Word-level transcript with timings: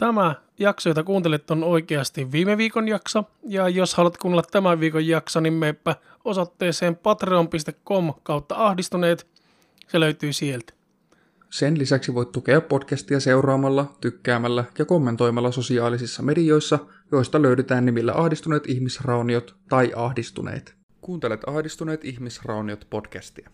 Tämä 0.00 0.34
jakso, 0.58 0.90
jota 0.90 1.02
kuuntelet, 1.02 1.50
on 1.50 1.64
oikeasti 1.64 2.32
viime 2.32 2.56
viikon 2.56 2.88
jakso. 2.88 3.24
Ja 3.42 3.68
jos 3.68 3.94
haluat 3.94 4.16
kuunnella 4.16 4.42
tämän 4.50 4.80
viikon 4.80 5.06
jakso, 5.06 5.40
niin 5.40 5.52
meepä 5.52 5.96
osoitteeseen 6.24 6.96
patreon.com 6.96 8.14
kautta 8.22 8.54
ahdistuneet. 8.54 9.26
Se 9.88 10.00
löytyy 10.00 10.32
sieltä. 10.32 10.72
Sen 11.50 11.78
lisäksi 11.78 12.14
voit 12.14 12.32
tukea 12.32 12.60
podcastia 12.60 13.20
seuraamalla, 13.20 13.96
tykkäämällä 14.00 14.64
ja 14.78 14.84
kommentoimalla 14.84 15.52
sosiaalisissa 15.52 16.22
medioissa, 16.22 16.78
joista 17.12 17.42
löydetään 17.42 17.86
nimillä 17.86 18.12
Ahdistuneet 18.14 18.66
ihmisrauniot 18.66 19.56
tai 19.68 19.92
Ahdistuneet. 19.96 20.74
Kuuntelet 21.00 21.40
Ahdistuneet 21.46 22.04
ihmisrauniot 22.04 22.86
podcastia. 22.90 23.50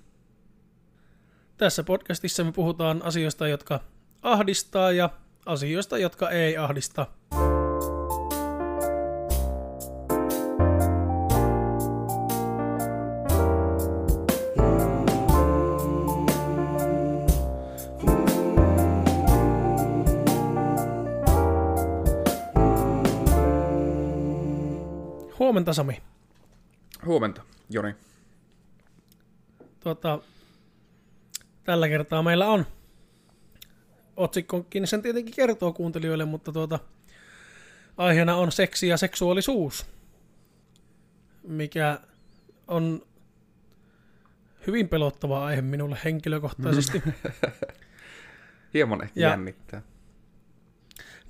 Tässä 1.56 1.82
podcastissa 1.82 2.44
me 2.44 2.52
puhutaan 2.52 3.02
asioista, 3.02 3.48
jotka 3.48 3.80
ahdistaa 4.22 4.92
ja 4.92 5.10
asioista, 5.46 5.98
jotka 5.98 6.30
ei 6.30 6.56
ahdista. 6.56 7.06
Huomenta 25.38 25.72
Sami. 25.72 26.02
Huomenta, 27.06 27.42
Joni. 27.70 27.94
Tuota, 29.80 30.18
tällä 31.64 31.88
kertaa 31.88 32.22
meillä 32.22 32.46
on 32.46 32.66
otsikkokin 34.16 34.86
sen 34.86 35.02
tietenkin 35.02 35.34
kertoo 35.34 35.72
kuuntelijoille, 35.72 36.24
mutta 36.24 36.52
tuota, 36.52 36.78
aiheena 37.96 38.36
on 38.36 38.52
seksi 38.52 38.88
ja 38.88 38.96
seksuaalisuus, 38.96 39.86
mikä 41.42 42.00
on 42.68 43.02
hyvin 44.66 44.88
pelottava 44.88 45.44
aihe 45.44 45.62
minulle 45.62 45.98
henkilökohtaisesti. 46.04 47.02
Hieman 48.74 49.02
ehkä 49.02 49.20
ja, 49.20 49.28
jännittää. 49.28 49.82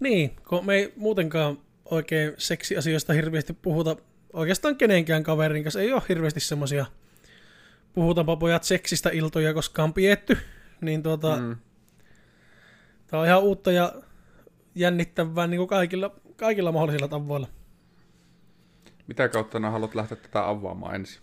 Niin, 0.00 0.36
kun 0.48 0.66
me 0.66 0.74
ei 0.74 0.92
muutenkaan 0.96 1.58
oikein 1.84 2.32
seksiasioista 2.38 3.12
hirveästi 3.12 3.52
puhuta 3.52 3.96
oikeastaan 4.32 4.76
kenenkään 4.76 5.22
kaverin 5.22 5.62
kanssa. 5.62 5.80
Ei 5.80 5.92
ole 5.92 6.02
hirveästi 6.08 6.40
semmoisia 6.40 6.86
puhutaanpa 7.92 8.36
pojat 8.36 8.64
seksistä 8.64 9.10
iltoja 9.10 9.54
koskaan 9.54 9.92
pietty. 9.92 10.38
Niin 10.80 11.02
tuota, 11.02 11.36
mm. 11.36 11.56
Tämä 13.06 13.20
on 13.20 13.26
ihan 13.26 13.42
uutta 13.42 13.72
ja 13.72 13.92
jännittävää 14.74 15.46
niin 15.46 15.58
kuin 15.58 15.68
kaikilla, 15.68 16.10
kaikilla 16.36 16.72
mahdollisilla 16.72 17.08
tavoilla. 17.08 17.48
Mitä 19.06 19.28
kautta 19.28 19.58
sinä 19.58 19.70
haluat 19.70 19.94
lähteä 19.94 20.16
tätä 20.16 20.48
avaamaan 20.48 20.94
ensin? 20.94 21.22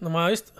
No 0.00 0.10
mä 0.10 0.30
just, 0.30 0.58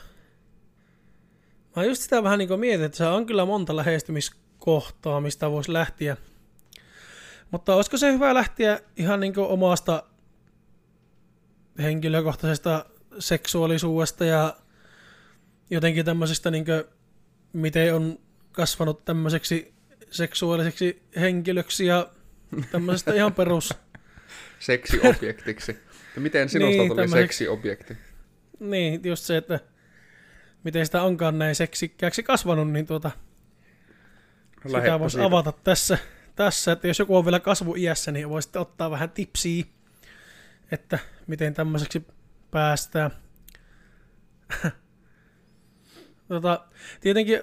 mä 1.76 1.84
just 1.84 2.02
sitä 2.02 2.22
vähän 2.22 2.38
niin 2.38 2.48
kuin 2.48 2.60
mietin, 2.60 2.86
että 2.86 2.98
se 2.98 3.06
on 3.06 3.26
kyllä 3.26 3.44
monta 3.44 3.76
lähestymiskohtaa, 3.76 5.20
mistä 5.20 5.50
voisi 5.50 5.72
lähteä. 5.72 6.16
Mutta 7.50 7.74
olisiko 7.74 7.96
se 7.96 8.12
hyvä 8.12 8.34
lähteä 8.34 8.80
ihan 8.96 9.20
niin 9.20 9.34
kuin 9.34 9.46
omasta 9.46 10.02
henkilökohtaisesta 11.78 12.84
seksuaalisuudesta 13.18 14.24
ja 14.24 14.56
jotenkin 15.70 16.04
tämmöisestä, 16.04 16.50
niin 16.50 16.64
kuin, 16.64 16.84
miten 17.52 17.94
on 17.94 18.18
kasvanut 18.54 19.04
tämmöiseksi 19.04 19.74
seksuaaliseksi 20.10 21.02
henkilöksi 21.16 21.86
ja 21.86 22.10
tämmöisestä 22.70 23.14
ihan 23.14 23.34
perus... 23.34 23.74
Seksiobjektiksi. 24.58 25.78
Ja 26.14 26.20
miten 26.20 26.48
sinusta 26.48 26.76
niin, 26.76 26.88
tuli 26.88 26.96
tämmöiseksi... 26.96 27.38
seksiobjekti? 27.38 27.96
Niin, 28.60 29.00
just 29.04 29.24
se, 29.24 29.36
että 29.36 29.60
miten 30.64 30.86
sitä 30.86 31.02
onkaan 31.02 31.38
näin 31.38 31.54
seksikkääksi 31.54 32.22
kasvanut, 32.22 32.70
niin 32.70 32.86
tuota, 32.86 33.10
sitä 34.66 35.00
voisi 35.00 35.14
siitä. 35.14 35.26
avata 35.26 35.52
tässä, 35.52 35.98
tässä, 36.36 36.72
että 36.72 36.88
jos 36.88 36.98
joku 36.98 37.16
on 37.16 37.24
vielä 37.24 37.40
kasvuiässä, 37.40 38.12
niin 38.12 38.28
voisitte 38.28 38.58
ottaa 38.58 38.90
vähän 38.90 39.10
tipsiä, 39.10 39.64
että 40.70 40.98
miten 41.26 41.54
tämmöiseksi 41.54 42.06
päästään. 42.50 43.10
tota, 46.28 46.66
tietenkin 47.00 47.42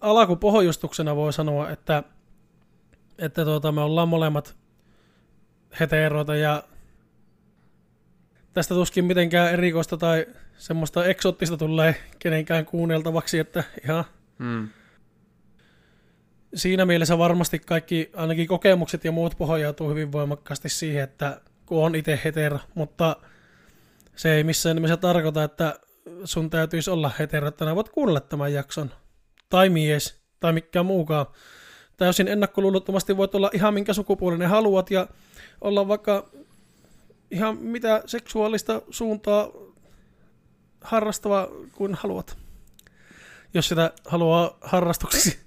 alkupohjustuksena 0.00 1.16
voi 1.16 1.32
sanoa, 1.32 1.70
että, 1.70 2.02
että 3.18 3.44
tuota, 3.44 3.72
me 3.72 3.80
ollaan 3.80 4.08
molemmat 4.08 4.56
heteroita 5.80 6.36
ja 6.36 6.62
tästä 8.52 8.74
tuskin 8.74 9.04
mitenkään 9.04 9.52
erikoista 9.52 9.96
tai 9.96 10.26
semmoista 10.58 11.04
eksottista 11.04 11.56
tulee 11.56 11.96
kenenkään 12.18 12.66
kuunneltavaksi, 12.66 13.38
että 13.38 13.64
ihan 13.84 14.04
hmm. 14.38 14.68
siinä 16.54 16.86
mielessä 16.86 17.18
varmasti 17.18 17.58
kaikki, 17.58 18.10
ainakin 18.16 18.48
kokemukset 18.48 19.04
ja 19.04 19.12
muut 19.12 19.34
pohjautuu 19.38 19.90
hyvin 19.90 20.12
voimakkaasti 20.12 20.68
siihen, 20.68 21.04
että 21.04 21.40
kun 21.66 21.84
on 21.84 21.94
itse 21.94 22.20
hetero, 22.24 22.58
mutta 22.74 23.16
se 24.16 24.34
ei 24.34 24.44
missään 24.44 24.76
nimessä 24.76 24.96
tarkoita, 24.96 25.44
että 25.44 25.80
sun 26.24 26.50
täytyisi 26.50 26.90
olla 26.90 27.10
hetero, 27.18 27.48
että 27.48 27.74
voit 27.74 27.88
kuunnella 27.88 28.20
tämän 28.20 28.52
jakson 28.52 28.90
tai 29.48 29.68
mies 29.68 30.20
tai 30.40 30.52
mikään 30.52 30.86
muukaan. 30.86 31.26
Täysin 31.96 32.28
ennakkoluulottomasti 32.28 33.16
voit 33.16 33.34
olla 33.34 33.50
ihan 33.52 33.74
minkä 33.74 33.92
sukupuolinen 33.92 34.48
haluat 34.48 34.90
ja 34.90 35.06
olla 35.60 35.88
vaikka 35.88 36.30
ihan 37.30 37.56
mitä 37.56 38.02
seksuaalista 38.06 38.82
suuntaa 38.90 39.48
harrastava 40.80 41.48
kuin 41.72 41.94
haluat. 41.94 42.36
Jos 43.54 43.68
sitä 43.68 43.92
haluaa 44.06 44.58
harrastuksesi 44.60 45.38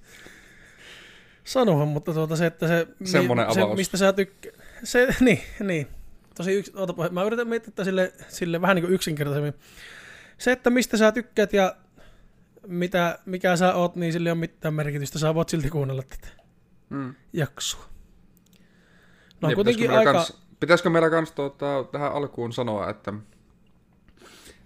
sanoa, 1.44 1.85
mutta 1.85 2.13
tuota 2.13 2.35
se, 2.35 2.45
että 2.45 2.68
se, 2.68 2.88
Semmoinen 3.03 3.53
se 3.53 3.62
mistä 3.75 3.97
sä 3.97 4.13
tykkää, 4.13 4.51
se, 4.83 5.07
niin, 5.19 5.41
niin. 5.59 5.88
Tosi 6.35 6.53
yks, 6.53 6.72
ootapa, 6.75 7.09
mä 7.09 7.23
yritän 7.23 7.47
miettiä 7.47 7.85
sille, 7.85 8.13
sille 8.28 8.62
vähän 8.62 8.75
niin 8.75 8.83
kuin 8.83 8.94
yksinkertaisemmin. 8.94 9.53
Se, 10.38 10.51
että 10.51 10.69
mistä 10.69 10.97
sä 10.97 11.12
tykkäät 11.12 11.53
ja 11.53 11.75
mitä, 12.67 13.19
mikä 13.25 13.55
sä 13.55 13.75
oot, 13.75 13.95
niin 13.95 14.13
sillä 14.13 14.29
ei 14.29 14.31
ole 14.31 14.39
mitään 14.39 14.73
merkitystä. 14.73 15.19
Sä 15.19 15.35
voit 15.35 15.49
silti 15.49 15.69
kuunnella 15.69 16.03
tätä 16.03 16.27
mm. 16.89 17.16
jaksoa. 17.33 17.85
No 19.41 19.47
niin, 19.47 19.55
kuitenkin 19.55 19.83
pitäisikö 19.83 20.09
aika... 20.09 20.13
Kans, 20.13 20.41
pitäisikö 20.59 20.89
meillä 20.89 21.09
kans 21.09 21.31
tuota, 21.31 21.85
tähän 21.91 22.11
alkuun 22.13 22.53
sanoa, 22.53 22.89
että, 22.89 23.13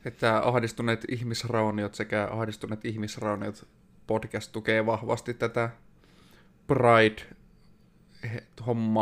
että 0.05 0.37
ahdistuneet 0.37 1.05
ihmisrauniot 1.09 1.95
sekä 1.95 2.27
ahdistuneet 2.31 2.85
ihmisrauniot 2.85 3.67
podcast 4.07 4.51
tukee 4.51 4.85
vahvasti 4.85 5.33
tätä 5.33 5.69
Pride-hommaa 6.67 7.49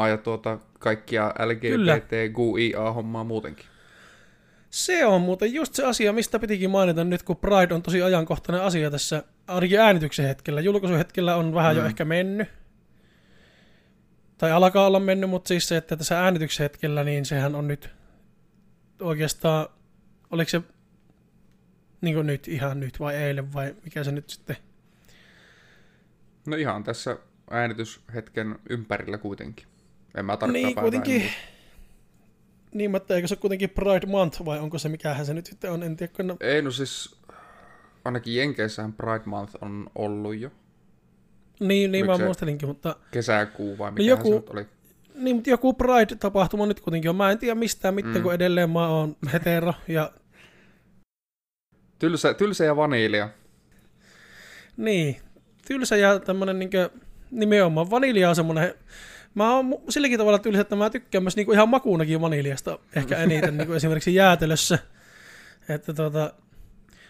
ja 0.08 0.18
tuota 0.18 0.60
kaikkia 0.80 1.34
LGBT-GUIA-hommaa 1.46 3.24
muutenkin. 3.24 3.66
Se 4.74 5.06
on 5.06 5.22
muuten 5.22 5.54
just 5.54 5.74
se 5.74 5.86
asia, 5.86 6.14
mistä 6.14 6.40
pitikin 6.40 6.70
mainita 6.70 7.04
nyt, 7.04 7.24
kun 7.24 7.38
Pride 7.38 7.74
on 7.74 7.82
tosi 7.82 8.02
ajankohtainen 8.02 8.62
asia 8.62 8.92
tässä, 8.92 9.24
ainakin 9.48 9.80
äänityksen 9.80 10.26
hetkellä. 10.26 10.62
Julkaisuhetkellä 10.62 11.36
on 11.36 11.54
vähän 11.54 11.76
mm. 11.76 11.82
jo 11.82 11.86
ehkä 11.86 12.06
mennyt. 12.06 12.48
Tai 14.38 14.52
alkaa 14.52 14.88
olla 14.88 15.00
mennyt, 15.00 15.30
mutta 15.30 15.48
siis 15.48 15.68
se, 15.68 15.78
että 15.78 15.98
tässä 15.98 16.24
äänityksen 16.24 16.64
hetkellä, 16.64 17.04
niin 17.04 17.26
sehän 17.26 17.56
on 17.56 17.68
nyt 17.68 17.90
oikeastaan, 19.02 19.68
oliko 20.32 20.50
se 20.50 20.62
niin 22.02 22.16
kuin 22.16 22.28
nyt, 22.28 22.48
ihan 22.48 22.80
nyt 22.80 23.00
vai 23.00 23.16
eilen 23.16 23.54
vai 23.54 23.76
mikä 23.84 24.04
se 24.04 24.12
nyt 24.12 24.30
sitten? 24.30 24.58
No 26.46 26.56
ihan 26.56 26.84
tässä 26.84 27.18
äänityshetken 27.52 28.60
ympärillä 28.70 29.18
kuitenkin. 29.18 29.66
En 30.16 30.26
mä 30.26 30.38
tarkkaan 30.38 30.54
Niin, 30.54 30.76
kuitenkin, 30.76 31.22
en 31.22 31.53
niin, 32.74 32.92
mutta 32.92 33.16
eikö 33.16 33.28
se 33.28 33.34
ole 33.34 33.40
kuitenkin 33.40 33.70
Pride 33.70 34.08
Month 34.08 34.46
vai 34.46 34.60
onko 34.60 34.78
se 34.78 34.90
mikähän 34.90 35.26
se 35.26 35.34
nyt 35.34 35.46
sitten 35.46 35.72
on, 35.72 35.84
en 35.84 35.98
tiedä. 35.98 36.14
Kun... 36.16 36.38
Ei, 36.40 36.62
no 36.62 36.72
siis 36.72 37.16
ainakin 38.06 38.36
Jenkeissähän 38.36 38.94
Pride 38.94 39.24
Month 39.26 39.56
on 39.62 39.90
ollut 39.96 40.36
jo. 40.36 40.52
Niin, 41.60 41.92
niin 41.92 42.06
mä 42.06 42.18
muistelinkin, 42.18 42.68
mutta... 42.68 42.96
Kesäkuu 43.12 43.78
vai 43.78 43.92
mikä 43.92 44.10
joku... 44.10 44.30
se 44.30 44.36
nyt 44.36 44.50
oli? 44.50 44.66
Niin, 45.16 45.36
mutta 45.36 45.50
joku 45.50 45.74
Pride-tapahtuma 45.74 46.66
nyt 46.66 46.80
kuitenkin 46.80 47.10
on. 47.10 47.16
Mä 47.16 47.32
en 47.32 47.38
tiedä 47.38 47.56
mistään 47.56 47.94
mitään, 47.94 48.16
mm. 48.16 48.24
kun 48.24 48.34
edelleen 48.34 48.70
mä 48.70 48.88
oon 48.88 49.16
hetero 49.34 49.74
ja... 49.88 50.12
Tylsä, 52.00 52.34
tylsä 52.34 52.66
ja 52.66 52.76
vanilja. 52.76 53.30
Niin, 54.78 55.18
tylsä 55.68 55.96
ja 55.98 56.20
tämmönen 56.20 56.60
niinkö... 56.60 56.90
Nimenomaan 57.32 57.90
vanilja 57.90 58.30
on 58.30 58.36
semmonen 58.36 58.74
Mä 59.36 59.56
oon 59.56 59.76
silläkin 59.90 60.18
tavalla 60.20 60.40
tyylissä, 60.40 60.62
että 60.62 60.76
mä 60.76 60.90
tykkään 60.90 61.24
myös 61.24 61.36
niinku 61.36 61.52
ihan 61.52 61.70
makuunakin 61.70 62.22
vaniljasta 62.22 62.80
ehkä 62.96 63.18
eniten 63.18 63.58
niinku 63.58 63.74
esimerkiksi 63.74 64.16
jäätelössä. 64.16 64.80
Että 65.70 65.94
tota, 65.94 66.34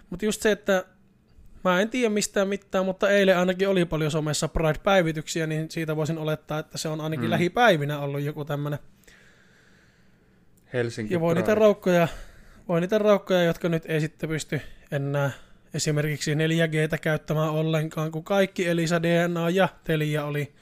mutta 0.09 0.25
just 0.25 0.41
se, 0.41 0.51
että 0.51 0.85
Mä 1.63 1.81
en 1.81 1.89
tiedä 1.89 2.09
mistään 2.09 2.47
mitään, 2.47 2.85
mutta 2.85 3.09
eilen 3.09 3.37
ainakin 3.37 3.69
oli 3.69 3.85
paljon 3.85 4.11
somessa 4.11 4.47
Pride-päivityksiä, 4.47 5.47
niin 5.47 5.71
siitä 5.71 5.95
voisin 5.95 6.17
olettaa, 6.17 6.59
että 6.59 6.77
se 6.77 6.87
on 6.87 7.01
ainakin 7.01 7.25
Mm. 7.25 7.29
lähipäivinä 7.29 7.99
ollut 7.99 8.21
joku 8.21 8.45
tämmönen. 8.45 8.79
Helsinki 10.73 11.13
Ja 11.13 11.19
voi 11.19 11.35
niitä 11.35 11.45
Pride. 11.45 11.59
raukkoja, 11.59 12.07
voi 12.67 12.81
niitä 12.81 12.97
raukkoja, 12.97 13.43
jotka 13.43 13.69
nyt 13.69 13.83
ei 13.85 14.01
sitten 14.01 14.29
pysty 14.29 14.61
enää 14.91 15.31
esimerkiksi 15.73 16.35
4Gtä 16.35 16.97
käyttämään 16.97 17.49
ollenkaan, 17.49 18.11
kun 18.11 18.23
kaikki 18.23 18.67
Elisa 18.67 19.03
DNA 19.03 19.49
ja 19.49 19.69
Telia 19.83 20.25
oli 20.25 20.53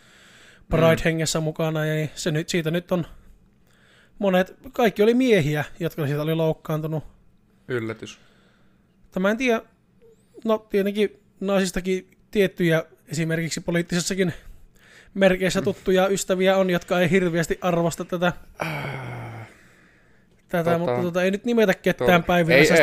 Pride-hengessä 0.72 1.40
mukana, 1.40 1.86
ja 1.86 2.08
se 2.16 2.32
nyt, 2.32 2.50
siitä 2.50 2.72
nyt 2.72 2.92
on 2.92 3.06
monet, 4.20 4.56
kaikki 4.72 5.04
oli 5.04 5.14
miehiä, 5.14 5.66
jotka 5.80 6.08
siitä 6.08 6.22
oli 6.22 6.36
loukkaantunut. 6.36 7.04
Yllätys. 7.68 8.20
Mutta 9.04 9.20
mä 9.20 9.32
en 9.32 9.38
tiedä, 9.38 9.62
no 10.46 10.58
tietenkin 10.70 11.20
naisistakin 11.40 12.12
tiettyjä 12.32 12.84
esimerkiksi 13.08 13.62
poliittisessakin 13.62 14.34
merkeissä 15.14 15.62
tuttuja 15.62 16.08
ystäviä 16.08 16.58
on, 16.58 16.70
jotka 16.70 17.00
ei 17.00 17.10
hirveästi 17.10 17.60
arvosta 17.62 18.06
tätä, 18.06 18.34
tätä 20.51 20.63
Tota, 20.63 20.77
mutta 20.77 21.01
tota, 21.01 21.24
ei 21.24 21.31
nyt 21.31 21.45
nimetä 21.45 21.74
ketään 21.74 22.24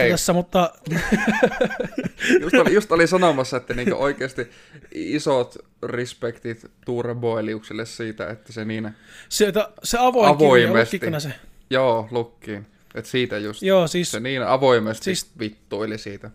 ei. 0.00 0.10
tässä, 0.10 0.32
mutta 0.32 0.72
Just 2.40 2.54
oli, 2.54 2.74
just 2.74 2.92
oli 2.92 3.06
sanomassa, 3.06 3.56
että 3.56 3.74
niinku 3.74 3.94
oikeasti 4.02 4.50
isot 4.94 5.56
respektit 5.82 6.66
Tuure 6.84 7.14
Boeliukselle 7.14 7.86
siitä, 7.86 8.30
että 8.30 8.52
se 8.52 8.64
niin, 8.64 8.90
se, 9.28 9.52
se 9.84 9.98
avoin 10.00 10.28
Avoimesti. 10.30 10.98
kirja, 10.98 11.20
se. 11.20 11.32
joo, 11.70 12.08
lukkiin. 12.10 12.66
Että 12.94 13.10
siitä 13.10 13.38
just, 13.38 13.62
Joo, 13.62 13.86
siis 13.86 14.10
se 14.10 14.20
niin 14.20 14.42
avoimesti 14.42 15.04
siis, 15.04 15.30
vittuili 15.38 15.98
siitä. 15.98 16.30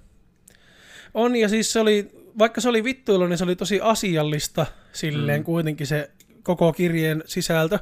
on, 1.14 1.36
ja 1.36 1.50
siis 1.50 1.74
se 1.74 1.80
oli, 1.80 2.12
vaikka 2.40 2.62
se 2.62 2.70
oli 2.70 2.84
vittuilu, 2.84 3.28
niin 3.28 3.38
se 3.38 3.44
oli 3.44 3.56
tosi 3.56 3.80
asiallista 3.82 4.66
silleen 4.92 5.42
Mm. 5.42 5.44
kuitenkin 5.46 5.88
se 5.88 6.10
koko 6.44 6.74
kirjeen 6.74 7.24
sisältö. 7.26 7.80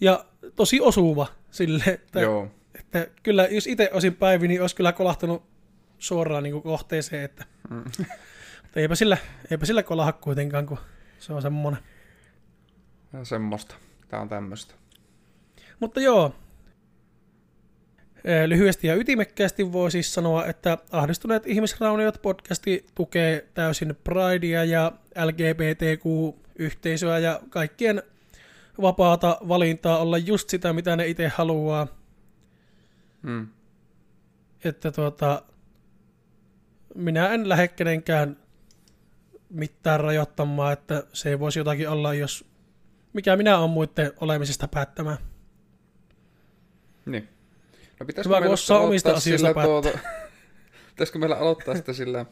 Ja 0.00 0.24
tosi 0.56 0.80
osuva 0.80 1.26
silleen, 1.52 1.94
että 1.94 2.20
Joo. 2.20 2.48
Että 2.74 3.06
kyllä, 3.22 3.48
jos 3.50 3.66
itse 3.66 3.90
olisin 3.92 4.14
Päivi, 4.14 4.48
niin 4.48 4.60
olisi 4.60 4.76
kyllä 4.76 4.92
kolahtanut 4.92 5.42
suoraan 5.98 6.42
niin 6.42 6.52
kuin 6.52 6.62
kohteeseen, 6.62 7.24
että 7.24 7.44
Mm. 7.70 7.84
mutta 8.62 8.80
eipä 8.80 8.94
sillä, 8.94 9.18
eipä 9.50 9.66
sillä 9.66 9.82
kolaha 9.82 10.12
kuitenkaan, 10.12 10.66
kun 10.66 10.78
se 11.18 11.32
on 11.32 11.42
semmoinen. 11.42 11.82
Ja 13.12 13.24
semmoista. 13.24 13.74
Tää 14.08 14.20
on 14.20 14.28
tämmöistä. 14.28 14.74
Mutta 15.80 16.00
joo, 16.00 16.34
lyhyesti 18.46 18.86
ja 18.86 18.94
ytimekkäästi 18.94 19.72
voi 19.72 19.90
siis 19.90 20.14
sanoa, 20.14 20.46
että 20.46 20.78
Ahdistuneet 20.90 21.46
ihmisrauniot 21.46 22.22
podcasti 22.22 22.86
tukee 22.94 23.46
täysin 23.54 23.96
Pridea 24.04 24.64
ja 24.64 24.92
LGBTQ-yhteisöä 25.24 27.18
ja 27.18 27.40
kaikkien 27.50 28.02
vapaata 28.80 29.38
valintaa 29.48 29.98
olla 29.98 30.18
just 30.18 30.50
sitä, 30.50 30.72
mitä 30.72 30.96
ne 30.96 31.06
itse 31.06 31.28
haluaa. 31.28 31.86
Mm. 33.22 33.48
että 34.64 34.92
tuota, 34.92 35.42
minä 36.94 37.28
en 37.28 37.48
lähde 37.48 37.68
kenenkään 37.68 38.36
mitään 39.50 40.00
rajoittamaan, 40.00 40.72
että 40.72 41.04
se 41.12 41.28
ei 41.28 41.38
voisi 41.38 41.58
jotakin 41.58 41.88
olla, 41.88 42.14
jos 42.14 42.44
mikä 43.12 43.36
minä 43.36 43.58
olen 43.58 43.70
muiden 43.70 44.12
olemisesta 44.20 44.68
päättämään. 44.68 45.18
Niin. 47.06 47.28
No 48.00 48.06
pitäisikö 48.06 48.28
Hyvä, 48.28 48.36
kun 48.36 48.42
meillä 48.42 48.54
osaa 48.54 48.76
aloittaa 48.76 48.88
omista 48.88 49.12
asioista 49.12 49.54
tuota, 49.54 49.98
Pitäisikö 50.90 51.18
meillä 51.18 51.36
aloittaa 51.36 51.76
sitä 51.76 51.92
sillä, 51.92 52.26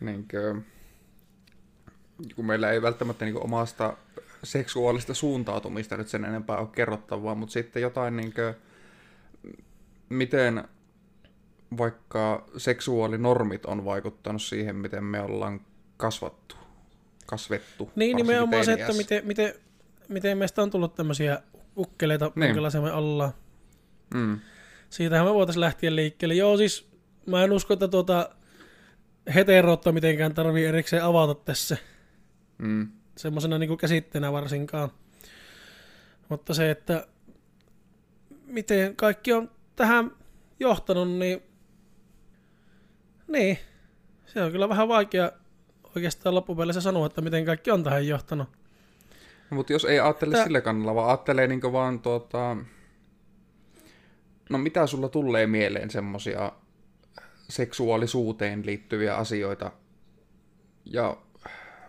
niin 0.00 0.28
kuin, 0.30 0.66
kun 2.36 2.46
meillä 2.46 2.70
ei 2.70 2.82
välttämättä 2.82 3.24
niin 3.24 3.32
kuin, 3.32 3.44
omasta 3.44 3.96
seksuaalista 4.44 5.14
suuntautumista 5.14 5.96
nyt 5.96 6.08
sen 6.08 6.24
enempää 6.24 6.58
ole 6.58 6.68
kerrottavaa, 6.72 7.34
mutta 7.34 7.52
sitten 7.52 7.82
jotain 7.82 8.16
niin 8.16 8.32
kuin, 8.34 8.54
miten 10.08 10.64
vaikka 11.78 12.46
seksuaalinormit 12.56 13.66
on 13.66 13.84
vaikuttanut 13.84 14.42
siihen, 14.42 14.76
miten 14.76 15.04
me 15.04 15.20
ollaan 15.20 15.60
kasvattu, 15.96 16.56
kasvettu. 17.26 17.90
Niin 17.96 18.16
nimenomaan 18.16 18.64
se, 18.64 18.72
että 18.72 18.92
miten, 18.92 19.26
miten, 19.26 19.54
miten 20.08 20.38
meistä 20.38 20.62
on 20.62 20.70
tullut 20.70 20.94
tämmöisiä 20.94 21.42
ukkeleita, 21.76 22.32
Niin. 22.34 22.48
minkälaisia 22.48 22.80
me 22.80 22.92
ollaan. 22.92 23.32
Mm. 24.14 24.40
Siitähän 24.90 25.26
me 25.26 25.34
voitaisiin 25.34 25.60
lähteä 25.60 25.96
liikkeelle. 25.96 26.34
Joo, 26.34 26.56
siis 26.56 26.90
mä 27.26 27.44
en 27.44 27.52
usko, 27.52 27.74
että 27.74 27.88
tuota 27.88 28.30
heteroutta 29.34 29.92
mitenkään 29.92 30.34
tarvii 30.34 30.66
erikseen 30.66 31.04
avata 31.04 31.34
tässä. 31.34 31.76
Mm. 32.58 32.88
Semmoisena 33.20 33.58
niin 33.58 33.78
käsitteenä 33.78 34.32
varsinkaan. 34.32 34.90
Mutta 36.28 36.54
se, 36.54 36.70
että 36.70 37.06
miten 38.46 38.96
kaikki 38.96 39.32
on 39.32 39.50
tähän 39.76 40.10
johtanut, 40.60 41.08
niin, 41.08 41.42
niin 43.28 43.58
se 44.26 44.42
on 44.42 44.52
kyllä 44.52 44.68
vähän 44.68 44.88
vaikea 44.88 45.32
oikeastaan 45.96 46.34
loppupeleissä 46.34 46.80
sanoa, 46.80 47.06
että 47.06 47.20
miten 47.20 47.44
kaikki 47.44 47.70
on 47.70 47.84
tähän 47.84 48.08
johtanut. 48.08 48.48
No, 49.50 49.54
mutta 49.54 49.72
jos 49.72 49.84
ei 49.84 50.00
ajattele 50.00 50.34
Tää- 50.34 50.44
sillä 50.44 50.60
kannalla, 50.60 50.94
vaan 50.94 51.08
ajattelee 51.08 51.46
niinku 51.46 51.72
vaan 51.72 52.00
tuota... 52.00 52.56
No 54.50 54.58
mitä 54.58 54.86
sulla 54.86 55.08
tulee 55.08 55.46
mieleen 55.46 55.90
semmosia 55.90 56.52
seksuaalisuuteen 57.48 58.66
liittyviä 58.66 59.16
asioita 59.16 59.72
ja 60.84 61.16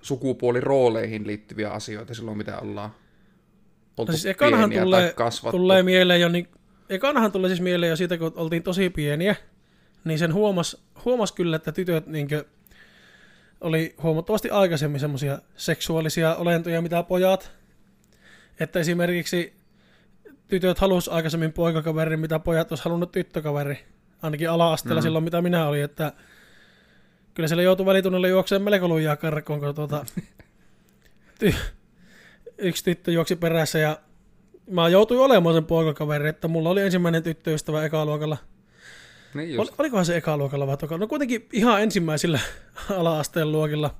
sukupuolirooleihin 0.02 1.28
liittyviä 1.28 1.70
asioita 1.70 2.14
silloin, 2.14 2.38
mitä 2.38 2.60
ollaan 2.60 2.92
oltu 3.98 4.12
No 4.12 4.18
siis 4.18 4.38
pieniä 4.38 4.84
tulee, 4.84 5.02
tai 5.02 5.14
kasvattu. 5.14 5.58
tulee 5.58 5.84
mieleen 5.84 6.22
jo, 6.22 6.30
niin, 6.30 6.48
ekanahan 6.90 7.32
tulee 7.32 7.50
siis 7.50 7.62
mieleen 7.62 7.90
jo 7.90 7.96
siitä, 7.96 8.18
kun 8.18 8.34
oltiin 8.36 8.64
tosi 8.64 8.90
pieniä, 8.90 9.36
niin 10.04 10.20
sen 10.20 10.34
huomas, 10.34 10.84
huomas 11.06 11.32
kyllä, 11.32 11.56
että 11.56 11.72
tytöt 11.72 12.08
niinkö 12.08 12.46
oli 13.62 13.96
huomattavasti 14.04 14.50
aikaisemmin 14.50 15.00
semmoisia 15.00 15.40
seksuaalisia 15.56 16.36
olentoja, 16.36 16.82
mitä 16.82 17.04
pojat. 17.04 17.52
Että 18.60 18.80
esimerkiksi 18.80 19.54
tytöt 20.48 20.80
halus 20.80 21.10
aikaisemmin 21.10 21.54
poikakaverin, 21.54 22.20
mitä 22.20 22.40
pojat 22.40 22.72
olisi 22.72 22.84
halunnut 22.84 23.12
tyttökaveri. 23.12 23.80
Ainakin 24.22 24.50
ala-asteella 24.50 25.02
mm. 25.02 25.04
silloin, 25.04 25.24
mitä 25.24 25.42
minä 25.42 25.68
olin, 25.68 25.84
että 25.84 26.14
kyllä 27.34 27.48
siellä 27.48 27.64
joutui 27.64 27.86
välitunnille 27.86 28.30
juokseen 28.30 28.62
melko 28.62 28.88
lujaa 28.88 29.16
karkoon, 29.16 29.60
kun 29.60 29.76
tuota, 29.76 30.06
ty- 31.40 31.56
yksi 32.58 32.84
tyttö 32.84 33.12
juoksi 33.12 33.36
perässä 33.36 33.80
ja 33.80 33.98
mä 34.70 34.90
joutuin 34.90 35.20
olemaan 35.20 35.56
sen 35.56 35.66
poikakaveri, 35.66 36.30
että 36.30 36.48
mulla 36.48 36.70
oli 36.70 36.82
ensimmäinen 36.82 37.24
tyttöystävä 37.24 37.86
ekaluokalla. 37.86 38.38
Niin 39.34 39.60
Ol, 39.60 39.68
olikohan 39.78 40.06
se 40.06 40.18
ekaluokalla 40.18 40.68
vai 40.68 40.78
toka? 40.78 40.98
No 40.98 41.08
kuitenkin 41.08 41.48
ihan 41.54 41.82
ensimmäisillä 41.82 42.40
ala-asteen 42.98 43.52
luokilla. 43.52 43.96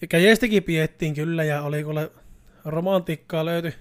Ja 0.00 0.06
käjeistäkin 0.06 0.62
piettiin 0.62 1.14
kyllä 1.14 1.44
ja 1.44 1.62
oli 1.62 1.84
kuule 1.84 2.10
romantiikkaa 2.64 3.44
löytyi. 3.44 3.74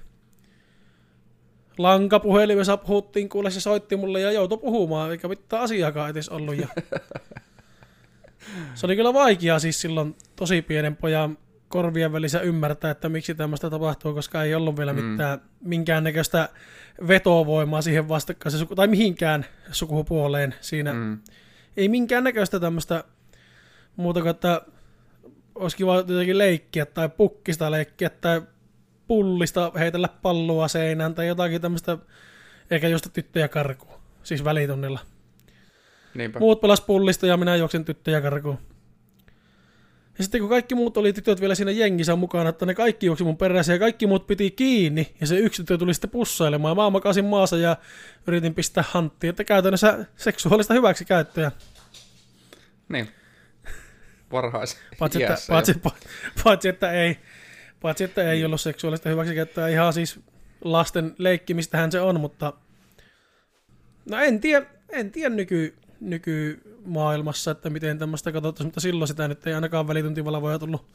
Lankapuhelimessa 1.77 2.77
puhuttiin, 2.77 3.29
kuule 3.29 3.51
se 3.51 3.62
soitti 3.62 3.95
mulle 3.95 4.21
ja 4.21 4.31
joutui 4.31 4.57
puhumaan, 4.57 5.12
eikä 5.12 5.27
mitään 5.27 5.63
asiaakaan 5.63 6.09
edes 6.09 6.29
ollut. 6.29 6.57
Ja... 6.57 6.67
Se 8.75 8.85
oli 8.85 8.95
kyllä 8.95 9.13
vaikeaa 9.13 9.59
siis 9.59 9.81
silloin 9.81 10.15
tosi 10.35 10.62
pienen 10.62 10.95
pojan 10.95 11.38
korvien 11.67 12.12
välissä 12.13 12.39
ymmärtää, 12.41 12.91
että 12.91 13.09
miksi 13.09 13.35
tämmöistä 13.35 13.69
tapahtuu, 13.69 14.13
koska 14.13 14.43
ei 14.43 14.55
ollut 14.55 14.77
vielä 14.77 14.93
Mm. 14.93 15.03
mitään 15.03 15.41
minkäännäköistä 15.62 16.50
vetovoimaa 17.07 17.81
siihen 17.81 18.09
vastakkaiseen 18.09 18.59
suku- 18.59 18.75
tai 18.75 18.88
mihinkään 18.88 19.45
sukupuoleen 19.71 20.55
siinä. 20.62 20.93
Mm. 20.93 21.00
Mm. 21.00 21.17
Ei 21.77 21.89
minkäännäköistä 21.89 22.59
tämmöistä 22.59 23.03
muuta 23.95 24.21
kuin, 24.21 24.29
että 24.31 24.62
olisi 25.55 25.77
kiva 25.77 25.95
jotenkin 25.95 26.38
leikkiä 26.38 26.85
tai 26.85 27.09
pukkista 27.09 27.71
leikkiä 27.71 28.09
tai 28.09 28.41
pullista 29.07 29.71
heitellä 29.79 30.09
palloa 30.21 30.67
seinään 30.67 31.15
tai 31.15 31.27
jotakin 31.27 31.62
tämmöistä, 31.62 31.97
eikä 32.71 32.88
just 32.88 33.07
tyttöjä 33.13 33.47
karkuun, 33.47 34.00
siis 34.23 34.43
välitunnilla. 34.43 35.00
Niinpä. 36.15 36.39
Muut 36.39 36.62
pelas 36.62 36.82
pullista 36.82 37.27
ja 37.27 37.38
minä 37.38 37.55
juoksin 37.55 37.86
tyttöjä 37.86 38.22
karkuun. 38.22 38.58
Ja 40.17 40.24
sitten 40.24 40.41
kun 40.41 40.50
kaikki 40.50 40.75
muut 40.75 40.98
oli 40.98 41.13
tytöt 41.13 41.41
vielä 41.41 41.55
siinä 41.55 41.72
jengissä 41.72 42.15
mukana, 42.15 42.50
että 42.50 42.65
ne 42.65 42.74
kaikki 42.74 43.05
juoksi 43.05 43.24
mun 43.24 43.38
perässä 43.38 43.74
ja 43.74 43.79
kaikki 43.79 44.08
muut 44.08 44.27
piti 44.27 44.51
kiinni. 44.51 45.13
Ja 45.22 45.27
se 45.27 45.38
yksi 45.38 45.62
tyttö 45.62 45.77
tuli 45.77 45.93
sitten 45.93 46.10
pussailemaan 46.10 46.72
ja 46.72 46.75
mä 46.75 46.89
makasin 46.89 47.25
maassa 47.25 47.58
ja 47.58 47.77
yritin 48.27 48.53
pistää 48.53 48.84
hanttiin, 48.88 49.29
että 49.29 49.43
käytännössä 49.43 50.05
seksuaalista 50.15 50.74
hyväksikäyttöä. 50.74 51.51
Niin. 52.89 53.10
Varhais. 54.32 54.77
Paitsi, 55.00 55.24
että, 55.24 55.38
paitsi, 55.48 55.82
paitsi, 56.43 56.70
että 56.70 56.91
ei, 56.91 57.17
paitsi, 57.82 58.03
että 58.03 58.32
ei 58.32 58.46
ollut 58.46 58.62
seksuaalista 58.62 59.10
hyväksikäyttöä, 59.10 59.67
ihan 59.67 59.93
siis 59.93 60.20
lasten 60.63 61.15
leikkimistähän 61.17 61.91
se 61.91 62.01
on, 62.01 62.20
mutta 62.20 62.53
no 64.10 64.17
en 64.17 64.39
tiedä, 64.39 64.65
en 64.89 65.12
tiedä 65.12 65.36
nyky, 65.36 65.75
nykymaailmassa, 66.03 67.51
että 67.51 67.69
miten 67.69 68.00
tämmöistä 68.00 68.31
katsottaisiin, 68.31 68.67
mutta 68.67 68.79
silloin 68.79 69.07
sitä 69.07 69.27
nyt 69.27 69.48
ei 69.48 69.53
ainakaan 69.53 69.88
välituntivalvoja 69.88 70.60
tullut 70.60 70.86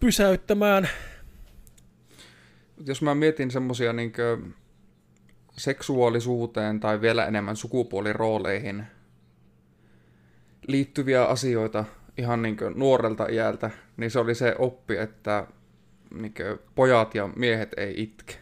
pysäyttämään. 0.00 0.88
Jos 2.86 3.02
mä 3.02 3.14
mietin 3.14 3.50
semmosia 3.50 3.92
niin 3.92 4.12
seksuaalisuuteen 5.56 6.80
tai 6.80 7.00
vielä 7.00 7.26
enemmän 7.26 7.56
sukupuolirooleihin 7.56 8.84
liittyviä 10.68 11.24
asioita 11.24 11.84
ihan 12.18 12.42
niin 12.42 12.56
nuorelta 12.74 13.26
iältä, 13.26 13.70
niin 13.96 14.10
se 14.10 14.18
oli 14.18 14.34
se 14.34 14.54
oppi, 14.58 14.96
että 14.96 15.46
niin 16.14 16.34
pojat 16.74 17.14
ja 17.14 17.28
miehet 17.36 17.72
ei 17.76 17.94
itke. 17.96 18.34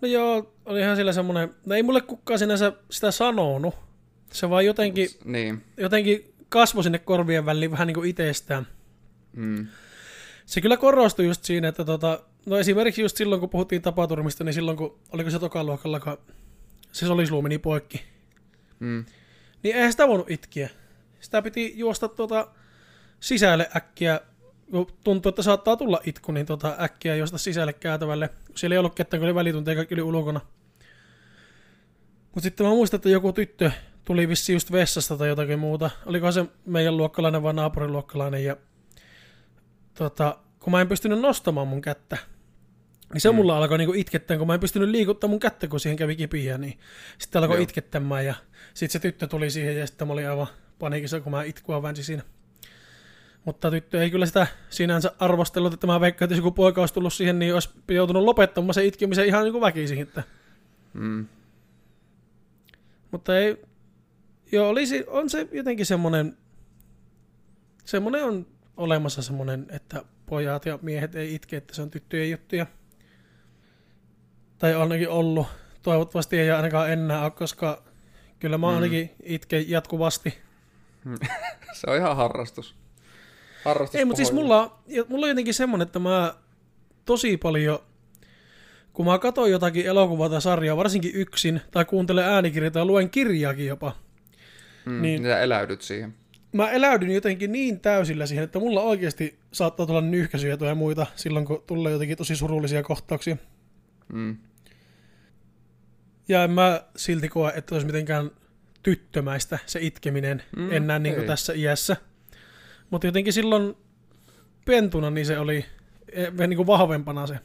No 0.00 0.08
joo, 0.08 0.54
ihan 0.78 0.96
sillä 0.96 1.12
semmoinen, 1.12 1.54
no 1.66 1.74
ei 1.74 1.82
mulle 1.82 2.00
kukaan 2.00 2.38
sinänsä 2.38 2.72
sitä 2.90 3.10
sanonut. 3.10 3.74
Se 4.32 4.50
vaan 4.50 4.66
jotenkin, 4.66 5.08
niin. 5.24 5.64
jotenkin 5.76 6.34
kasvoi 6.48 6.82
sinne 6.82 6.98
korvien 6.98 7.46
väliin 7.46 7.70
vähän 7.70 7.86
niin 7.86 7.94
kuin 7.94 8.10
itsestään. 8.10 8.66
Mm. 9.36 9.66
Se 10.46 10.60
kyllä 10.60 10.76
korostui 10.76 11.26
just 11.26 11.44
siinä, 11.44 11.68
että 11.68 11.84
tota, 11.84 12.22
no 12.46 12.58
esimerkiksi 12.58 13.02
just 13.02 13.16
silloin, 13.16 13.40
kun 13.40 13.50
puhuttiin 13.50 13.82
tapaturmista, 13.82 14.44
niin 14.44 14.54
silloin, 14.54 14.76
kun 14.76 14.98
oliko 15.12 15.30
se 15.30 15.38
tokaluokalla, 15.38 16.00
kun 16.00 16.18
se 16.92 17.06
solisluumi 17.06 17.48
niin 17.48 17.60
poikki, 17.60 18.02
mm. 18.80 19.04
niin 19.62 19.76
eihän 19.76 19.92
sitä 19.92 20.08
voinut 20.08 20.30
itkiä. 20.30 20.70
Sitä 21.20 21.42
piti 21.42 21.72
juosta 21.76 22.08
tuota 22.08 22.48
sisälle 23.20 23.70
äkkiä, 23.76 24.20
kun 24.70 24.86
tuntuu, 25.04 25.28
että 25.28 25.42
saattaa 25.42 25.76
tulla 25.76 26.00
itku, 26.04 26.32
niin 26.32 26.46
tuota 26.46 26.76
äkkiä 26.80 27.16
juosta 27.16 27.38
sisälle 27.38 27.72
käytävälle. 27.72 28.30
Siellä 28.54 28.74
ei 28.74 28.78
ollut 28.78 28.94
ketään, 28.94 29.20
kun 29.20 29.26
oli 29.26 29.34
välitunteja, 29.34 29.76
kaikki 29.76 29.94
oli 29.94 30.02
ulkona. 30.02 30.40
Mutta 32.34 32.40
sitten 32.40 32.66
mä 32.66 32.70
muistan, 32.70 32.98
että 32.98 33.08
joku 33.08 33.32
tyttö 33.32 33.70
tuli 34.04 34.28
vissi 34.28 34.52
just 34.52 34.72
vessasta 34.72 35.16
tai 35.16 35.28
jotakin 35.28 35.58
muuta. 35.58 35.90
Oliko 36.06 36.32
se 36.32 36.46
meidän 36.66 36.96
luokkalainen 36.96 37.42
vai 37.42 37.54
naapurin 37.54 37.92
luokkalainen. 37.92 38.44
Ja 38.44 38.56
tota, 39.94 40.38
kun 40.60 40.70
mä 40.70 40.80
en 40.80 40.88
pystynyt 40.88 41.20
nostamaan 41.20 41.68
mun 41.68 41.80
kättä, 41.80 42.16
niin 43.12 43.20
se 43.20 43.30
mm. 43.30 43.36
mulla 43.36 43.56
alkoi 43.56 43.78
niinku 43.78 43.94
itkettämään, 43.94 44.38
kun 44.38 44.46
mä 44.46 44.54
en 44.54 44.60
pystynyt 44.60 44.88
liikuttamaan 44.88 45.32
mun 45.32 45.40
kättä, 45.40 45.68
kun 45.68 45.80
siihen 45.80 45.96
kävi 45.96 46.16
kipiä, 46.16 46.58
niin 46.58 46.78
sitten 47.18 47.42
alkoi 47.42 47.56
Joo. 47.56 47.62
itkettämään 47.62 48.26
ja 48.26 48.34
sitten 48.74 48.92
se 48.92 48.98
tyttö 48.98 49.26
tuli 49.26 49.50
siihen 49.50 49.78
ja 49.78 49.86
sitten 49.86 50.06
mä 50.06 50.12
olin 50.12 50.30
aivan 50.30 50.46
paniikissa, 50.78 51.20
kun 51.20 51.32
mä 51.32 51.42
itkua 51.42 51.82
väänsin 51.82 52.04
siinä. 52.04 52.22
Mutta 53.44 53.70
tyttö 53.70 54.02
ei 54.02 54.10
kyllä 54.10 54.26
sitä 54.26 54.46
sinänsä 54.70 55.12
arvostellut, 55.18 55.74
että 55.74 55.86
mä 55.86 56.00
veikkaan, 56.00 56.26
että 56.26 56.32
jos 56.32 56.38
joku 56.38 56.50
poika 56.50 56.80
olisi 56.80 56.94
tullut 56.94 57.12
siihen, 57.12 57.38
niin 57.38 57.54
olisi 57.54 57.70
joutunut 57.88 58.24
lopettamaan 58.24 58.74
se 58.74 58.84
itkemisen 58.84 59.26
ihan 59.26 59.44
niin 59.44 59.52
kuin 59.52 59.62
väkisin. 59.62 60.02
Että. 60.02 60.22
Mm. 60.92 61.26
Mutta 63.10 63.38
ei, 63.38 63.64
joo, 64.52 64.68
olisi, 64.68 65.04
on 65.06 65.30
se 65.30 65.48
jotenkin 65.52 65.86
semmoinen, 65.86 66.36
semmoinen 67.84 68.24
on 68.24 68.46
olemassa 68.76 69.22
semmoinen, 69.22 69.66
että 69.70 70.02
pojat 70.26 70.66
ja 70.66 70.78
miehet 70.82 71.14
ei 71.14 71.34
itke, 71.34 71.56
että 71.56 71.74
se 71.74 71.82
on 71.82 71.90
tyttöjen 71.90 72.30
juttuja. 72.30 72.66
Tai 74.58 74.74
ainakin 74.74 75.08
ollut. 75.08 75.46
Toivottavasti 75.82 76.38
ei 76.38 76.50
ainakaan 76.50 76.90
enää 76.90 77.22
ole, 77.22 77.30
koska 77.30 77.82
kyllä 78.38 78.58
mä 78.58 78.66
mm. 78.66 78.74
ainakin 78.74 79.10
itke 79.22 79.60
jatkuvasti. 79.60 80.38
se 81.80 81.90
on 81.90 81.96
ihan 81.96 82.16
harrastus. 82.16 82.74
harrastus 83.64 83.98
ei, 83.98 84.04
mutta 84.04 84.16
siis 84.16 84.32
mulla, 84.32 84.82
mulla 85.08 85.26
on 85.26 85.30
jotenkin 85.30 85.54
semmoinen, 85.54 85.86
että 85.86 85.98
mä 85.98 86.34
tosi 87.04 87.36
paljon, 87.36 87.78
kun 88.92 89.06
mä 89.06 89.18
katson 89.18 89.50
jotakin 89.50 89.86
elokuvaa 89.86 90.28
tai 90.28 90.42
sarjaa, 90.42 90.76
varsinkin 90.76 91.14
yksin, 91.14 91.60
tai 91.70 91.84
kuuntelen 91.84 92.24
äänikirjaa 92.24 92.70
tai 92.70 92.84
luen 92.84 93.10
kirjaakin 93.10 93.66
jopa, 93.66 93.92
mm, 94.84 95.02
niin 95.02 95.24
ja 95.24 95.40
eläydyt 95.40 95.82
siihen. 95.82 96.14
Mä 96.52 96.70
eläydyn 96.70 97.10
jotenkin 97.10 97.52
niin 97.52 97.80
täysillä 97.80 98.26
siihen, 98.26 98.44
että 98.44 98.58
mulla 98.58 98.82
oikeasti 98.82 99.38
saattaa 99.52 99.86
tulla 99.86 100.00
nyhkäisyjä 100.00 100.56
ja 100.60 100.74
muita 100.74 101.06
silloin, 101.16 101.44
kun 101.44 101.62
tulee 101.66 101.92
jotenkin 101.92 102.18
tosi 102.18 102.36
surullisia 102.36 102.82
kohtauksia. 102.82 103.36
Mm. 104.12 104.36
Ja 106.28 106.44
en 106.44 106.50
mä 106.50 106.82
silti 106.96 107.28
koe, 107.28 107.52
että 107.56 107.74
olisi 107.74 107.86
mitenkään 107.86 108.30
tyttömäistä 108.82 109.58
se 109.66 109.80
itkeminen 109.82 110.42
mm, 110.56 110.72
enää 110.72 110.98
niin 110.98 111.14
kuin 111.14 111.26
tässä 111.26 111.52
iässä. 111.52 111.96
Mutta 112.90 113.06
jotenkin 113.06 113.32
silloin 113.32 113.76
pentuna 114.64 115.10
niin 115.10 115.26
se 115.26 115.38
oli 115.38 115.64
e, 116.12 116.46
niin 116.46 116.56
kuin 116.56 116.66
vahvempana 116.66 117.26
se. 117.26 117.38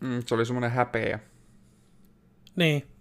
Mm, 0.00 0.22
se 0.26 0.34
oli 0.34 0.46
semmoinen 0.46 0.70
häpeä. 0.70 1.18
Niin. 2.56 2.91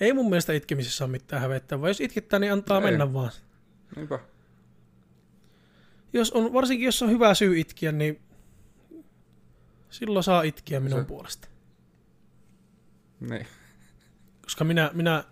Ei 0.00 0.12
mun 0.12 0.28
mielestä 0.28 0.52
itkemisessä 0.52 1.04
ole 1.04 1.10
mitään 1.10 1.42
hävettä, 1.42 1.80
vaan 1.80 1.90
jos 1.90 2.00
itkettää, 2.00 2.38
niin 2.38 2.52
antaa 2.52 2.78
Ei. 2.78 2.84
mennä 2.84 3.12
vaan. 3.12 3.30
Niinpä. 3.96 4.18
Jos 6.12 6.32
on, 6.32 6.52
varsinkin 6.52 6.84
jos 6.84 7.02
on 7.02 7.10
hyvä 7.10 7.34
syy 7.34 7.58
itkiä, 7.60 7.92
niin 7.92 8.20
silloin 9.90 10.24
saa 10.24 10.42
itkiä 10.42 10.80
minun 10.80 11.00
se... 11.00 11.04
puolesta. 11.04 11.48
Niin. 13.20 13.46
Koska 14.42 14.64
minä, 14.64 14.90
minä, 14.94 15.24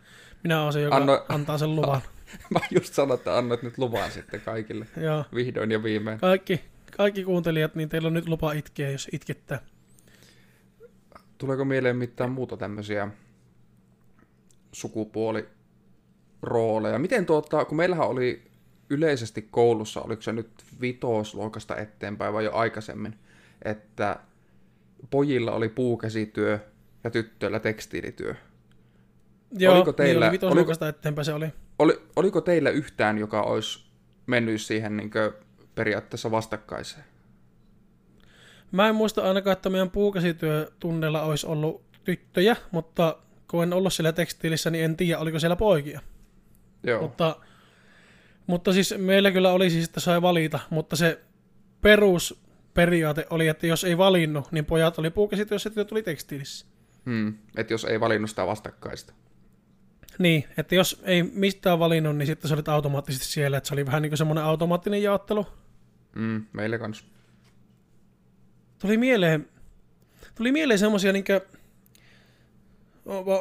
minä 0.42 0.62
olen 0.62 0.72
se, 0.72 0.80
joka 0.80 0.96
Anno... 0.96 1.26
antaa 1.28 1.58
sen 1.58 1.76
luvan. 1.76 2.00
Mä 2.50 2.60
just 2.70 2.94
sanoin, 2.94 3.18
että 3.18 3.38
annat 3.38 3.62
nyt 3.62 3.78
luvan 3.78 4.10
sitten 4.10 4.40
kaikille. 4.40 4.86
Joo. 4.96 5.24
Vihdoin 5.34 5.70
ja 5.70 5.82
viimein. 5.82 6.20
Kaikki, 6.20 6.60
kaikki 6.96 7.24
kuuntelijat, 7.24 7.74
niin 7.74 7.88
teillä 7.88 8.06
on 8.06 8.14
nyt 8.14 8.28
lupa 8.28 8.52
itkeä, 8.52 8.90
jos 8.90 9.08
itkettää. 9.12 9.60
Tuleeko 11.38 11.64
mieleen 11.64 11.96
mitään 11.96 12.30
muuta 12.30 12.56
tämmöisiä 12.56 13.08
sukupuolirooleja? 14.74 16.98
Miten 16.98 17.26
tuota, 17.26 17.64
kun 17.64 17.76
meillähän 17.76 18.08
oli 18.08 18.44
yleisesti 18.90 19.42
koulussa, 19.42 20.00
oliko 20.00 20.22
se 20.22 20.32
nyt 20.32 20.50
vitosluokasta 20.80 21.76
eteenpäin 21.76 22.34
vai 22.34 22.44
jo 22.44 22.54
aikaisemmin, 22.54 23.18
että 23.62 24.16
pojilla 25.10 25.52
oli 25.52 25.68
puukäsityö 25.68 26.58
ja 27.04 27.10
tyttöillä 27.10 27.60
tekstiilityö. 27.60 28.34
Joo, 29.58 29.74
oliko 29.74 29.92
teillä, 29.92 30.30
niin 30.30 30.44
oli 30.44 30.52
oliko, 30.52 30.72
eteenpäin 30.88 31.24
se 31.24 31.34
oli. 31.34 31.46
oli. 31.78 32.02
Oliko 32.16 32.40
teillä 32.40 32.70
yhtään, 32.70 33.18
joka 33.18 33.42
olisi 33.42 33.86
mennyt 34.26 34.60
siihen 34.60 34.96
niin 34.96 35.10
periaatteessa 35.74 36.30
vastakkaiseen? 36.30 37.04
Mä 38.72 38.88
en 38.88 38.94
muista 38.94 39.22
ainakaan, 39.22 39.52
että 39.52 39.70
meidän 39.70 39.90
puukäsityötunnella 39.90 41.22
olisi 41.22 41.46
ollut 41.46 41.82
tyttöjä, 42.04 42.56
mutta 42.70 43.16
kun 43.54 43.62
en 43.62 43.72
ollut 43.72 43.92
siellä 43.92 44.12
tekstiilissä, 44.12 44.70
niin 44.70 44.84
en 44.84 44.96
tiedä, 44.96 45.18
oliko 45.18 45.38
siellä 45.38 45.56
poikia. 45.56 46.00
Joo. 46.82 47.02
Mutta, 47.02 47.36
mutta 48.46 48.72
siis 48.72 48.94
meillä 48.98 49.30
kyllä 49.30 49.52
oli 49.52 49.70
siis, 49.70 49.84
että 49.84 50.00
sai 50.00 50.22
valita, 50.22 50.60
mutta 50.70 50.96
se 50.96 51.20
perusperiaate 51.80 53.26
oli, 53.30 53.48
että 53.48 53.66
jos 53.66 53.84
ei 53.84 53.98
valinnut, 53.98 54.52
niin 54.52 54.64
pojat 54.64 54.98
oli 54.98 55.10
puukäsityössä 55.10 55.66
ja 55.66 55.70
tytöt 55.70 55.88
tuli 55.88 56.02
tekstiilissä. 56.02 56.66
Hmm. 57.06 57.34
Että 57.56 57.74
jos 57.74 57.84
ei 57.84 58.00
valinnut 58.00 58.30
sitä 58.30 58.46
vastakkaista. 58.46 59.14
Niin, 60.18 60.44
että 60.56 60.74
jos 60.74 61.02
ei 61.04 61.22
mistään 61.22 61.78
valinnut, 61.78 62.16
niin 62.16 62.26
sitten 62.26 62.48
se 62.48 62.54
oli 62.54 62.62
automaattisesti 62.66 63.26
siellä, 63.26 63.56
että 63.56 63.68
se 63.68 63.74
oli 63.74 63.86
vähän 63.86 64.02
niin 64.02 64.10
kuin 64.10 64.18
semmoinen 64.18 64.44
automaattinen 64.44 65.02
jaottelu. 65.02 65.46
Mm, 66.14 66.44
meille 66.52 66.78
kans. 66.78 67.06
Tuli 68.78 68.96
mieleen, 68.96 69.48
tuli 70.34 70.52
mieleen 70.52 70.78
semmoisia 70.78 71.12
niin 71.12 71.24
kuin, 71.24 71.40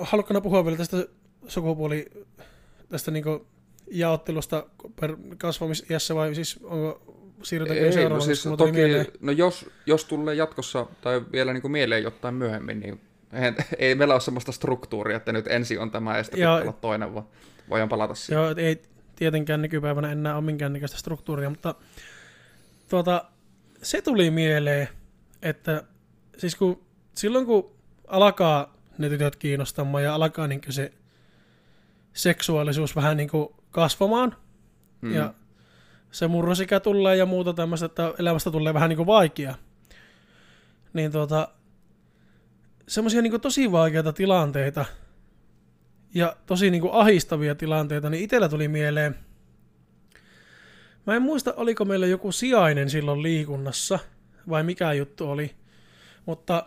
haluatko 0.01 0.41
puhua 0.41 0.65
vielä 0.65 0.77
tästä 0.77 0.98
sukupuoli, 1.48 2.05
tästä 2.89 3.12
niin 3.12 3.24
kuin 3.24 3.46
jaottelusta 3.88 4.65
per 5.00 5.17
kasvamisiässä 5.38 6.15
vai 6.15 6.36
siis 6.36 6.60
onko 6.63 7.01
siirrytäänkö 7.43 8.00
Ei, 8.00 8.10
no 8.10 8.20
siis 8.20 8.43
toki, 8.58 8.82
no 9.20 9.32
jos, 9.32 9.70
jos 9.86 10.05
tulee 10.05 10.36
jatkossa 10.36 10.86
tai 11.01 11.22
vielä 11.32 11.53
niin 11.53 11.62
kuin 11.62 11.72
mieleen 11.72 12.03
jotain 12.03 12.36
myöhemmin, 12.36 12.79
niin 12.79 13.01
ei 13.77 13.96
meillä 13.96 14.13
ole 14.13 14.22
sellaista 14.22 14.51
struktuuria, 14.51 15.17
että 15.17 15.32
nyt 15.32 15.48
ensin 15.48 15.79
on 15.79 15.91
tämä 15.91 16.17
ja 16.17 16.24
sitten 16.24 16.50
olla 16.50 16.74
toinen, 16.74 17.13
vaan 17.13 17.25
voidaan 17.70 17.89
palata 17.89 18.15
siihen. 18.15 18.43
Joo, 18.43 18.53
ei 18.58 18.82
tietenkään 19.15 19.62
nykypäivänä 19.62 20.12
enää 20.12 20.36
ole 20.36 20.43
minkäännäköistä 20.43 20.98
struktuuria, 20.98 21.50
mutta 21.50 21.75
tuota, 22.89 23.25
se 23.82 24.01
tuli 24.01 24.32
mieleen, 24.32 24.89
että 25.41 25.84
siis 26.38 26.55
kun, 26.55 26.82
silloin 27.15 27.46
kun 27.46 27.72
alkaa 28.08 28.72
ne 28.97 29.09
tytöt 29.09 29.35
kiinnostamaan 29.35 30.03
ja 30.03 30.15
alkaa 30.15 30.47
niin 30.47 30.62
se 30.69 30.93
seksuaalisuus 32.13 32.95
vähän 32.95 33.17
niin 33.17 33.29
kasvamaan. 33.71 34.35
Hmm. 35.01 35.13
ja 35.15 35.33
se 36.12 36.27
murrosikä 36.27 36.79
tulee 36.79 37.15
ja 37.15 37.25
muuta 37.25 37.53
tämmöistä, 37.53 37.85
että 37.85 38.13
elämästä 38.19 38.51
tulee 38.51 38.73
vähän 38.73 38.89
niin 38.89 38.97
kuin 38.97 39.07
vaikea, 39.07 39.55
niin 40.93 41.12
tuota, 41.12 41.47
semmoisia 42.88 43.21
niin 43.21 43.41
tosi 43.41 43.71
vaikeita 43.71 44.13
tilanteita 44.13 44.85
ja 46.13 46.35
tosi 46.45 46.71
niin 46.71 46.81
kuin 46.81 46.93
ahistavia 46.93 47.55
tilanteita, 47.55 48.09
niin 48.09 48.23
itsellä 48.23 48.50
tuli 48.50 48.67
mieleen, 48.67 49.15
mä 51.07 51.15
en 51.15 51.21
muista 51.21 51.53
oliko 51.57 51.85
meillä 51.85 52.07
joku 52.07 52.31
sijainen 52.31 52.89
silloin 52.89 53.23
liikunnassa 53.23 54.00
vai 54.50 54.63
mikä 54.63 54.93
juttu 54.93 55.29
oli, 55.29 55.55
mutta 56.25 56.65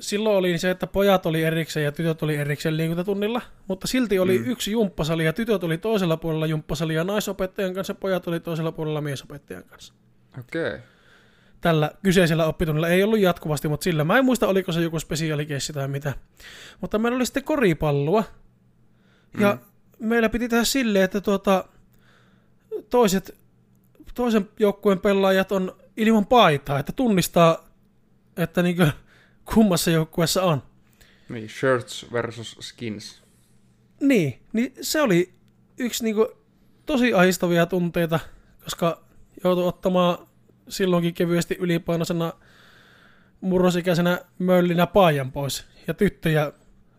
silloin 0.00 0.36
oli 0.36 0.58
se, 0.58 0.70
että 0.70 0.86
pojat 0.86 1.26
oli 1.26 1.42
erikseen 1.42 1.84
ja 1.84 1.92
tytöt 1.92 2.22
oli 2.22 2.36
erikseen 2.36 2.76
liikuntatunnilla, 2.76 3.42
mutta 3.68 3.86
silti 3.86 4.18
oli 4.18 4.38
mm. 4.38 4.44
yksi 4.46 4.70
jumppasali 4.70 5.24
ja 5.24 5.32
tytöt 5.32 5.64
oli 5.64 5.78
toisella 5.78 6.16
puolella 6.16 6.46
jumppasalia 6.46 7.04
naisopettajan 7.04 7.74
kanssa 7.74 7.90
ja 7.90 7.94
pojat 8.00 8.28
oli 8.28 8.40
toisella 8.40 8.72
puolella 8.72 9.00
miesopettajan 9.00 9.64
kanssa. 9.64 9.94
Okei. 10.38 10.66
Okay. 10.66 10.80
Tällä 11.60 11.90
kyseisellä 12.02 12.46
oppitunnilla 12.46 12.88
ei 12.88 13.02
ollut 13.02 13.18
jatkuvasti, 13.18 13.68
mutta 13.68 13.84
sillä 13.84 14.04
mä 14.04 14.18
en 14.18 14.24
muista, 14.24 14.48
oliko 14.48 14.72
se 14.72 14.80
joku 14.80 14.98
spesiaalikeissi 14.98 15.72
tai 15.72 15.88
mitä. 15.88 16.14
Mutta 16.80 16.98
meillä 16.98 17.16
oli 17.16 17.26
sitten 17.26 17.44
koripalloa. 17.44 18.24
Ja 19.40 19.52
mm. 19.52 20.06
meillä 20.08 20.28
piti 20.28 20.48
tehdä 20.48 20.64
silleen, 20.64 21.04
että 21.04 21.20
tuota, 21.20 21.64
toiset, 22.90 23.38
toisen 24.14 24.48
joukkueen 24.58 25.00
pelaajat 25.00 25.52
on 25.52 25.76
ilman 25.96 26.26
paitaa, 26.26 26.78
että 26.78 26.92
tunnistaa, 26.92 27.68
että 28.36 28.62
niinkö 28.62 28.90
kummassa 29.54 29.90
joukkueessa 29.90 30.42
on. 30.42 30.62
Niin, 31.28 31.48
shirts 31.48 32.06
versus 32.12 32.56
skins. 32.60 33.22
Niin, 34.00 34.42
niin 34.52 34.72
se 34.80 35.00
oli 35.02 35.34
yksi 35.78 36.04
niinku 36.04 36.28
tosi 36.86 37.14
ahistavia 37.14 37.66
tunteita, 37.66 38.20
koska 38.64 39.04
joutui 39.44 39.66
ottamaan 39.66 40.26
silloinkin 40.68 41.14
kevyesti 41.14 41.56
ylipainoisena 41.60 42.32
murrosikäisenä 43.40 44.20
möllinä 44.38 44.86
paajan 44.86 45.32
pois. 45.32 45.66
Ja 45.86 45.94
tyttöjä 45.94 46.52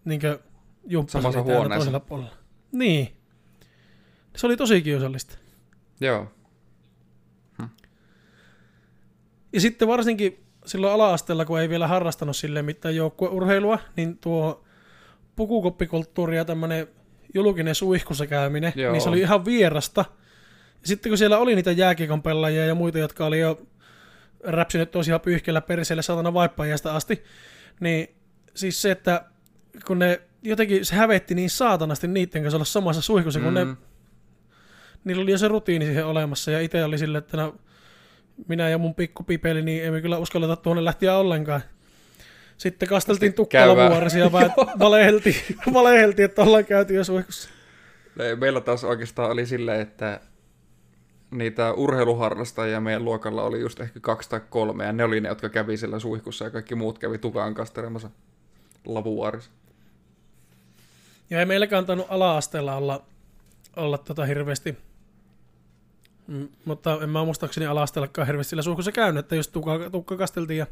niinkö 0.05 0.39
jumppasi 0.87 1.27
toisella 1.67 1.99
puolella. 1.99 2.31
Niin. 2.71 3.17
Se 4.35 4.47
oli 4.47 4.57
tosi 4.57 4.81
kiusallista. 4.81 5.37
Joo. 6.01 6.31
Hm. 7.61 7.67
Ja 9.53 9.61
sitten 9.61 9.87
varsinkin 9.87 10.46
silloin 10.67 10.93
ala-asteella, 10.93 11.45
kun 11.45 11.59
ei 11.59 11.69
vielä 11.69 11.87
harrastanut 11.87 12.35
sille 12.35 12.61
mitään 12.61 12.95
joukkueurheilua, 12.95 13.79
niin 13.95 14.17
tuo 14.17 14.63
pukukoppikulttuuri 15.35 16.37
ja 16.37 16.45
tämmöinen 16.45 16.87
julkinen 17.33 17.75
suihkussa 17.75 18.27
käyminen, 18.27 18.73
Joo. 18.75 18.91
niin 18.91 19.01
se 19.01 19.09
oli 19.09 19.19
ihan 19.19 19.45
vierasta. 19.45 20.05
Ja 20.81 20.87
sitten 20.87 21.09
kun 21.09 21.17
siellä 21.17 21.37
oli 21.37 21.55
niitä 21.55 21.71
jääkiekon 21.71 22.21
pelaajia 22.21 22.65
ja 22.65 22.75
muita, 22.75 22.99
jotka 22.99 23.25
oli 23.25 23.39
jo 23.39 23.61
räpsinyt 24.43 24.91
tosiaan 24.91 25.21
pyyhkeellä 25.21 25.61
perseelle 25.61 26.01
satana 26.01 26.33
vaippaajasta 26.33 26.95
asti, 26.95 27.23
niin 27.79 28.15
siis 28.55 28.81
se, 28.81 28.91
että 28.91 29.25
kun 29.87 29.99
ne 29.99 30.21
jotenkin 30.41 30.85
se 30.85 30.95
hävetti 30.95 31.35
niin 31.35 31.49
saatanasti 31.49 32.07
niiden 32.07 32.41
kanssa 32.41 32.57
olla 32.57 32.65
samassa 32.65 33.01
suihkussa, 33.01 33.39
kun 33.39 33.49
mm. 33.49 33.53
ne 33.53 33.75
niillä 35.03 35.23
oli 35.23 35.31
jo 35.31 35.37
se 35.37 35.47
rutiini 35.47 35.85
siihen 35.85 36.05
olemassa, 36.05 36.51
ja 36.51 36.61
itse 36.61 36.83
oli 36.83 36.97
silleen, 36.97 37.23
että 37.23 37.37
no, 37.37 37.55
minä 38.47 38.69
ja 38.69 38.77
mun 38.77 38.95
pikkupipeli, 38.95 39.61
niin 39.61 39.85
emme 39.85 40.01
kyllä 40.01 40.17
uskalleta 40.17 40.55
tuonne 40.55 40.85
lähtiä 40.85 41.17
ollenkaan. 41.17 41.61
Sitten 42.57 42.89
kasteltiin 42.89 43.33
tukkalla 43.33 43.89
vuorisia 43.89 44.23
ja 44.23 44.31
valeheltiin, 44.79 45.35
valeheltiin, 45.73 46.25
että 46.25 46.41
ollaan 46.41 46.65
käyty 46.65 46.93
jo 46.93 47.03
suihkussa. 47.03 47.49
Meillä 48.39 48.61
taas 48.61 48.83
oikeastaan 48.83 49.31
oli 49.31 49.45
silleen, 49.45 49.81
että 49.81 50.19
niitä 51.31 51.73
urheiluharrastajia 51.73 52.81
meidän 52.81 53.05
luokalla 53.05 53.43
oli 53.43 53.59
just 53.59 53.79
ehkä 53.79 53.99
kaksi 53.99 54.29
tai 54.29 54.41
kolme, 54.49 54.85
ja 54.85 54.93
ne 54.93 55.03
oli 55.03 55.21
ne, 55.21 55.29
jotka 55.29 55.49
kävi 55.49 55.77
siellä 55.77 55.99
suihkussa, 55.99 56.45
ja 56.45 56.51
kaikki 56.51 56.75
muut 56.75 56.99
kävi 56.99 57.17
tukaan 57.17 57.53
kastelemassa 57.53 58.09
lavuaarissa. 58.85 59.51
Ja 61.29 61.39
ei 61.39 61.45
meilläkään 61.45 61.85
tainnut 61.85 62.07
ala-asteella 62.09 62.75
olla, 62.75 63.05
olla 63.75 63.97
tota 63.97 64.25
hirveästi 64.25 64.77
Mm, 66.27 66.49
mutta 66.65 66.99
en 67.01 67.09
mä 67.09 67.25
muistaakseni 67.25 67.65
alastellakaan 67.65 68.27
hirveästi 68.27 68.49
sillä 68.49 68.61
suhkussa 68.61 68.91
käynyt, 68.91 69.19
että 69.19 69.35
just 69.35 69.51
tukka, 69.51 69.89
tukka 69.91 70.17
kasteltiin 70.17 70.57
ja 70.57 70.67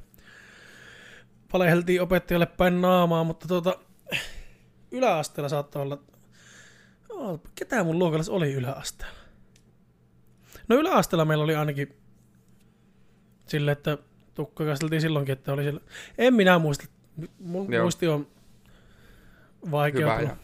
paleheltiin 1.52 2.02
opettajalle 2.02 2.46
päin 2.46 2.82
naamaa, 2.82 3.24
mutta 3.24 3.48
tuota, 3.48 3.80
yläasteella 4.92 5.50
saattoi 5.50 5.82
olla... 5.82 6.00
Oh, 7.10 7.42
ketä 7.56 7.84
mun 7.84 8.00
luokalla 8.00 8.24
oli 8.30 8.54
yläasteella? 8.54 9.20
No 10.68 10.76
yläasteella 10.76 11.26
meillä 11.26 11.44
oli 11.44 11.56
ainakin 11.56 11.96
sille, 13.48 13.72
että 13.72 13.98
tukka 14.34 14.66
kasteltiin 14.66 15.02
silloinkin, 15.02 15.34
että 15.34 15.54
oli 15.54 15.64
sillä... 15.64 15.82
En 16.18 16.34
minä 16.34 16.60
muista. 16.60 16.86
Mun 17.40 17.74
Joo. 17.74 17.84
muisti 17.84 18.08
on 18.08 18.28
vaikea. 19.72 20.18
Hyvä, 20.18 20.38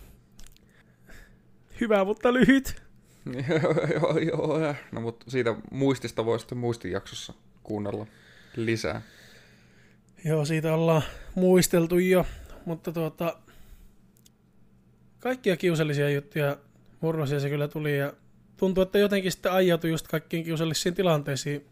Hyvä, 1.81 2.05
mutta 2.05 2.33
lyhyt. 2.33 2.80
joo, 3.91 4.17
joo. 4.17 4.75
No, 4.91 5.01
mutta 5.01 5.31
siitä 5.31 5.55
muistista 5.71 6.25
voi 6.25 6.39
sitten 6.39 6.57
muistijaksossa 6.57 7.34
kuunnella 7.63 8.07
lisää. 8.55 9.01
Joo, 10.25 10.45
siitä 10.45 10.73
ollaan 10.73 11.03
muisteltu 11.36 11.99
jo, 11.99 12.25
mutta 12.65 12.91
tuota, 12.91 13.38
kaikkia 15.19 15.57
kiusallisia 15.57 16.10
juttuja 16.10 16.57
murrosia 17.01 17.39
se 17.39 17.49
kyllä 17.49 17.67
tuli 17.67 17.97
ja 17.97 18.13
tuntuu, 18.57 18.81
että 18.81 18.99
jotenkin 18.99 19.31
sitten 19.31 19.51
ajautui 19.51 19.89
just 19.89 20.07
kaikkiin 20.07 20.43
kiusallisiin 20.43 20.95
tilanteisiin. 20.95 21.65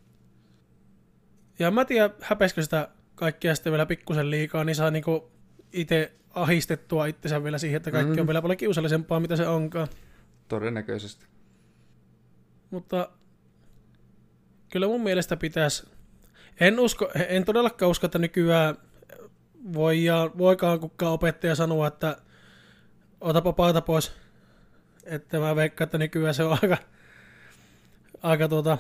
Ja 1.59 1.71
mä 1.71 1.85
tiedän, 1.85 2.09
häpeisikö 2.21 2.63
sitä 2.63 2.89
kaikkia 3.15 3.55
sitten 3.55 3.73
vielä 3.73 3.85
pikkusen 3.85 4.31
liikaa, 4.31 4.63
niin 4.63 4.75
saa 4.75 4.91
niinku 4.91 5.31
itse 5.73 6.11
ahistettua 6.33 7.05
itsensä 7.05 7.43
vielä 7.43 7.57
siihen, 7.57 7.77
että 7.77 7.91
kaikki 7.91 8.13
mm. 8.13 8.19
on 8.19 8.27
vielä 8.27 8.41
paljon 8.41 8.57
kiusallisempaa, 8.57 9.19
mitä 9.19 9.35
se 9.35 9.47
onkaan. 9.47 9.87
Todennäköisesti. 10.47 11.25
Mutta 12.71 13.09
kyllä 14.71 14.87
mun 14.87 15.03
mielestä 15.03 15.37
pitäisi, 15.37 15.87
en, 16.59 16.79
usko, 16.79 17.11
en 17.27 17.45
todellakaan 17.45 17.91
usko, 17.91 18.05
että 18.05 18.19
nykyään 18.19 18.75
voi 19.73 20.03
ja, 20.03 20.31
voikaan 20.37 20.79
kukaan 20.79 21.13
opettaja 21.13 21.55
sanoa, 21.55 21.87
että 21.87 22.17
otapa 23.21 23.53
paita 23.53 23.81
pois. 23.81 24.11
Että 25.03 25.39
mä 25.39 25.55
veikkaan, 25.55 25.85
että 25.85 25.97
nykyään 25.97 26.33
se 26.33 26.43
on 26.43 26.57
aika, 26.61 26.77
aika 28.21 28.47
tuota, 28.47 28.77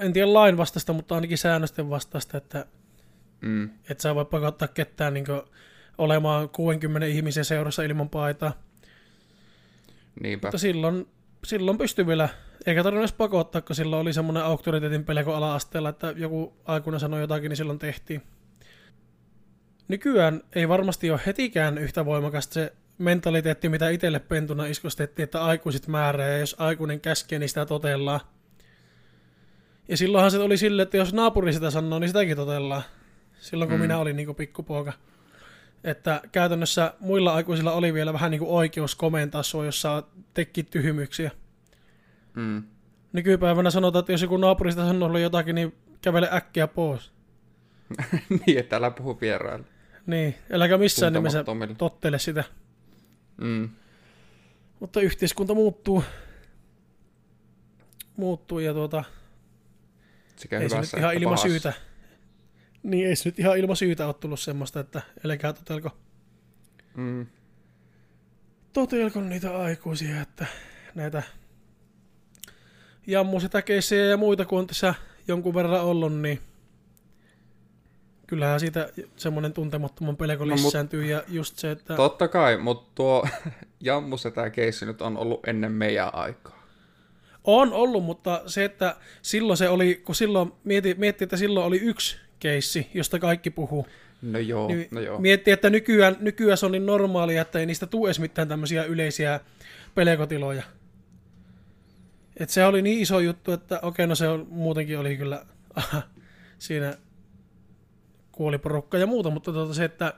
en 0.00 0.12
tiedä 0.12 0.32
lain 0.32 0.56
vastaista, 0.56 0.92
mutta 0.92 1.14
ainakin 1.14 1.38
säännösten 1.38 1.90
vastaista, 1.90 2.36
että 2.36 2.66
mm. 3.40 3.70
et 3.90 4.00
sä 4.00 4.14
voi 4.14 4.24
pakottaa 4.24 4.68
ketään 4.68 5.14
niin 5.14 5.26
olemaan 5.98 6.48
60 6.48 7.06
ihmisen 7.06 7.44
seurassa 7.44 7.82
ilman 7.82 8.08
paitaa. 8.08 8.52
Niinpä. 10.22 10.48
Mutta 10.48 10.58
silloin 10.58 11.08
silloin 11.46 11.78
pystyi 11.78 12.06
vielä, 12.06 12.28
eikä 12.66 12.82
tarvinnut 12.82 13.16
pakottaa, 13.16 13.60
kun 13.60 13.76
silloin 13.76 14.02
oli 14.02 14.12
semmoinen 14.12 14.44
auktoriteetin 14.44 15.04
pelko 15.04 15.34
ala-asteella, 15.34 15.88
että 15.88 16.14
joku 16.16 16.56
aikuinen 16.64 17.00
sanoi 17.00 17.20
jotakin, 17.20 17.48
niin 17.48 17.56
silloin 17.56 17.78
tehtiin. 17.78 18.22
Nykyään 19.88 20.42
ei 20.54 20.68
varmasti 20.68 21.10
ole 21.10 21.20
hetikään 21.26 21.78
yhtä 21.78 22.04
voimakasta 22.04 22.54
se 22.54 22.72
mentaliteetti, 22.98 23.68
mitä 23.68 23.88
itselle 23.88 24.18
pentuna 24.18 24.66
iskostettiin, 24.66 25.24
että 25.24 25.44
aikuiset 25.44 25.86
määrää, 25.86 26.28
ja 26.28 26.38
jos 26.38 26.56
aikuinen 26.58 27.00
käskee, 27.00 27.38
niin 27.38 27.48
sitä 27.48 27.66
totellaan. 27.66 28.20
Ja 29.88 29.96
silloinhan 29.96 30.30
se 30.30 30.38
oli 30.38 30.56
silleen, 30.56 30.84
että 30.84 30.96
jos 30.96 31.12
naapuri 31.12 31.52
sitä 31.52 31.70
sanoo, 31.70 31.98
niin 31.98 32.08
sitäkin 32.08 32.36
totellaan. 32.36 32.82
Silloin 33.40 33.70
kun 33.70 33.78
mm. 33.78 33.82
minä 33.82 33.98
olin 33.98 34.16
niin 34.16 34.34
pikkupoika. 34.34 34.92
Että 35.84 36.20
käytännössä 36.32 36.94
muilla 37.00 37.34
aikuisilla 37.34 37.72
oli 37.72 37.94
vielä 37.94 38.12
vähän 38.12 38.30
niin 38.30 38.38
kuin 38.38 38.50
oikeus 38.50 38.94
komentaa 38.94 39.42
sua, 39.42 39.64
jos 39.64 39.80
saa 39.80 40.10
teki 40.34 40.62
tyhmyksiä. 40.62 41.30
Mm. 42.34 42.62
Nykypäivänä 43.12 43.70
sanotaan, 43.70 44.00
että 44.00 44.12
jos 44.12 44.22
joku 44.22 44.36
naapurista 44.36 44.86
sanoo 44.86 45.18
jotakin, 45.18 45.54
niin 45.54 45.74
kävele 46.02 46.28
äkkiä 46.32 46.66
pois. 46.66 47.12
niin, 48.46 48.58
että 48.58 48.76
älä 48.76 48.90
puhu 48.90 49.20
vieraille. 49.20 49.66
Niin, 50.06 50.34
äläkä 50.52 50.78
missään 50.78 51.12
nimessä 51.12 51.44
tottele 51.78 52.18
sitä. 52.18 52.44
Mm. 53.36 53.68
Mutta 54.80 55.00
yhteiskunta 55.00 55.54
muuttuu. 55.54 56.04
Muuttuu 58.16 58.58
ja 58.58 58.72
tuota... 58.74 59.04
Sekä 60.36 60.60
ei 60.60 60.68
se 60.70 60.80
nyt 60.80 60.94
ihan 60.98 61.14
ilman 61.14 61.38
syytä 61.38 61.72
niin 62.82 63.08
ei 63.08 63.16
se 63.16 63.28
nyt 63.28 63.38
ihan 63.38 63.58
ilman 63.58 63.76
syytä 63.76 64.06
ole 64.06 64.14
tullut 64.14 64.40
semmoista, 64.40 64.80
että 64.80 65.02
älkää 65.24 65.52
totelko. 65.52 65.90
Mm. 66.96 67.26
Totelko 68.72 69.20
niitä 69.20 69.58
aikuisia, 69.58 70.20
että 70.20 70.46
näitä 70.94 71.22
jammusetäkeisiä 73.06 74.04
ja 74.04 74.16
muita, 74.16 74.44
kun 74.44 74.58
on 74.58 74.66
tässä 74.66 74.94
jonkun 75.28 75.54
verran 75.54 75.84
ollut, 75.84 76.20
niin 76.20 76.40
kyllähän 78.26 78.60
siitä 78.60 78.88
semmoinen 79.16 79.52
tuntemattoman 79.52 80.16
pelko 80.16 80.44
no, 80.44 80.54
lisääntyy 80.54 81.04
ja 81.04 81.22
just 81.28 81.58
se, 81.58 81.70
että... 81.70 81.96
Totta 81.96 82.28
kai, 82.28 82.58
mutta 82.58 82.90
tuo 82.94 83.28
jammusetäkeissi 83.80 84.86
nyt 84.86 85.02
on 85.02 85.16
ollut 85.16 85.48
ennen 85.48 85.72
meidän 85.72 86.14
aikaa. 86.14 86.66
On 87.44 87.72
ollut, 87.72 88.04
mutta 88.04 88.42
se, 88.46 88.64
että 88.64 88.96
silloin 89.22 89.56
se 89.56 89.68
oli, 89.68 89.94
kun 89.94 90.14
silloin 90.14 90.52
mietti, 90.64 90.94
mietti 90.98 91.24
että 91.24 91.36
silloin 91.36 91.66
oli 91.66 91.78
yksi 91.78 92.16
keissi, 92.38 92.86
josta 92.94 93.18
kaikki 93.18 93.50
puhuu. 93.50 93.86
No 94.22 94.38
joo, 94.38 94.68
niin 94.68 94.88
no 94.90 95.00
joo. 95.00 95.18
Miettii, 95.18 95.52
että 95.52 95.70
nykyään, 95.70 96.16
nykyään 96.20 96.58
se 96.58 96.66
on 96.66 96.72
niin 96.72 96.86
normaalia, 96.86 97.42
että 97.42 97.58
ei 97.58 97.66
niistä 97.66 97.86
tule 97.86 98.08
edes 98.08 98.20
mitään 98.20 98.48
tämmöisiä 98.48 98.84
yleisiä 98.84 99.40
pelekotiloja. 99.94 100.62
Et 102.36 102.50
se 102.50 102.64
oli 102.64 102.82
niin 102.82 103.00
iso 103.00 103.20
juttu, 103.20 103.52
että 103.52 103.80
okei, 103.82 104.06
no 104.06 104.14
se 104.14 104.28
on, 104.28 104.46
muutenkin 104.50 104.98
oli 104.98 105.16
kyllä 105.16 105.46
aha, 105.74 106.02
siinä 106.58 106.96
kuoli 108.32 108.58
porukka 108.58 108.98
ja 108.98 109.06
muuta, 109.06 109.30
mutta 109.30 109.52
tuota 109.52 109.74
se, 109.74 109.84
että 109.84 110.14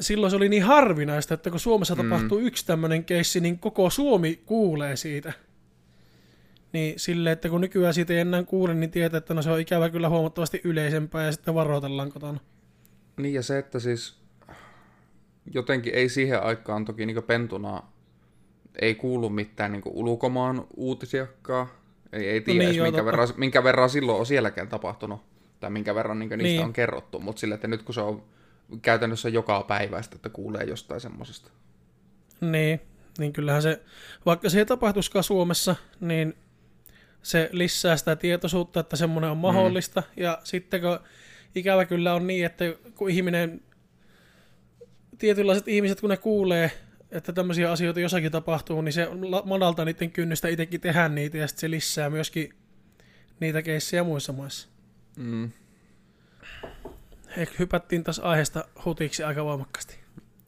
silloin 0.00 0.30
se 0.30 0.36
oli 0.36 0.48
niin 0.48 0.62
harvinaista, 0.62 1.34
että 1.34 1.50
kun 1.50 1.60
Suomessa 1.60 1.94
Mm. 1.94 2.10
tapahtuu 2.10 2.38
yksi 2.38 2.66
tämmöinen 2.66 3.04
keissi, 3.04 3.40
niin 3.40 3.58
koko 3.58 3.90
Suomi 3.90 4.40
kuulee 4.46 4.96
siitä. 4.96 5.32
Niin 6.72 6.98
sille, 6.98 7.32
että 7.32 7.48
kun 7.48 7.60
nykyään 7.60 7.94
siitä 7.94 8.12
ei 8.12 8.18
enää 8.18 8.42
kuule, 8.42 8.74
niin 8.74 8.90
tietää, 8.90 9.18
että 9.18 9.34
no 9.34 9.42
se 9.42 9.50
on 9.50 9.60
ikävä 9.60 9.90
kyllä 9.90 10.08
huomattavasti 10.08 10.60
yleisempää 10.64 11.24
ja 11.24 11.32
sitten 11.32 11.54
varoitellaan 11.54 12.12
kotona. 12.12 12.40
Niin 13.16 13.34
ja 13.34 13.42
se, 13.42 13.58
että 13.58 13.78
siis 13.78 14.16
jotenkin 15.54 15.94
ei 15.94 16.08
siihen 16.08 16.42
aikaan 16.42 16.84
toki 16.84 17.06
niin 17.06 17.22
pentuna 17.22 17.82
ei 18.80 18.94
kuulu 18.94 19.30
mitään 19.30 19.72
niin 19.72 19.82
ulkomaan 19.86 20.66
uutisiakaan. 20.76 21.66
Ei, 22.12 22.28
ei 22.28 22.40
tiedä 22.40 22.58
niin, 22.58 22.68
niin, 22.68 22.76
joo, 22.76 22.84
minkä, 22.84 22.96
totta. 22.96 23.06
verran, 23.06 23.28
minkä 23.36 23.64
verran 23.64 23.90
silloin 23.90 24.18
on 24.18 24.26
sielläkään 24.26 24.68
tapahtunut. 24.68 25.20
Tai 25.60 25.70
minkä 25.70 25.94
verran 25.94 26.18
niin 26.18 26.28
niistä 26.28 26.42
Niin. 26.42 26.64
on 26.64 26.72
kerrottu. 26.72 27.20
Mutta 27.20 27.40
sille, 27.40 27.54
että 27.54 27.68
nyt 27.68 27.82
kun 27.82 27.94
se 27.94 28.00
on 28.00 28.22
käytännössä 28.82 29.28
joka 29.28 29.62
päivästä, 29.62 30.16
että 30.16 30.28
kuulee 30.28 30.64
jostain 30.64 31.00
semmoisesta. 31.00 31.50
Niin, 32.40 32.80
niin 33.18 33.32
kyllähän 33.32 33.62
se, 33.62 33.82
vaikka 34.26 34.48
se 34.50 34.58
ei 34.58 34.66
tapahtuskaan 34.66 35.24
Suomessa, 35.24 35.76
niin 36.00 36.34
se 37.22 37.48
lisää 37.52 37.96
sitä 37.96 38.16
tietoisuutta, 38.16 38.80
että 38.80 38.96
semmoinen 38.96 39.30
on 39.30 39.36
mahdollista. 39.36 40.00
Mm. 40.00 40.22
Ja 40.22 40.38
sitten 40.44 40.80
kun 40.80 40.98
ikävä 41.54 41.84
kyllä 41.84 42.14
on 42.14 42.26
niin, 42.26 42.46
että 42.46 42.64
kun 42.94 43.10
ihminen, 43.10 43.60
tietynlaiset 45.18 45.68
ihmiset, 45.68 46.00
kun 46.00 46.10
ne 46.10 46.16
kuulee, 46.16 46.70
että 47.10 47.32
tämmöisiä 47.32 47.72
asioita 47.72 48.00
jossakin 48.00 48.32
tapahtuu, 48.32 48.82
niin 48.82 48.92
se 48.92 49.08
madaltaa 49.44 49.84
niiden 49.84 50.10
kynnystä 50.10 50.48
itsekin 50.48 50.80
tehdä 50.80 51.08
niitä 51.08 51.38
ja 51.38 51.46
sitten 51.48 51.60
se 51.60 51.70
lisää 51.70 52.10
myöskin 52.10 52.54
niitä 53.40 53.62
keissejä 53.62 54.04
muissa 54.04 54.32
maissa. 54.32 54.68
Mm. 55.16 55.50
Ehkä 57.36 57.54
hypättiin 57.58 58.04
taas 58.04 58.18
aiheesta 58.18 58.64
hutiksi 58.84 59.22
aika 59.22 59.44
voimakkaasti. 59.44 59.98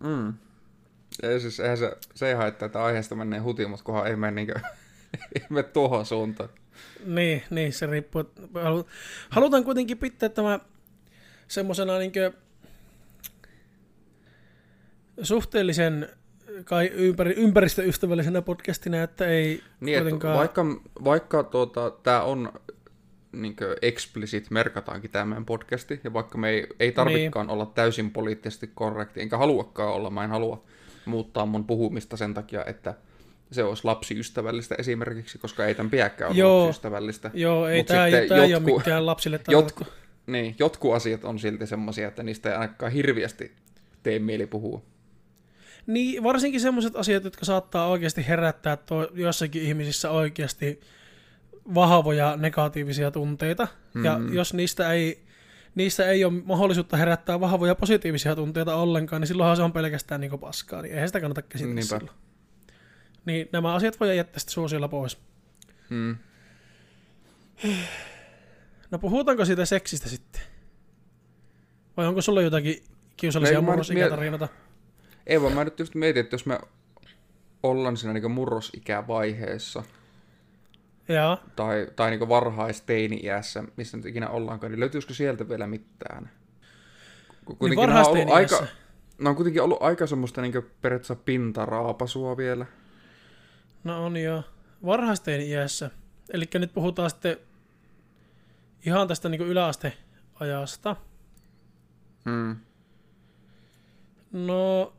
Mm. 0.01 0.35
Ei 1.23 1.41
siis, 1.41 1.61
eihän 1.61 1.79
se, 1.79 1.97
se 2.15 2.29
ei 2.29 2.35
haittaa, 2.35 2.67
että 2.67 2.85
aiheesta 2.85 3.15
menee 3.15 3.41
hutiin, 3.41 3.71
mutta 3.71 3.85
kunhan 3.85 4.07
ei 4.07 4.17
mene, 4.17 4.31
niinkö, 4.31 4.55
ei 5.35 5.47
mene 5.51 5.63
tuohon 5.63 6.07
suuntaan. 6.07 6.49
Niin, 7.07 7.43
niin, 7.51 7.73
se 7.73 7.87
riippuu. 7.87 8.25
Halutaan 9.29 9.65
kuitenkin 9.65 9.99
pitää 9.99 10.29
tämä 10.29 10.61
semmoisena 11.49 11.99
niinkö 11.99 12.33
suhteellisen 15.23 16.09
kai 16.65 16.91
ympäri, 16.95 17.33
ympäristöystävällisenä 17.33 18.43
podcastina, 18.43 19.03
että 19.03 19.27
ei 19.27 19.63
Niin, 19.81 19.99
että 19.99 20.03
kuitenkaan... 20.03 20.39
vaikka, 20.39 20.65
vaikka 21.05 21.43
tuota, 21.43 21.91
tämä 21.91 22.23
on 22.23 22.53
niin 23.33 23.57
explicit, 23.83 24.51
merkataankin 24.51 25.11
tämä 25.11 25.25
meidän 25.25 25.45
podcasti, 25.45 26.01
ja 26.05 26.13
vaikka 26.13 26.39
me 26.39 26.51
ei, 26.51 26.67
ei 26.81 26.93
tarvikaan 26.93 27.51
olla 27.51 27.67
täysin 27.67 28.11
poliittisesti 28.11 28.71
korrekti, 28.75 29.21
enkä 29.21 29.39
haluakaan 29.39 29.93
olla, 29.93 30.11
mä 30.11 30.25
en 30.25 30.31
halua 30.31 30.65
muuttaa 31.05 31.47
mun 31.47 31.67
puhumista 31.67 32.17
sen 32.17 32.35
takia, 32.35 32.65
että 32.65 32.95
se 33.55 33.65
olisi 33.65 33.85
lapsiystävällistä 33.85 34.75
esimerkiksi, 34.79 35.39
koska 35.39 35.67
ei 35.67 35.75
tämän 35.75 35.91
pidäkään 35.91 36.31
olla 36.31 36.39
Joo. 36.39 36.59
lapsiystävällistä. 36.67 37.31
Joo, 37.35 37.69
ei 37.69 37.79
Mut 37.79 37.87
tämä, 37.87 38.05
sitten 38.11 38.29
tämä 38.29 38.45
ei 38.45 38.55
ole 38.55 38.61
jotku- 38.61 38.79
mikään 38.79 39.07
lapsille 39.07 39.41
Jotku, 39.49 39.85
niin, 40.27 40.57
jotkut 40.59 40.95
asiat 40.95 41.25
on 41.25 41.39
silti 41.39 41.67
semmoisia, 41.67 42.09
että 42.09 42.23
niistä 42.23 42.51
ei 42.51 42.57
ainakaan 42.57 42.93
hirviästi 42.93 43.53
tee 44.03 44.19
mieli 44.19 44.47
puhua. 44.47 44.83
Niin, 45.87 46.23
varsinkin 46.23 46.61
semmoiset 46.61 46.97
asiat, 46.97 47.25
jotka 47.25 47.45
saattaa 47.45 47.89
oikeasti 47.89 48.29
herättää 48.29 48.77
to, 48.77 49.09
jossakin 49.15 49.63
ihmisissä 49.63 50.11
oikeasti 50.11 50.81
vahvoja 51.75 52.37
negatiivisia 52.37 53.11
tunteita. 53.11 53.69
Mm. 53.95 54.05
Ja 54.05 54.19
Mm. 54.19 54.35
jos 54.35 54.55
niistä 54.55 54.93
ei, 54.93 55.23
niistä 55.75 56.11
ei 56.11 56.25
ole 56.25 56.33
mahdollisuutta 56.45 56.97
herättää 56.97 57.41
vahvoja 57.41 57.75
positiivisia 57.75 58.37
tunteita 58.37 58.75
ollenkaan, 58.75 59.21
niin 59.23 59.29
silloinhan 59.29 59.57
se 59.57 59.63
on 59.63 59.73
pelkästään 59.73 60.21
niin 60.21 60.39
paskaa. 60.39 60.83
Niin 60.83 60.95
eihän 60.95 61.09
sitä 61.09 61.21
kannata 61.21 61.43
käsitellä 61.43 61.75
Niinpä. 61.75 61.99
silloin. 61.99 62.19
Niin 63.25 63.49
nämä 63.53 63.75
asiat 63.75 64.01
voi 64.01 64.17
jättää 64.17 64.39
sitten 64.39 64.53
suosiolla 64.53 64.89
pois. 64.89 65.19
Mm. 65.91 66.17
No 68.91 68.99
puhutaanko 68.99 69.45
siitä 69.45 69.65
seksistä 69.65 70.09
sitten? 70.09 70.43
Vai 71.97 72.07
onko 72.07 72.23
sulla 72.23 72.43
jotakin 72.43 72.85
kiusallisia 73.17 73.59
No 73.59 73.63
murrosikätarinoita? 73.63 74.49
Ei 75.27 75.43
vaan 75.43 75.53
mä 75.53 75.65
nyt 75.65 75.79
just 75.79 75.95
mietin, 75.95 76.21
että 76.21 76.35
jos 76.35 76.47
me 76.47 76.59
ollaan 77.63 77.97
siinä 77.97 78.13
niin 78.13 78.31
murrosikävaiheessa, 78.31 79.83
Joo. 81.09 81.39
tai, 81.57 81.87
tai 81.97 82.11
niin 82.11 82.29
varhaisteini-iässä, 82.29 83.65
missä 83.77 83.97
nyt 83.97 84.07
ikinä 84.07 84.29
ollaankaan, 84.29 84.73
niin 84.73 84.81
löytyisikö 84.81 85.15
sieltä 85.15 85.49
vielä 85.49 85.67
mitään? 85.67 86.31
Niin 87.47 87.59
nämä 87.61 87.61
on 87.61 87.61
ollut 87.61 87.77
varhaisteini-iässä. 87.77 88.57
aika, 88.57 88.73
ne 89.19 89.29
on 89.29 89.37
kuitenkin 89.37 89.63
ollut 89.63 89.83
aika 89.83 90.07
semmoista 90.07 90.43
niin 90.43 90.67
periaatteessa 90.83 91.17
pintaraapasua 91.17 92.37
vielä. 92.37 92.67
No 93.85 94.05
on 94.05 94.17
jo 94.17 94.45
varhaisteini 94.87 95.49
iässä. 95.49 95.91
Eli 96.33 96.49
nyt 96.55 96.75
puhutaan 96.75 97.11
sitten 97.11 97.37
ihan 98.87 99.09
tästä 99.09 99.29
niin 99.29 99.43
yläasteajasta. 99.43 100.97
Hmm. 102.25 102.57
No 104.33 104.93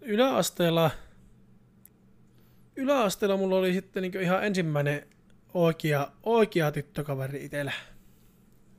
yläasteella, 0.00 0.90
yläasteella 2.76 3.36
mulla 3.36 3.56
oli 3.56 3.72
sitten 3.72 4.02
niin 4.02 4.20
ihan 4.20 4.44
ensimmäinen 4.44 5.06
oikea, 5.54 6.08
oikea 6.22 6.72
tyttökaveri 6.72 7.44
itsellä, 7.44 7.72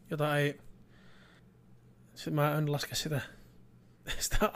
jota 0.10 0.38
ei, 0.38 0.60
mä 2.32 2.58
en 2.58 2.72
laske 2.72 2.96
sitä, 2.96 3.22
sitä 4.20 4.52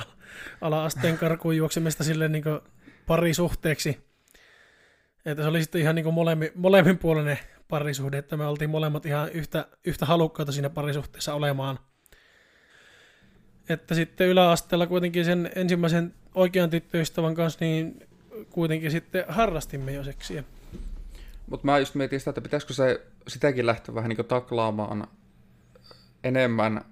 ala-asteen 0.61 1.17
karkuun 1.17 1.57
juoksemista 1.57 2.03
sille 2.03 2.27
niin 2.27 2.43
parisuhteeksi. 3.09 3.97
Että 5.25 5.43
se 5.43 5.49
oli 5.49 5.61
sitten 5.61 5.81
ihan 5.81 5.95
niin 5.95 6.13
molemmin, 6.13 6.51
molemminpuolinen 6.55 7.39
parisuhde, 7.67 8.17
että 8.17 8.37
me 8.37 8.45
oltiin 8.45 8.69
molemmat 8.69 9.05
ihan 9.05 9.29
yhtä, 9.29 9.67
yhtä 9.85 10.05
halukkaita 10.05 10.51
siinä 10.51 10.69
parisuhteessa 10.69 11.33
olemaan. 11.33 11.79
Että 13.69 13.95
sitten 13.95 14.27
yläasteella 14.27 14.87
kuitenkin 14.87 15.25
sen 15.25 15.51
ensimmäisen 15.55 16.13
oikean 16.35 16.69
tyttöystävän 16.69 17.35
kanssa, 17.35 17.59
niin 17.61 18.07
kuitenkin 18.49 18.91
sitten 18.91 19.25
harrastimme 19.27 19.91
jo 19.91 20.03
seksiä. 20.03 20.43
Mutta 21.47 21.65
mä 21.65 21.79
just 21.79 21.95
mietin 21.95 22.19
sitä, 22.19 22.29
että 22.29 22.41
pitäisikö 22.41 22.73
se 22.73 23.01
sitäkin 23.27 23.65
lähteä 23.65 23.95
vähän 23.95 24.09
niin 24.09 24.25
taklaamaan 24.25 25.07
enemmän 26.23 26.85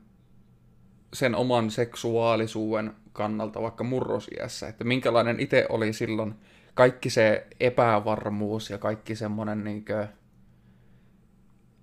sen 1.13 1.35
oman 1.35 1.71
seksuaalisuuden 1.71 2.95
kannalta 3.17 3.61
vaikka 3.61 3.83
murrosiässä, 3.83 4.67
että 4.67 4.83
minkälainen 4.83 5.39
itse 5.39 5.65
oli 5.69 5.93
silloin 5.93 6.35
kaikki 6.73 7.09
se 7.09 7.47
epävarmuus 7.59 8.69
ja 8.69 8.77
kaikki 8.77 9.15
semmoinen 9.15 9.63
niinkö, 9.63 10.07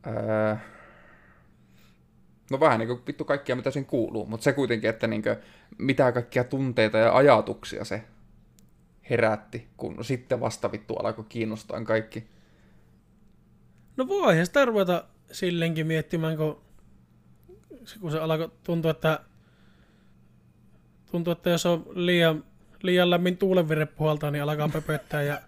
öö, 0.07 0.57
no 2.51 2.61
vähän 2.61 2.79
niin 2.79 2.89
kuin 2.89 3.03
vittu 3.07 3.25
kaikkia 3.25 3.57
mitä 3.57 3.71
siinä 3.71 3.89
kuuluu, 3.89 4.27
mutta 4.27 4.45
se 4.45 4.53
kuitenkin, 4.53 4.91
että 4.91 5.07
niinkö, 5.07 5.41
mitä 5.79 6.13
kaikkia 6.13 6.45
tunteita 6.45 6.99
ja 6.99 7.17
ajatuksia 7.17 7.85
se 7.85 8.03
herätti, 9.11 9.69
kun 9.77 10.05
sitten 10.05 10.41
vasta 10.41 10.73
vittu 10.73 10.95
alkoi 10.95 11.25
kiinnostaa 11.29 11.85
kaikki. 11.85 12.25
No 13.97 14.09
voihan 14.09 14.47
sitä 14.47 14.65
ruveta 14.65 15.05
silleenkin 15.33 15.87
miettimään, 15.87 16.37
kun 16.37 16.65
kun 18.01 18.11
se 18.11 18.19
alkoi 18.19 18.51
tuntua, 18.65 18.91
että 18.91 19.21
tuntuu, 21.15 21.33
että 21.33 21.51
jos 21.51 21.67
on 21.67 21.87
liian, 21.95 22.45
liian 22.83 23.11
lämmin 23.11 23.37
tuulenvire 23.37 23.87
puhaltaa, 23.87 24.31
niin 24.31 24.43
alkaa 24.43 24.69
pöpöttää 24.69 25.23
ja 25.23 25.41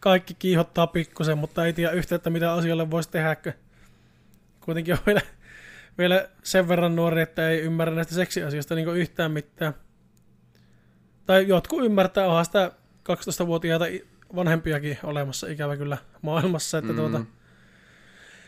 kaikki 0.00 0.34
kiihottaa 0.34 0.86
pikkusen, 0.86 1.38
mutta 1.38 1.66
ei 1.66 1.72
tiedä 1.72 1.92
yhtä, 1.92 2.14
että 2.14 2.30
mitä 2.30 2.52
asioille 2.52 2.90
voisi 2.90 3.10
tehdä, 3.10 3.36
kun 3.36 3.52
kuitenkin 4.60 4.94
on 4.94 5.00
vielä, 5.06 5.20
vielä 5.98 6.28
sen 6.42 6.68
verran 6.68 6.96
nuori, 6.96 7.22
että 7.22 7.48
ei 7.48 7.60
ymmärrä 7.60 7.94
näistä 7.94 8.14
seksiasioista 8.14 8.74
niin 8.74 8.96
yhtään 8.96 9.32
mitään. 9.32 9.74
Tai 11.26 11.48
jotkut 11.48 11.84
ymmärtää, 11.84 12.26
onhan 12.26 12.44
sitä 12.44 12.72
12-vuotiaita 13.08 13.86
i- 13.86 14.06
vanhempiakin 14.36 14.98
olemassa 15.02 15.48
ikävä 15.48 15.76
kyllä 15.76 15.98
maailmassa, 16.22 16.78
että 16.78 16.92
mm. 16.92 16.96
tuota, 16.96 17.24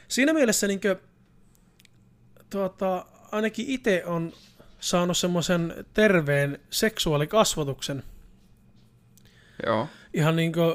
siinä 0.09 0.33
mielessä 0.33 0.67
niin 0.67 0.81
kuin, 0.81 0.97
tuota, 2.51 3.07
ainakin 3.33 3.67
itse 3.69 4.03
on 4.07 4.33
saanut 4.81 5.17
semmoisen 5.17 5.75
terveen 5.95 6.59
seksuaalikasvatuksen 6.71 8.03
Joo. 9.67 9.89
ihan 10.15 10.37
niin 10.37 10.53
kuin, 10.53 10.75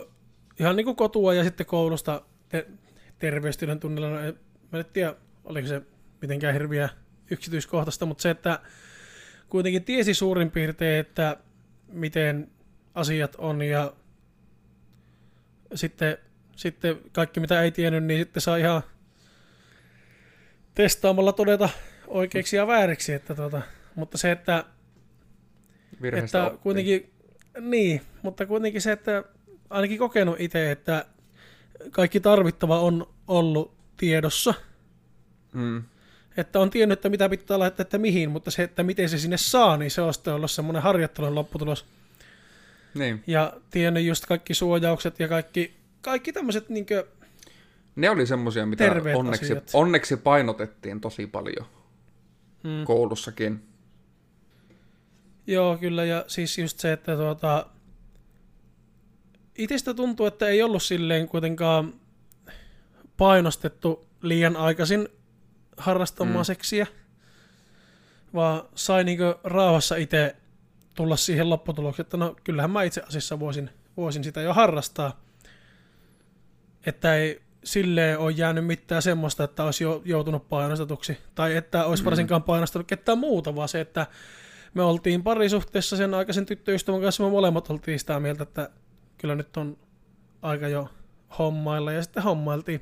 ihan 0.60 0.76
niin 0.76 0.86
kuin 0.86 0.96
kotua 0.96 1.34
ja 1.34 1.44
sitten 1.44 1.66
koulusta 1.66 2.22
te- 2.50 2.68
terveystilan 3.20 3.80
tunnilla. 3.80 4.10
No, 4.10 4.34
mä 4.72 4.80
en 4.80 4.86
tiedä, 4.94 5.16
oliko 5.44 5.68
se 5.68 5.82
mitenkään 6.22 6.54
hirviä 6.54 6.90
yksityiskohtaista, 7.32 8.06
mutta 8.06 8.22
se, 8.22 8.30
että 8.30 8.60
kuitenkin 9.50 9.84
tiesi 9.84 10.14
suurin 10.14 10.52
piirtein, 10.52 11.00
että 11.00 11.38
miten 11.88 12.52
asiat 12.94 13.36
on 13.36 13.62
ja 13.62 13.94
sitten, 15.76 16.18
sitten 16.56 16.98
kaikki 17.12 17.40
mitä 17.40 17.62
ei 17.62 17.72
tiennyt, 17.72 18.04
niin 18.04 18.20
sitten 18.20 18.42
saa 18.42 18.58
ihan 18.58 18.82
testaamalla 20.76 21.32
todeta 21.32 21.70
oikeiksi 22.08 22.56
ja 22.56 22.68
vääriksi, 22.68 23.14
että 23.14 23.36
tota, 23.36 23.62
mutta 23.96 24.18
se, 24.18 24.32
että, 24.32 24.66
Virheistä 26.02 26.38
että 26.40 26.48
oppii. 26.48 26.64
kuitenkin, 26.64 27.14
niin, 27.60 28.02
mutta 28.22 28.46
kuitenkin 28.46 28.82
se, 28.82 28.92
että 28.92 29.24
ainakin 29.70 29.98
kokenut 30.00 30.36
itse, 30.40 30.72
että 30.72 31.06
kaikki 31.92 32.20
tarvittava 32.20 32.80
on 32.80 33.08
ollut 33.28 33.76
tiedossa, 33.98 34.54
Mm. 35.54 35.84
että 36.38 36.60
on 36.60 36.70
tiennyt, 36.70 37.00
että 37.00 37.10
mitä 37.10 37.30
pitää 37.30 37.60
laittaa, 37.60 37.82
että 37.82 37.98
mihin, 37.98 38.30
mutta 38.32 38.52
se, 38.52 38.64
että 38.64 38.84
miten 38.84 39.10
se 39.10 39.18
sinne 39.18 39.38
saa, 39.38 39.78
niin 39.78 39.92
se 39.92 40.02
on 40.02 40.14
sitten 40.14 40.34
ollut 40.34 40.52
semmoinen 40.52 40.82
harjoittelun 40.84 41.36
lopputulos. 41.36 41.86
Niin. 42.94 43.24
Ja 43.28 43.54
tiennyt 43.72 44.06
just 44.06 44.26
kaikki 44.26 44.54
suojaukset 44.54 45.20
ja 45.20 45.28
kaikki, 45.28 45.74
kaikki 46.02 46.34
tämmöiset 46.34 46.70
niinkö, 46.70 47.08
Ne 47.96 48.10
oli 48.10 48.28
semmosia, 48.28 48.66
mitä 48.66 48.96
onneksi, 49.16 49.46
asiat. 49.46 49.70
onneksi 49.74 50.18
painotettiin 50.18 51.02
tosi 51.02 51.28
paljon 51.28 51.66
mm, 52.64 52.84
koulussakin. 52.86 53.64
Joo, 55.48 55.78
kyllä, 55.78 56.06
ja 56.06 56.26
siis 56.28 56.58
just 56.58 56.80
se, 56.80 56.94
että 56.94 57.16
tuota, 57.16 57.66
itsestä 59.58 59.94
tuntuu, 59.94 60.26
että 60.26 60.48
ei 60.48 60.64
ollut 60.64 60.84
silleen 60.84 61.28
kuitenkaan 61.28 61.94
painostettu 63.18 64.08
liian 64.22 64.56
aikaisin 64.58 65.08
harrastamaan 65.78 66.36
Mm. 66.36 66.40
mm. 66.40 66.44
seksiä, 66.46 66.88
vaan 68.34 68.64
sai 68.76 69.04
niinkö 69.04 69.40
rauhassa 69.44 69.96
itse 69.96 70.36
tulla 70.96 71.16
siihen 71.16 71.50
lopputulokseen, 71.50 72.04
että 72.06 72.18
no 72.18 72.36
kyllähän 72.44 72.72
mä 72.72 72.84
itse 72.84 73.02
asiassa 73.08 73.40
voisin, 73.40 73.70
voisin 73.98 74.24
sitä 74.24 74.42
jo 74.42 74.54
harrastaa. 74.54 75.22
Että 76.86 77.16
ei 77.16 77.42
silleen 77.64 78.20
ole 78.20 78.32
jäänyt 78.32 78.66
mitään 78.66 79.02
semmoista, 79.02 79.44
että 79.44 79.64
olisi 79.64 79.84
jo 79.84 80.02
joutunut 80.06 80.50
painostetuksi, 80.50 81.18
tai 81.36 81.56
että 81.56 81.86
olisi 81.86 82.04
Mm. 82.04 82.06
varsinkaan 82.06 82.44
painostanut 82.44 82.88
ketään 82.88 83.18
muuta, 83.18 83.56
vaan 83.56 83.70
se, 83.70 83.82
että 83.82 84.08
me 84.76 84.84
oltiin 84.84 85.24
parisuhteessa 85.24 85.98
sen 85.98 86.14
aikaisen 86.14 86.46
tyttöystävän 86.46 87.02
kanssa, 87.02 87.24
me 87.24 87.30
molemmat 87.30 87.70
oltiin 87.70 88.00
sitä 88.00 88.20
mieltä, 88.20 88.44
että 88.44 88.70
kyllä 89.18 89.36
nyt 89.36 89.58
on 89.58 89.78
aika 90.42 90.68
jo 90.68 90.90
hommailla, 91.40 91.92
ja 91.92 92.04
sitten 92.04 92.24
hommailtiin. 92.24 92.82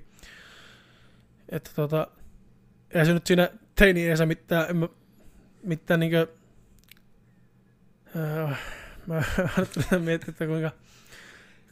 Että 1.50 1.72
tota, 1.76 2.08
ei 2.92 3.06
se 3.06 3.14
nyt 3.14 3.28
siinä 3.28 3.50
teini 3.76 4.08
eesä 4.08 4.26
mitään, 4.26 4.70
en 4.70 4.78
mä, 4.78 4.88
mitään 5.64 6.00
niinkö, 6.00 6.28
äh, 8.44 8.60
mä 9.08 9.22
miettiä, 10.00 10.30
että 10.32 10.46
kuinka, 10.48 10.72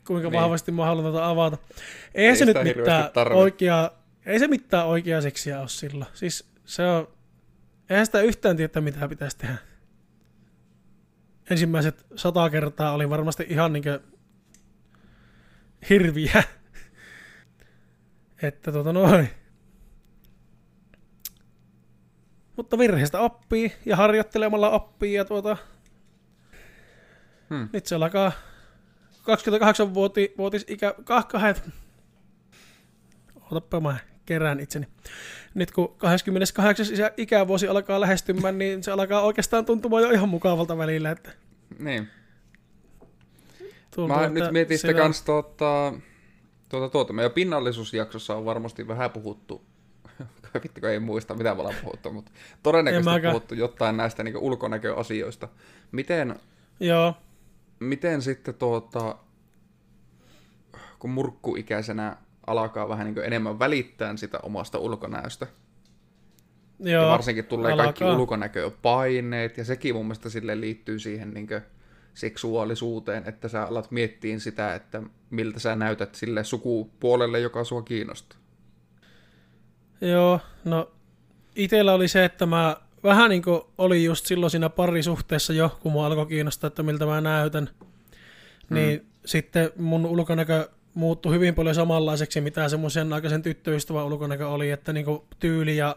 kuinka 0.07 0.29
Niin. 0.29 0.41
vahvasti 0.41 0.71
mä 0.71 0.85
haluan 0.85 1.13
tätä 1.13 1.29
avata. 1.29 1.57
Ei, 2.15 2.25
Ei 2.27 2.35
se 2.35 2.45
nyt 2.45 2.57
mitään 2.63 3.09
tarvi. 3.13 3.35
oikeaa, 3.35 3.89
ei 4.25 4.39
se 4.39 4.47
mitään 4.47 4.87
oikeaa 4.87 5.21
seksiä 5.21 5.59
ole 5.59 5.67
sillä. 5.69 6.05
Siis 6.13 6.49
se 6.65 6.85
on, 6.87 7.07
eihän 7.89 8.05
sitä 8.05 8.21
yhtään 8.21 8.57
tiedä, 8.57 8.81
mitä 8.81 9.07
pitäisi 9.07 9.37
tehdä. 9.37 9.55
Ensimmäiset 11.49 12.05
sata 12.15 12.49
kertaa 12.49 12.93
oli 12.93 13.09
varmasti 13.09 13.45
ihan 13.49 13.73
niinkö 13.73 13.99
hirviä. 15.89 16.43
Että 18.43 18.71
tota 18.71 18.93
noin. 18.93 19.29
Mutta 22.55 22.77
virheistä 22.77 23.19
oppii 23.19 23.71
ja 23.85 23.95
harjoittelemalla 23.95 24.69
oppii 24.69 25.13
ja 25.13 25.25
tuota... 25.25 25.57
Hmm. 27.49 27.69
Nyt 27.73 27.85
se 27.85 27.95
alkaa 27.95 28.31
28-vuotis 29.21 30.65
ikä... 30.67 30.95
Kahkahet. 31.03 31.69
Otappa 33.51 33.79
mä 33.79 33.97
kerään 34.31 34.59
itseni. 34.59 34.87
Nyt 35.53 35.71
kun 35.71 35.95
28. 35.97 36.85
isä- 36.93 37.11
ikävuosi 37.17 37.67
alkaa 37.67 38.01
lähestymään, 38.01 38.57
niin 38.57 38.83
se 38.83 38.91
alkaa 38.91 39.21
oikeastaan 39.21 39.65
tuntumaan 39.65 40.03
jo 40.03 40.09
ihan 40.09 40.29
mukavalta 40.29 40.77
välillä. 40.77 41.11
Että 41.11 41.31
Niin. 41.79 42.07
tuntuu, 43.95 44.07
Mä 44.17 44.25
että 44.25 44.39
nyt 44.39 44.51
mietin 44.51 44.79
sitä 44.79 44.93
kans 44.93 45.21
tuota, 45.21 45.93
tuota, 46.69 46.89
tuota. 46.89 47.13
Meidän 47.13 47.31
pinnallisuusjaksossa 47.31 48.35
on 48.35 48.45
varmasti 48.45 48.87
vähän 48.87 49.11
puhuttu, 49.11 49.65
vittu 50.63 50.81
kun 50.81 50.89
ei 50.89 50.99
muista 50.99 51.33
mitä 51.35 51.53
me 51.53 51.59
ollaan 51.59 51.75
puhuttu, 51.83 52.13
mutta 52.13 52.31
En 52.35 52.57
todennäköisesti 52.63 53.27
puhuttu 53.27 53.55
jotain 53.55 53.97
näistä 53.97 54.23
niin 54.23 54.37
ulkonäköasioista. 54.37 55.47
Miten, 55.91 56.35
Joo, 56.79 57.13
miten 57.79 58.21
sitten 58.21 58.53
tuota, 58.53 59.15
kun 60.99 61.09
murkkuikäisenä 61.09 62.17
alkaa 62.51 62.89
vähän 62.89 63.05
niin 63.05 63.25
enemmän 63.25 63.59
välittää 63.59 64.17
sitä 64.17 64.39
omasta 64.43 64.77
ulkonäöstä. 64.77 65.47
joo. 66.79 67.03
ja 67.03 67.09
varsinkin 67.09 67.45
tulee 67.45 67.77
kaikki 67.77 68.03
alkaa. 68.03 68.19
ulkonäköpaineet, 68.19 69.57
ja 69.57 69.65
sekin 69.65 69.95
mun 69.95 70.05
mielestä 70.05 70.29
sille 70.29 70.61
liittyy 70.61 70.99
siihen 70.99 71.33
niin 71.33 71.47
seksuaalisuuteen, 72.13 73.23
että 73.25 73.47
sä 73.47 73.63
alat 73.63 73.91
miettiin 73.91 74.39
sitä, 74.39 74.75
että 74.75 75.03
miltä 75.29 75.59
sä 75.59 75.75
näytät 75.75 76.15
sille 76.15 76.43
sukupuolelle, 76.43 77.39
joka 77.39 77.63
sua 77.63 77.81
kiinnostaa. 77.81 78.39
Joo, 80.01 80.39
no 80.65 80.91
itellä 81.55 81.93
oli 81.93 82.07
se, 82.07 82.25
että 82.25 82.45
mä 82.45 82.77
vähän 83.03 83.29
niin 83.29 83.41
kuin 83.41 83.61
oli 83.77 84.03
just 84.03 84.25
silloin 84.25 84.49
siinä 84.49 84.69
parisuhteessa 84.69 85.53
jo, 85.53 85.77
kun 85.81 85.91
mua 85.91 86.05
alkoi 86.05 86.25
kiinnostaa, 86.25 86.67
että 86.67 86.83
miltä 86.83 87.05
mä 87.05 87.21
näytän, 87.21 87.69
niin 88.69 89.05
sitten 89.25 89.69
mun 89.75 90.05
ulkonäkö 90.05 90.69
muuttui 90.93 91.33
hyvin 91.33 91.55
paljon 91.55 91.75
samanlaiseksi, 91.75 92.41
mitä 92.41 92.69
semmoisen 92.69 93.13
aikaisen 93.13 93.41
tyttöystävän 93.41 94.05
ulkonäkö 94.05 94.49
oli, 94.49 94.71
että 94.71 94.93
niin 94.93 95.05
kuin 95.05 95.21
tyyli 95.39 95.77
ja 95.77 95.95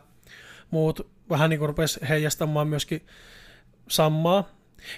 muut 0.70 1.06
vähän 1.30 1.50
niin 1.50 1.58
kuin 1.58 1.68
rupesi 1.68 2.00
heijastamaan 2.08 2.68
myöskin 2.68 3.06
samaa. 3.88 4.48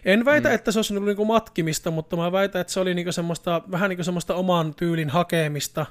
En 0.05 0.25
väitä, 0.25 0.49
mm. 0.49 0.55
että 0.55 0.73
se 0.73 0.79
olisi 0.79 0.95
ollut 0.95 1.07
niin 1.07 1.17
kuin 1.17 1.27
matkimista, 1.27 1.91
mutta 1.91 2.17
mä 2.17 2.33
väitän, 2.33 2.61
että 2.61 2.73
se 2.73 2.81
oli 2.81 2.95
niin 2.95 3.05
kuin 3.05 3.13
semmoista, 3.13 3.63
vähän 3.71 3.89
niin 3.89 3.97
kuin 3.97 4.05
semmoista 4.05 4.35
oman 4.35 4.75
tyylin 4.75 5.11
hakemista, 5.11 5.87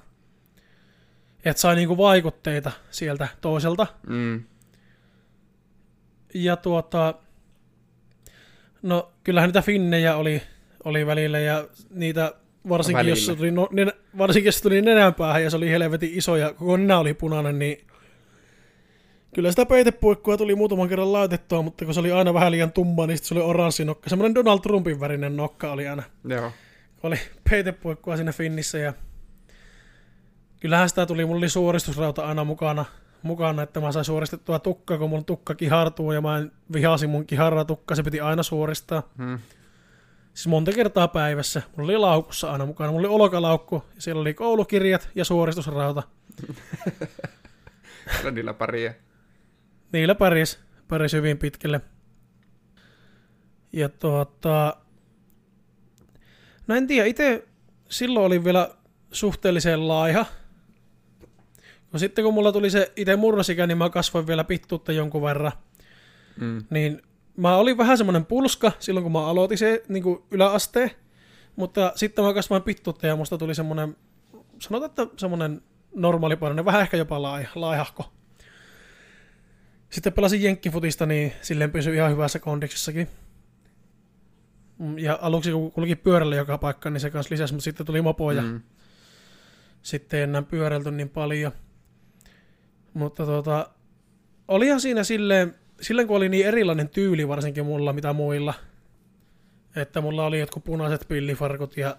että 1.45 1.61
sai 1.61 1.75
niin 1.75 1.87
kuin 1.87 1.97
vaikutteita 1.97 2.71
sieltä 2.91 3.27
toiselta. 3.41 3.87
Mm. 4.07 4.43
Ja 6.33 6.55
tuota, 6.55 7.13
no 8.81 9.11
kyllähän 9.23 9.47
niitä 9.47 9.61
finnejä 9.61 10.15
oli, 10.15 10.41
oli 10.83 11.05
välillä 11.05 11.39
ja 11.39 11.67
niitä 11.89 12.33
varsinkin 12.69 13.07
jos, 13.07 13.27
Välillä. 13.27 13.37
tuli, 13.37 13.51
no, 13.51 13.67
nenä, 13.71 13.91
varsinkin 14.17 14.47
jos 14.47 14.61
tuli 14.61 14.81
nenänpäähän 14.81 15.43
ja 15.43 15.49
se 15.49 15.57
oli 15.57 15.69
helvetin 15.69 16.11
iso 16.13 16.35
ja 16.35 16.53
koko 16.53 16.77
nenä 16.77 16.99
oli 16.99 17.13
punainen, 17.13 17.59
niin 17.59 17.87
kyllä 19.33 19.49
sitä 19.51 19.65
peitepuikkua 19.65 20.37
tuli 20.37 20.55
muutaman 20.55 20.89
kerran 20.89 21.13
laitettua, 21.13 21.61
mutta 21.61 21.85
kun 21.85 21.93
se 21.93 21.99
oli 21.99 22.11
aina 22.11 22.33
vähän 22.33 22.51
liian 22.51 22.71
tumma, 22.71 23.07
niin 23.07 23.17
se 23.17 23.33
oli 23.33 23.43
oranssi 23.43 23.85
nokka. 23.85 24.09
Semmoinen 24.09 24.35
Donald 24.35 24.59
Trumpin 24.59 24.99
värinen 24.99 25.37
nokka 25.37 25.71
oli 25.71 25.87
aina, 25.87 26.03
Joo. 26.23 26.51
oli 27.03 27.15
peitepuikkua 27.49 28.15
siinä 28.15 28.31
finnissä 28.31 28.77
ja 28.77 28.93
kyllähän 30.59 30.89
sitä 30.89 31.05
tuli, 31.05 31.25
mulla 31.25 31.37
oli 31.37 31.49
suoristusrauta 31.49 32.25
aina 32.25 32.43
mukana, 32.43 32.85
mukana, 33.23 33.63
että 33.63 33.79
mä 33.79 33.91
sain 33.91 34.05
suoristettua 34.05 34.59
tukka, 34.59 34.97
kun 34.97 35.09
mun 35.09 35.25
tukka 35.25 35.55
kihartuu 35.55 36.11
ja 36.11 36.21
mä 36.21 36.37
en 36.37 36.51
vihasi 36.73 37.07
mun 37.07 37.27
kiharratukka, 37.27 37.95
se 37.95 38.03
piti 38.03 38.19
aina 38.19 38.43
suoristaa. 38.43 39.03
Hmm. 39.17 39.39
Siis 40.35 40.47
monta 40.47 40.71
kertaa 40.71 41.07
päivässä. 41.07 41.61
Mulla 41.75 41.91
oli 41.91 41.97
laukussa 41.97 42.51
aina 42.51 42.65
mukana. 42.65 42.91
Mulla 42.91 43.07
oli 43.07 43.15
olkalaukku, 43.23 43.83
ja 43.95 44.01
siellä 44.01 44.21
oli 44.21 44.33
koulukirjat 44.33 45.09
ja 45.15 45.25
suoristusrauta. 45.25 46.03
Niillä 48.31 48.53
pärjää. 48.53 48.93
Niillä 49.91 50.15
pärjäs, 50.15 50.59
pärjäs 50.87 51.13
hyvin 51.13 51.37
pitkälle. 51.37 51.81
Ja 53.73 53.89
tuota... 53.89 54.77
No 56.67 56.75
en 56.75 56.87
tiedä, 56.87 57.05
itse 57.05 57.47
silloin 57.89 58.25
olin 58.25 58.43
vielä 58.43 58.75
suhteellisen 59.11 59.87
laiha. 59.87 60.25
No 61.93 61.99
sitten 61.99 62.23
kun 62.23 62.33
mulla 62.33 62.51
tuli 62.51 62.69
se 62.69 62.91
itse 62.95 63.15
murrosikä, 63.15 63.67
niin 63.67 63.77
mä 63.77 63.89
kasvoin 63.89 64.27
vielä 64.27 64.43
pittuutta 64.43 64.91
jonkun 64.91 65.21
verran. 65.21 65.51
Mm. 66.39 66.63
Niin 66.69 67.01
mä 67.37 67.55
olin 67.57 67.77
vähän 67.77 67.97
semmoinen 67.97 68.25
pulska 68.25 68.71
silloin, 68.79 69.03
kun 69.03 69.11
mä 69.11 69.27
aloitin 69.27 69.57
se 69.57 69.83
niin 69.87 70.03
kuin 70.03 70.23
yläasteen. 70.31 70.91
Mutta 71.55 71.91
sitten 71.95 72.25
mä 72.25 72.33
kasvoin 72.33 72.63
pittuutta 72.63 73.07
ja 73.07 73.15
musta 73.15 73.37
tuli 73.37 73.55
semmoinen, 73.55 73.95
sanotaan, 74.59 74.89
että 74.89 75.07
semmoinen 75.17 75.61
normaalipainoinen, 75.95 76.65
vähän 76.65 76.81
ehkä 76.81 76.97
jopa 76.97 77.21
laiha, 77.21 77.51
laihahko. 77.55 78.11
Sitten 79.89 80.13
pelasin 80.13 80.43
jenkkifutista, 80.43 81.05
niin 81.05 81.33
silleen 81.41 81.71
pysyi 81.71 81.95
ihan 81.95 82.11
hyvässä 82.11 82.39
kondiksessakin. 82.39 83.07
Mm, 84.79 84.97
Ja 84.97 85.19
aluksi 85.21 85.51
kun 85.51 85.71
kulki 85.71 85.95
pyörällä 85.95 86.35
joka 86.35 86.57
paikkaan, 86.57 86.93
niin 86.93 87.01
se 87.01 87.09
kanssa 87.09 87.33
lisäsi, 87.33 87.53
mutta 87.53 87.63
sitten 87.63 87.85
tuli 87.85 88.01
mopo 88.01 88.31
ja 88.31 88.41
Mm. 88.41 88.61
sitten 89.81 90.17
ei 90.17 90.23
enää 90.23 90.41
pyörälty 90.41 90.91
niin 90.91 91.09
paljon. 91.09 91.51
Mutta 92.93 93.25
tota, 93.25 93.69
olihan 94.47 94.81
siinä 94.81 95.03
silleen, 95.03 95.55
silleen 95.81 96.07
kun 96.07 96.17
oli 96.17 96.29
niin 96.29 96.45
erilainen 96.45 96.89
tyyli 96.89 97.27
varsinkin 97.27 97.65
mulla 97.65 97.93
mitä 97.93 98.13
muilla, 98.13 98.53
että 99.75 100.01
mulla 100.01 100.25
oli 100.25 100.39
jotkut 100.39 100.63
punaiset 100.63 101.05
pillifarkut 101.07 101.77
ja 101.77 101.97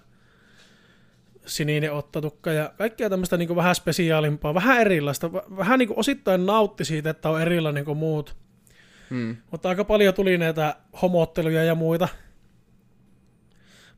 sininen 1.46 1.92
ottatukka 1.92 2.52
ja 2.52 2.72
kaikkea 2.78 3.10
tämmöistä 3.10 3.36
niin 3.36 3.56
vähän 3.56 3.74
spesiaalimpaa, 3.74 4.54
vähän 4.54 4.80
erilaista. 4.80 5.32
Vähän 5.32 5.78
niin 5.78 5.88
kuin 5.88 5.98
osittain 5.98 6.46
nautti 6.46 6.84
siitä, 6.84 7.10
että 7.10 7.30
on 7.30 7.42
erilainen 7.42 7.84
kuin 7.84 7.98
muut. 7.98 8.36
Hmm. 9.10 9.36
Mutta 9.50 9.68
aika 9.68 9.84
paljon 9.84 10.14
tuli 10.14 10.38
näitä 10.38 10.76
homotteluja 11.02 11.64
ja 11.64 11.74
muita. 11.74 12.08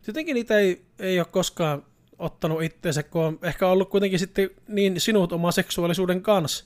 Jotenkin 0.06 0.34
niitä 0.34 0.58
ei, 0.58 0.84
ei 0.98 1.18
ole 1.18 1.26
koskaan 1.30 1.82
ottanut 2.18 2.62
itseensä, 2.62 3.02
kun 3.02 3.24
on 3.24 3.38
ehkä 3.42 3.66
ollut 3.68 3.90
kuitenkin 3.90 4.18
sitten 4.18 4.50
niin 4.68 5.00
sinut 5.00 5.32
oma 5.32 5.52
seksuaalisuuden 5.52 6.22
kanssa, 6.22 6.64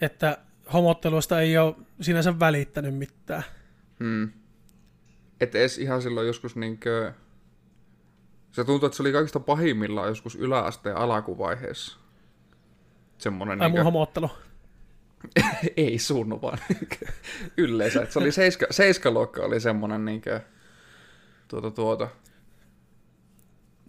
että 0.00 0.38
homotteluista 0.72 1.40
ei 1.40 1.58
ole 1.58 1.74
sinänsä 2.00 2.40
välittänyt 2.40 2.94
mitään. 2.94 3.42
Hmm. 3.98 4.32
Että 5.40 5.58
edes 5.58 5.78
ihan 5.78 6.02
silloin 6.02 6.26
joskus 6.26 6.56
niinkö... 6.56 7.12
Se 8.52 8.64
tuntuu, 8.64 8.86
että 8.86 8.96
se 8.96 9.02
oli 9.02 9.12
kaikista 9.12 9.40
pahimmillaan 9.40 10.08
joskus 10.08 10.34
yläasteen 10.34 10.96
alakuvaiheessa. 10.96 11.98
Semmonen 13.18 13.62
Ai 13.62 13.68
niinkö... 13.68 13.78
mun 13.78 13.84
homottelu. 13.84 14.30
ei 15.76 15.98
sun 15.98 16.42
vaan 16.42 16.58
yleensä. 17.56 18.02
Että 18.02 18.12
se 18.12 18.18
oli 18.18 18.32
seiska, 18.32 18.66
seiskaluokka 18.70 19.42
oli 19.42 19.60
semmonen 19.60 20.04
niinkö... 20.04 20.40
Tuota 21.48 21.70
tuota. 21.70 22.08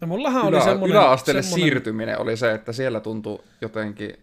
No 0.01 0.07
mullahan 0.07 0.47
Ylä, 0.47 0.57
oli 0.57 0.63
semmonen... 0.63 0.95
Yläasteelle 0.95 1.41
semmonen... 1.41 1.63
siirtyminen 1.63 2.19
oli 2.19 2.37
se, 2.37 2.51
että 2.51 2.71
siellä 2.71 2.99
tuntui 2.99 3.43
jotenkin 3.61 4.17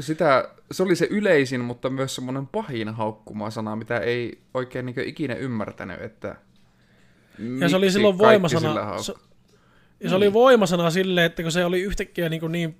sitä, 0.00 0.48
se 0.72 0.82
oli 0.82 0.96
se 0.96 1.06
yleisin, 1.10 1.60
mutta 1.60 1.90
myös 1.90 2.14
semmoinen 2.14 2.46
pahin 2.46 2.88
haukkuma 2.88 3.50
sana, 3.50 3.76
mitä 3.76 3.98
ei 3.98 4.38
oikein 4.54 4.86
niin 4.86 5.00
ikinä 5.00 5.34
ymmärtänyt, 5.34 6.02
että 6.02 6.36
Ja 7.60 7.68
se 7.68 7.76
oli 7.76 7.90
silloin 7.90 8.18
voimasana, 8.18 9.02
se, 9.02 9.14
ja 10.00 10.08
se 10.08 10.14
oli 10.14 10.32
voimasana 10.32 10.90
silleen, 10.90 11.26
että 11.26 11.42
kun 11.42 11.52
se 11.52 11.64
oli 11.64 11.80
yhtäkkiä 11.80 12.28
niin, 12.28 12.52
niin 12.52 12.76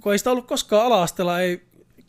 kun 0.00 0.12
ei 0.12 0.18
sitä 0.18 0.30
ollut 0.30 0.46
koskaan 0.46 0.86
ala 0.86 1.40
ei, 1.40 1.62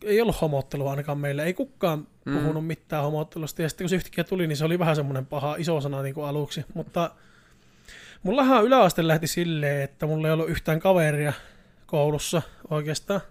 ei 0.03 0.21
ollut 0.21 0.41
homottelua 0.41 0.89
ainakaan 0.91 1.17
meillä, 1.17 1.43
ei 1.43 1.53
kukaan 1.53 2.07
mm. 2.25 2.37
puhunut 2.37 2.67
mitään 2.67 3.03
homottelusta, 3.03 3.61
ja 3.61 3.69
sitten 3.69 3.85
kun 3.85 3.89
se 3.89 3.95
yhtäkkiä 3.95 4.23
tuli, 4.23 4.47
niin 4.47 4.57
se 4.57 4.65
oli 4.65 4.79
vähän 4.79 4.95
semmoinen 4.95 5.25
paha 5.25 5.55
iso 5.55 5.81
sana 5.81 6.01
niin 6.01 6.15
kuin 6.15 6.27
aluksi, 6.27 6.65
mutta 6.73 7.11
mullahan 8.23 8.65
yläaste 8.65 9.07
lähti 9.07 9.27
silleen, 9.27 9.81
että 9.81 10.05
mulla 10.07 10.27
ei 10.27 10.33
ollut 10.33 10.49
yhtään 10.49 10.79
kaveria 10.79 11.33
koulussa 11.85 12.41
oikeastaan, 12.69 13.21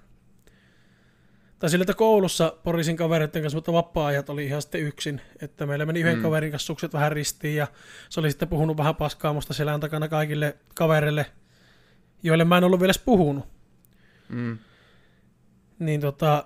tai 1.60 1.70
sillä, 1.70 1.82
että 1.82 1.94
koulussa 1.94 2.56
porisin 2.64 2.96
kavereiden 2.96 3.42
kanssa, 3.42 3.56
mutta 3.56 3.72
vapaa-ajat 3.72 4.30
oli 4.30 4.46
ihan 4.46 4.62
sitten 4.62 4.80
yksin. 4.80 5.20
Että 5.42 5.66
meillä 5.66 5.86
meni 5.86 6.00
yhden 6.00 6.16
mm. 6.16 6.22
kaverin 6.22 6.50
kanssa 6.50 6.66
sukset 6.66 6.92
vähän 6.92 7.12
ristiin 7.12 7.56
ja 7.56 7.66
se 8.08 8.20
oli 8.20 8.30
sitten 8.30 8.48
puhunut 8.48 8.76
vähän 8.76 8.96
paskaa 8.96 9.32
musta 9.32 9.54
selän 9.54 9.80
takana 9.80 10.08
kaikille 10.08 10.56
kavereille, 10.74 11.26
joille 12.22 12.44
mä 12.44 12.58
en 12.58 12.64
ollut 12.64 12.80
vielä 12.80 12.92
puhunut. 13.04 13.44
Mm. 14.28 14.58
Niin 15.78 16.00
tota, 16.00 16.44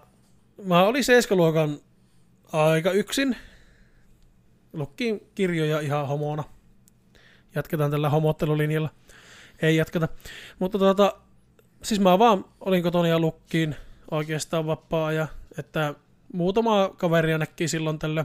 mä 0.64 0.82
olin 0.82 1.04
seiskaluokan 1.04 1.78
aika 2.52 2.90
yksin. 2.90 3.36
Lukkiin 4.72 5.20
kirjoja 5.34 5.80
ihan 5.80 6.08
homona. 6.08 6.44
Jatketaan 7.54 7.90
tällä 7.90 8.10
homottelulinjalla. 8.10 8.88
Ei 9.62 9.76
jatketa. 9.76 10.08
Mutta 10.58 10.78
tota, 10.78 11.14
siis 11.82 12.00
mä 12.00 12.18
vaan 12.18 12.44
olin 12.60 12.82
kotona 12.82 13.08
ja 13.08 13.18
lukkiin 13.18 13.76
oikeastaan 14.10 14.66
vapaa 14.66 15.12
ja 15.12 15.26
että 15.58 15.94
muutama 16.32 16.90
kaveria 16.96 17.38
näki 17.38 17.68
silloin 17.68 17.98
tällä, 17.98 18.24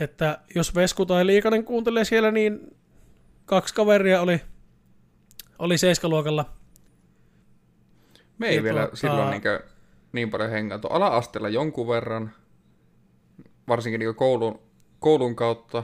että 0.00 0.38
jos 0.54 0.74
Vesku 0.74 1.06
tai 1.06 1.26
Liikanen 1.26 1.64
kuuntelee 1.64 2.04
siellä, 2.04 2.30
niin 2.30 2.76
kaksi 3.44 3.74
kaveria 3.74 4.20
oli, 4.20 4.40
oli 5.58 5.78
seiskaluokalla. 5.78 6.44
Me 8.38 8.48
ei 8.48 8.56
ja 8.56 8.62
vielä 8.62 8.80
tuota... 8.80 8.96
silloin 8.96 9.30
niin, 9.30 9.42
niin 10.12 10.30
paljon 10.30 10.50
hengätty. 10.50 10.88
Ala-asteella 10.90 11.48
jonkun 11.48 11.88
verran, 11.88 12.30
varsinkin 13.68 13.98
niin 13.98 14.14
koulun, 14.14 14.60
koulun 14.98 15.36
kautta. 15.36 15.82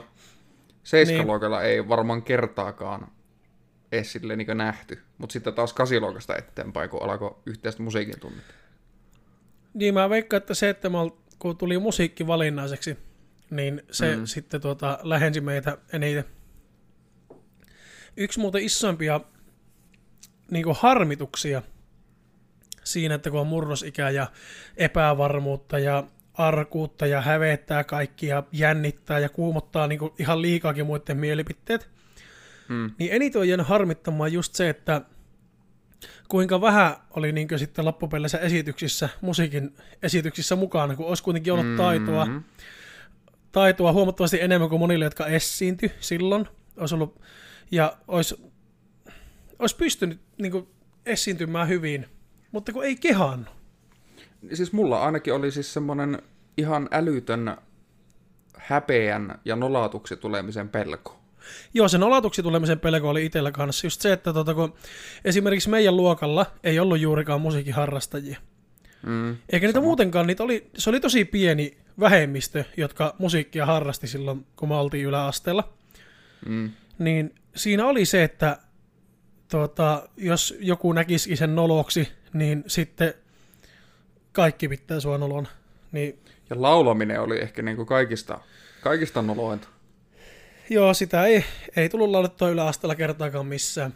Seiskaluokalla 0.83 1.59
niin. 1.59 1.69
ei 1.69 1.89
varmaan 1.89 2.23
kertaakaan 2.23 3.07
edes 3.91 4.11
silleen 4.11 4.37
niin 4.37 4.57
nähty. 4.57 5.01
Mutta 5.17 5.33
sitten 5.33 5.53
taas 5.53 5.73
kasiluokasta 5.73 6.35
eteenpäin, 6.35 6.89
kun 6.89 7.03
alkoi 7.03 7.37
yhteistä 7.45 7.83
musiikin 7.83 8.19
tunnit. 8.19 8.43
Niin 9.73 9.93
mä 9.93 10.09
veikkaan, 10.09 10.37
että 10.37 10.53
se, 10.53 10.69
että 10.69 10.89
mä, 10.89 10.97
kun 11.39 11.57
tuli 11.57 11.77
musiikki 11.77 12.27
valinnaiseksi, 12.27 12.97
niin 13.49 13.81
se 13.91 14.15
mm. 14.15 14.25
sitten 14.25 14.61
tuota, 14.61 14.99
lähensi 15.03 15.41
meitä 15.41 15.77
eniten. 15.93 16.25
Yksi 18.17 18.39
muuten 18.39 18.63
isompia 18.63 19.21
niin 20.51 20.65
harmituksia 20.79 21.61
siinä, 22.83 23.15
että 23.15 23.31
kun 23.31 23.39
on 23.39 23.47
murrosikä 23.47 24.09
ja 24.09 24.27
epävarmuutta 24.77 25.79
ja 25.79 26.03
arkuutta 26.33 27.07
ja 27.07 27.21
hävettää 27.21 27.83
kaikki 27.83 28.27
ja 28.27 28.43
jännittää 28.51 29.19
ja 29.19 29.29
kuumottaa 29.29 29.87
niin 29.87 29.99
ihan 30.19 30.41
liikaakin 30.41 30.85
muiden 30.85 31.17
mielipiteet– 31.17 31.89
Mm. 32.71 32.91
Niin 32.99 33.11
eniten 33.11 33.41
on 33.41 33.47
jäänyt 33.47 33.67
harmittamaan 33.67 34.33
just 34.33 34.55
se, 34.55 34.69
että 34.69 35.01
kuinka 36.27 36.61
vähän 36.61 36.95
oli 37.11 37.31
niin 37.31 37.47
sitten 37.57 37.85
loppupeleissä 37.85 38.37
esityksissä, 38.37 39.09
musiikin 39.21 39.75
esityksissä 40.03 40.55
mukana, 40.55 40.95
kun 40.95 41.07
olisi 41.07 41.23
kuitenkin 41.23 41.53
ollut 41.53 41.65
mm-hmm. 41.65 41.77
taitoa, 41.77 42.27
taitoa 43.51 43.93
huomattavasti 43.93 44.41
enemmän 44.41 44.69
kuin 44.69 44.79
monille, 44.79 45.05
jotka 45.05 45.27
esiintyi 45.27 45.91
silloin. 45.99 46.47
Olisi 46.77 46.95
ollut, 46.95 47.21
ja 47.71 47.97
olisi, 48.07 48.35
olisi 49.59 49.75
pystynyt 49.75 50.21
niin 50.37 50.51
kuin, 50.51 50.67
esiintymään 51.05 51.67
hyvin, 51.67 52.05
mutta 52.51 52.73
kun 52.73 52.85
ei 52.85 52.95
kehannut. 52.95 53.53
Siis 54.53 54.73
mulla 54.73 55.03
ainakin 55.03 55.33
oli 55.33 55.51
siis 55.51 55.73
semmoinen 55.73 56.21
ihan 56.57 56.87
älytön 56.91 57.57
häpeän 58.57 59.39
ja 59.45 59.55
nolatuksi 59.55 60.17
tulemisen 60.17 60.69
pelko. 60.69 61.20
Joo, 61.73 61.87
sen 61.87 62.03
olatuksi 62.03 62.43
tulemisen 62.43 62.79
pelko 62.79 63.09
oli 63.09 63.25
itsellä 63.25 63.51
kanssa 63.51 63.87
just 63.87 64.01
se, 64.01 64.13
että 64.13 64.33
tota, 64.33 64.53
kun 64.53 64.73
esimerkiksi 65.25 65.69
meidän 65.69 65.97
luokalla 65.97 66.45
ei 66.63 66.79
ollut 66.79 66.99
juurikaan 66.99 67.41
musiikkiharrastajia. 67.41 68.37
Mm, 69.05 69.37
Eikä 69.49 69.67
niitä 69.67 69.77
sama. 69.77 69.87
muutenkaan, 69.87 70.27
niitä 70.27 70.43
oli, 70.43 70.67
se 70.77 70.89
oli 70.89 70.99
tosi 70.99 71.25
pieni 71.25 71.77
vähemmistö, 71.99 72.63
jotka 72.77 73.15
musiikkia 73.17 73.65
harrasti 73.65 74.07
silloin, 74.07 74.45
kun 74.55 74.69
me 74.69 74.75
oltiin 74.75 75.05
yläasteella. 75.05 75.73
Mm. 76.45 76.71
Niin 76.99 77.35
siinä 77.55 77.85
oli 77.85 78.05
se, 78.05 78.23
että 78.23 78.57
tota, 79.47 80.09
jos 80.17 80.57
joku 80.59 80.93
näkisi 80.93 81.35
sen 81.35 81.55
noloksi, 81.55 82.07
niin 82.33 82.63
sitten 82.67 83.13
kaikki 84.31 84.67
pitää 84.67 84.99
sua 84.99 85.17
nolon. 85.17 85.47
Niin... 85.91 86.19
Ja 86.49 86.61
laulaminen 86.61 87.21
oli 87.21 87.39
ehkä 87.39 87.61
niin 87.61 87.75
kuin 87.75 87.85
kaikista, 87.85 88.39
kaikista 88.81 89.21
nolointa. 89.21 89.67
Joo, 90.71 90.93
sitä 90.93 91.25
ei, 91.25 91.45
ei 91.75 91.89
tullut 91.89 92.09
laulettua 92.09 92.49
yläasteella 92.49 92.95
kertaakaan 92.95 93.45
missään, 93.45 93.93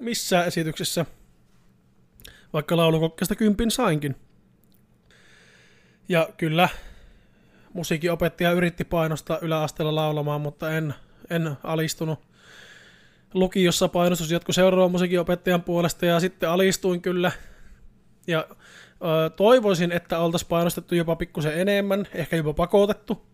missään 0.00 0.46
esityksessä, 0.46 1.06
vaikka 2.52 2.76
laulukokkeesta 2.76 3.34
kympin 3.34 3.70
sainkin. 3.70 4.16
Ja 6.08 6.28
kyllä, 6.36 6.68
musiikinopettaja 7.72 8.52
yritti 8.52 8.84
painostaa 8.84 9.38
yläasteella 9.42 9.94
laulamaan, 9.94 10.40
mutta 10.40 10.70
en, 10.70 10.94
en 11.30 11.56
alistunut. 11.62 12.18
Lukiossa 13.34 13.88
painostus 13.88 14.30
jatkui 14.30 14.54
seuraavan 14.54 14.90
musiikinopettajan 14.90 15.62
puolesta 15.62 16.06
ja 16.06 16.20
sitten 16.20 16.50
alistuin 16.50 17.02
kyllä. 17.02 17.32
Ja 18.26 18.46
ö, 18.48 19.30
toivoisin, 19.30 19.92
että 19.92 20.18
oltaisiin 20.18 20.48
painostettu 20.48 20.94
jopa 20.94 21.16
pikkusen 21.16 21.60
enemmän, 21.60 22.08
ehkä 22.14 22.36
jopa 22.36 22.54
pakotettu 22.54 23.31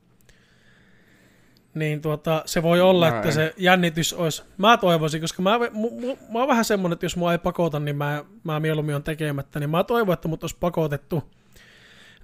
niin 1.79 2.03
tuota, 2.03 2.43
se 2.47 2.63
voi 2.63 2.81
olla, 2.81 3.11
Näin. 3.11 3.17
että 3.17 3.35
se 3.35 3.55
jännitys 3.57 4.13
olisi, 4.13 4.43
mä 4.59 4.77
toivoisin, 4.77 5.21
koska 5.21 5.43
mä, 5.43 5.59
m- 5.59 5.63
m- 5.63 6.33
mä 6.33 6.39
oon 6.39 6.49
vähän 6.49 6.65
semmonen, 6.65 6.93
että 6.93 7.07
jos 7.07 7.17
mua 7.17 7.33
ei 7.33 7.39
pakota, 7.39 7.81
niin 7.81 7.97
mä, 7.97 8.25
mä 8.45 8.61
mieluummin 8.61 8.95
on 8.95 9.03
tekemättä, 9.03 9.61
niin 9.61 9.71
mä 9.71 9.85
toivon, 9.85 10.13
että 10.13 10.29
mut 10.29 10.43
olisi 10.45 10.57
pakotettu. 10.61 11.31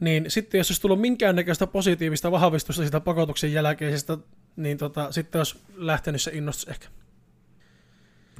Niin 0.01 0.25
sitten 0.29 0.59
jos 0.59 0.71
olisi 0.71 0.83
tullut 0.83 1.01
minkäännäköistä 1.01 1.67
positiivista 1.67 2.31
vahvistusta 2.31 2.85
sitä 2.85 3.01
pakotuksen 3.01 3.53
jälkeisestä, 3.53 4.19
niin 4.57 4.79
tota, 4.79 5.13
sitten 5.13 5.39
olisi 5.39 5.59
lähtenyt 5.77 6.23
se 6.23 6.31
innostus 6.35 6.69
ehkä. 6.69 6.89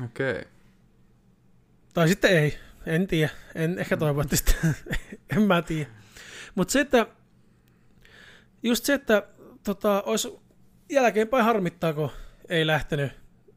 Okei. 0.05 0.31
Okay. 0.31 0.45
Tai 1.95 2.09
sitten 2.09 2.31
ei, 2.31 2.59
en 2.87 3.07
tiedä, 3.07 3.31
en 3.55 3.79
ehkä 3.79 3.97
toivo, 3.97 4.21
että 4.21 4.37
sitten, 4.37 4.77
en 5.37 5.43
mä 5.43 5.63
tiedä. 5.63 5.91
Mutta 6.55 6.73
se, 6.73 6.81
että 6.81 7.07
just 8.63 8.85
se, 8.85 8.95
että 8.95 9.23
tota, 9.65 10.03
olisi 10.03 10.44
jälkeenpäin 10.89 11.45
harmittaa, 11.45 11.93
kun 11.93 12.11
ei 12.49 12.67
lähtenyt 12.67 13.13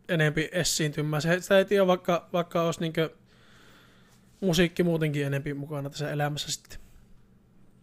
enempi 0.10 0.50
esiintymään. 0.52 1.22
Se, 1.22 1.42
sitä 1.42 1.58
ei 1.58 1.66
tiedä, 1.66 1.88
vaikka, 1.88 2.30
vaikka 2.34 2.64
olisi 2.64 2.80
niinkö 2.80 3.10
musiikki 4.42 4.84
muutenkin 4.84 5.26
enempi 5.26 5.54
mukana 5.54 5.90
tässä 5.90 6.12
elämässä 6.12 6.52
sitten. 6.52 6.80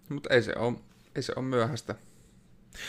Mutta 0.09 0.35
ei 0.35 0.43
se 0.43 0.53
ole, 0.57 0.79
ei 1.15 1.23
se 1.23 1.33
ole 1.37 1.45
myöhäistä. 1.45 1.95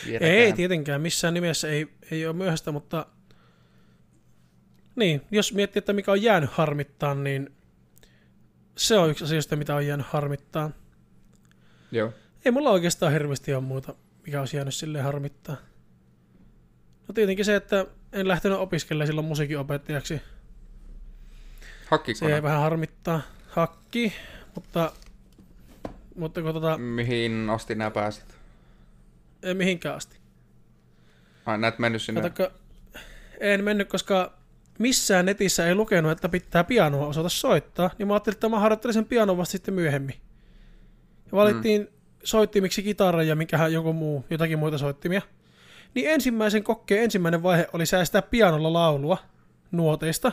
Vietäkään. 0.05 0.31
Ei 0.31 0.53
tietenkään, 0.53 1.01
missään 1.01 1.33
nimessä 1.33 1.67
ei, 1.67 1.87
ei 2.11 2.25
ole 2.25 2.35
myöhäistä, 2.35 2.71
mutta 2.71 3.05
Niin, 4.95 5.21
jos 5.31 5.53
miettii, 5.53 5.79
että 5.79 5.93
mikä 5.93 6.11
on 6.11 6.21
jäänyt 6.21 6.49
harmittaa, 6.49 7.15
niin 7.15 7.55
se 8.77 8.97
on 8.97 9.09
yksi 9.09 9.23
asioista, 9.23 9.55
mitä 9.55 9.75
on 9.75 9.87
jäänyt 9.87 10.07
harmittaa. 10.07 10.71
Joo. 11.91 12.13
Ei 12.45 12.51
mulla 12.51 12.69
oikeastaan 12.69 13.11
hirveästi 13.11 13.53
ole 13.53 13.63
muuta, 13.63 13.95
mikä 14.25 14.39
olisi 14.39 14.57
jäänyt 14.57 14.73
silleen 14.73 15.03
harmittaa. 15.03 15.57
No 17.07 17.13
tietenkin 17.13 17.45
se, 17.45 17.55
että 17.55 17.85
en 18.13 18.27
lähtenyt 18.27 18.57
opiskelemaan 18.59 19.07
silloin 19.07 19.27
musiikinopettajaksi. 19.27 20.21
Hakkiko 21.87 22.17
Se 22.17 22.29
jäi 22.29 22.43
vähän 22.43 22.61
harmittaa. 22.61 23.21
Hakki, 23.47 24.13
mutta, 24.55 24.91
mutta 26.15 26.41
kun 26.41 26.53
tota, 26.53 26.77
Mihin 26.77 27.49
asti 27.49 27.75
nämä 27.75 27.91
pääsit? 27.91 28.35
ei 29.43 29.53
mihinkään 29.53 29.95
asti. 29.95 30.17
Ai, 31.45 31.57
näet 31.57 31.79
mennyt 31.79 32.01
sinne. 32.01 32.21
Katsokka, 32.21 32.57
en 33.39 33.63
mennyt, 33.63 33.89
koska 33.89 34.33
missään 34.79 35.25
netissä 35.25 35.67
ei 35.67 35.75
lukenut, 35.75 36.11
että 36.11 36.29
pitää 36.29 36.63
pianoa 36.63 37.07
osata 37.07 37.29
soittaa, 37.29 37.89
niin 37.97 38.07
mä 38.07 38.13
ajattelin, 38.13 38.35
että 38.35 38.49
mä 38.49 38.59
harjoittelen 38.59 38.93
sen 38.93 39.05
pianon 39.05 39.37
vasta 39.37 39.51
sitten 39.51 39.73
myöhemmin. 39.73 40.15
Ja 41.25 41.31
valittiin 41.31 41.81
mm. 41.81 41.87
soittimiksi 42.23 42.83
kitara 42.83 43.23
ja 43.23 43.35
mikähän 43.35 43.73
joku 43.73 43.93
muu, 43.93 44.25
jotakin 44.29 44.59
muita 44.59 44.77
soittimia. 44.77 45.21
Niin 45.95 46.09
ensimmäisen 46.09 46.63
kokkeen 46.63 47.03
ensimmäinen 47.03 47.43
vaihe 47.43 47.67
oli 47.73 47.85
säästää 47.85 48.21
pianolla 48.21 48.73
laulua 48.73 49.17
nuoteista. 49.71 50.31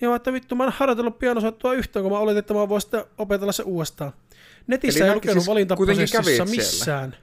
Ja 0.00 0.08
mä 0.08 0.16
että 0.16 0.32
vittu, 0.32 0.54
mä 0.54 0.64
en 0.64 0.72
harjoitellut 0.76 1.18
pianosoittoa 1.18 1.72
yhtään, 1.74 2.02
kun 2.02 2.12
mä 2.12 2.18
oletin, 2.18 2.38
että 2.38 2.54
mä 2.54 2.68
voin 2.68 2.80
sitten 2.80 3.04
opetella 3.18 3.52
se 3.52 3.62
uudestaan. 3.62 4.12
Netissä 4.66 5.00
Eli 5.04 5.08
ei 5.08 5.14
lukenut 5.14 5.32
siis 5.38 5.48
valintaprosessissa 5.48 6.18
kävit 6.18 6.34
siellä? 6.36 6.50
missään. 6.50 7.16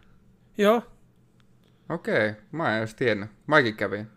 Joo, 0.58 0.82
Okei, 1.90 2.34
mä 2.52 2.72
en 2.72 2.78
edes 2.78 2.96
tiennyt. 2.96 3.30
Mäkin 3.48 3.76
kävin. 3.76 4.08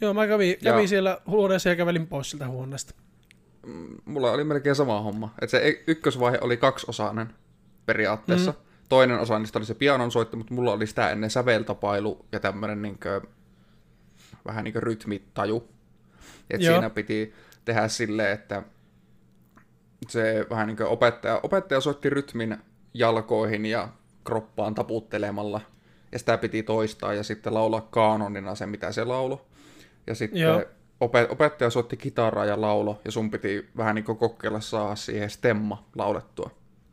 Joo, 0.00 0.14
mä 0.14 0.26
kävin, 0.26 0.50
Ja- 0.50 0.72
kävin 0.72 0.88
siellä 0.88 1.20
huoneessa 1.26 1.68
ja 1.68 1.76
kävelin 1.76 2.06
pois 2.06 2.30
siltä 2.30 2.48
huoneesta. 2.48 2.94
Mulla 4.04 4.30
oli 4.32 4.44
melkein 4.44 4.74
sama 4.76 5.00
homma. 5.02 5.34
Et 5.42 5.50
se 5.50 5.68
y- 5.68 5.84
ykkösvaihe 5.86 6.38
oli 6.40 6.56
kaksiosainen 6.56 7.34
periaatteessa. 7.86 8.50
Mm. 8.50 8.56
Toinen 8.90 9.18
osa 9.18 9.38
niistä 9.38 9.58
oli 9.58 9.66
se 9.66 9.74
pianon 9.74 10.10
soitto, 10.10 10.36
mutta 10.36 10.54
mulla 10.54 10.72
oli 10.72 10.86
sitä 10.86 11.10
ennen 11.10 11.30
säveltapailu 11.30 12.26
ja 12.32 12.40
tämmönen 12.40 12.82
niinkö, 12.82 13.20
vähän 14.46 14.64
niinkö 14.64 14.80
rytmitaju. 14.80 15.68
Et 16.50 16.60
Joo. 16.60 16.74
siinä 16.74 16.90
piti 16.90 17.34
tehdä 17.64 17.88
silleen, 17.88 18.32
että 18.32 18.62
se 20.08 20.46
vähän 20.50 20.66
niinkö 20.66 20.88
opettaja, 20.88 21.40
opettaja 21.42 21.80
soitti 21.80 22.10
rytmin 22.10 22.56
jalkoihin 22.94 23.66
ja 23.66 23.88
kroppaan 24.24 24.74
taputtelemalla. 24.74 25.60
Ja 26.12 26.18
sitä 26.18 26.38
piti 26.38 26.62
toistaa 26.62 27.14
ja 27.14 27.22
sitten 27.22 27.54
laulaa 27.54 27.80
kaanonina 27.90 28.54
se, 28.54 28.66
mitä 28.66 28.92
se 28.92 29.04
laulo. 29.04 29.46
Ja 30.06 30.14
sitten 30.14 30.40
Joo. 30.40 30.60
opet- 31.04 31.32
opettaja 31.32 31.70
soitti 31.70 31.96
kitaraa 31.96 32.44
ja 32.44 32.60
laulo, 32.60 33.00
ja 33.04 33.10
sun 33.10 33.30
piti 33.30 33.68
vähän 33.76 33.94
niin 33.94 34.04
kokeilla 34.04 34.60
saa 34.60 34.96
siihen 34.96 35.30
stemma 35.30 35.88
laulettua. 35.96 36.50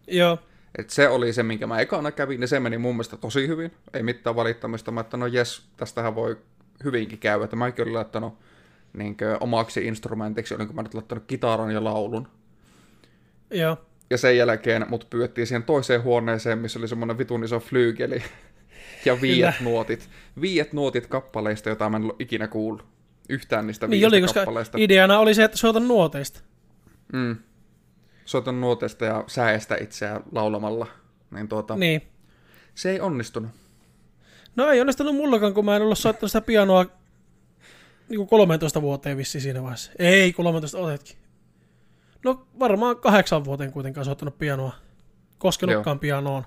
Joo, 0.08 0.38
Et 0.78 0.90
se 0.90 1.08
oli 1.10 1.34
se, 1.34 1.44
minkä 1.44 1.68
mä 1.68 1.80
ekana 1.80 2.12
kävin, 2.12 2.42
ja 2.42 2.48
se 2.48 2.60
meni 2.60 2.78
mun 2.78 2.96
mielestä 2.96 3.18
tosi 3.18 3.48
hyvin. 3.48 3.72
Ei 3.94 4.04
mitään 4.04 4.36
valittamista. 4.36 4.92
Mä 4.92 5.02
että 5.02 5.18
no 5.18 5.26
jes, 5.28 5.62
tästähän 5.78 6.16
voi 6.16 6.38
hyvinkin 6.84 7.20
käydä. 7.20 7.44
Että 7.44 7.56
mäkin 7.56 7.84
olin 7.84 7.94
laittanut 7.94 8.34
niin 8.94 9.18
omaksi 9.40 9.86
instrumentiksi, 9.86 10.56
olinko 10.56 10.74
mä 10.74 10.82
nyt 10.82 10.94
laittanut 10.94 11.24
kitaran 11.28 11.72
ja 11.72 11.84
laulun. 11.84 12.28
joo. 13.52 13.78
Ja 14.10 14.18
sen 14.18 14.38
jälkeen 14.38 14.86
mut 14.90 15.08
pyydettiin 15.10 15.48
siihen 15.48 15.64
toiseen 15.64 16.04
huoneeseen, 16.04 16.58
missä 16.60 16.80
oli 16.80 16.88
semmoinen 16.88 17.18
vitun 17.18 17.44
iso 17.44 17.60
flyygeli. 17.60 18.24
ja 19.06 19.22
viiet 19.22 19.56
Kyllä. 19.58 19.72
nuotit. 19.72 20.10
Viiet 20.42 20.74
nuotit 20.74 21.08
kappaleista, 21.08 21.70
jota 21.70 21.90
mä 21.90 21.98
en 21.98 22.04
ollut 22.04 22.22
ikinä 22.22 22.48
kuullut. 22.48 22.86
Yhtään 23.30 23.68
niistä 23.68 23.88
Niin 23.88 24.08
oli, 24.08 24.22
koska 24.22 24.40
kappaleista. 24.40 24.78
ideana 24.82 25.20
oli 25.20 25.34
se, 25.34 25.44
että 25.44 25.58
soitan 25.58 25.88
nuoteista. 25.88 26.40
Mm. 27.14 27.36
Soitan 28.28 28.62
nuoteista 28.62 29.06
ja 29.06 29.24
säestä 29.28 29.76
itseään 29.76 30.24
laulamalla. 30.32 30.88
Niin 31.32 31.48
tuota, 31.48 31.76
niin. 31.76 32.02
Se 32.76 32.92
ei 32.92 33.00
onnistunut. 33.00 33.52
No 34.56 34.70
ei 34.70 34.82
onnistunut 34.82 35.16
mullakaan, 35.16 35.54
kun 35.54 35.66
mä 35.66 35.76
en 35.76 35.82
ollut 35.82 35.98
soittanut 35.98 36.32
sitä 36.32 36.42
pianoa 36.42 36.86
niin 38.10 38.18
kuin 38.18 38.28
13 38.28 38.82
vuoteen 38.82 39.18
vissiin 39.18 39.42
siinä 39.42 39.62
vaiheessa. 39.62 39.92
Ei, 40.00 40.34
13 40.34 40.78
otetkin. 40.78 41.18
No 42.24 42.48
varmaan 42.60 42.96
kahdeksan 42.96 43.46
vuoteen 43.46 43.72
kuitenkaan 43.72 44.06
soittanut 44.06 44.38
pianoa. 44.38 44.74
Koskenutkaan 45.38 46.00
pianoon. 46.00 46.44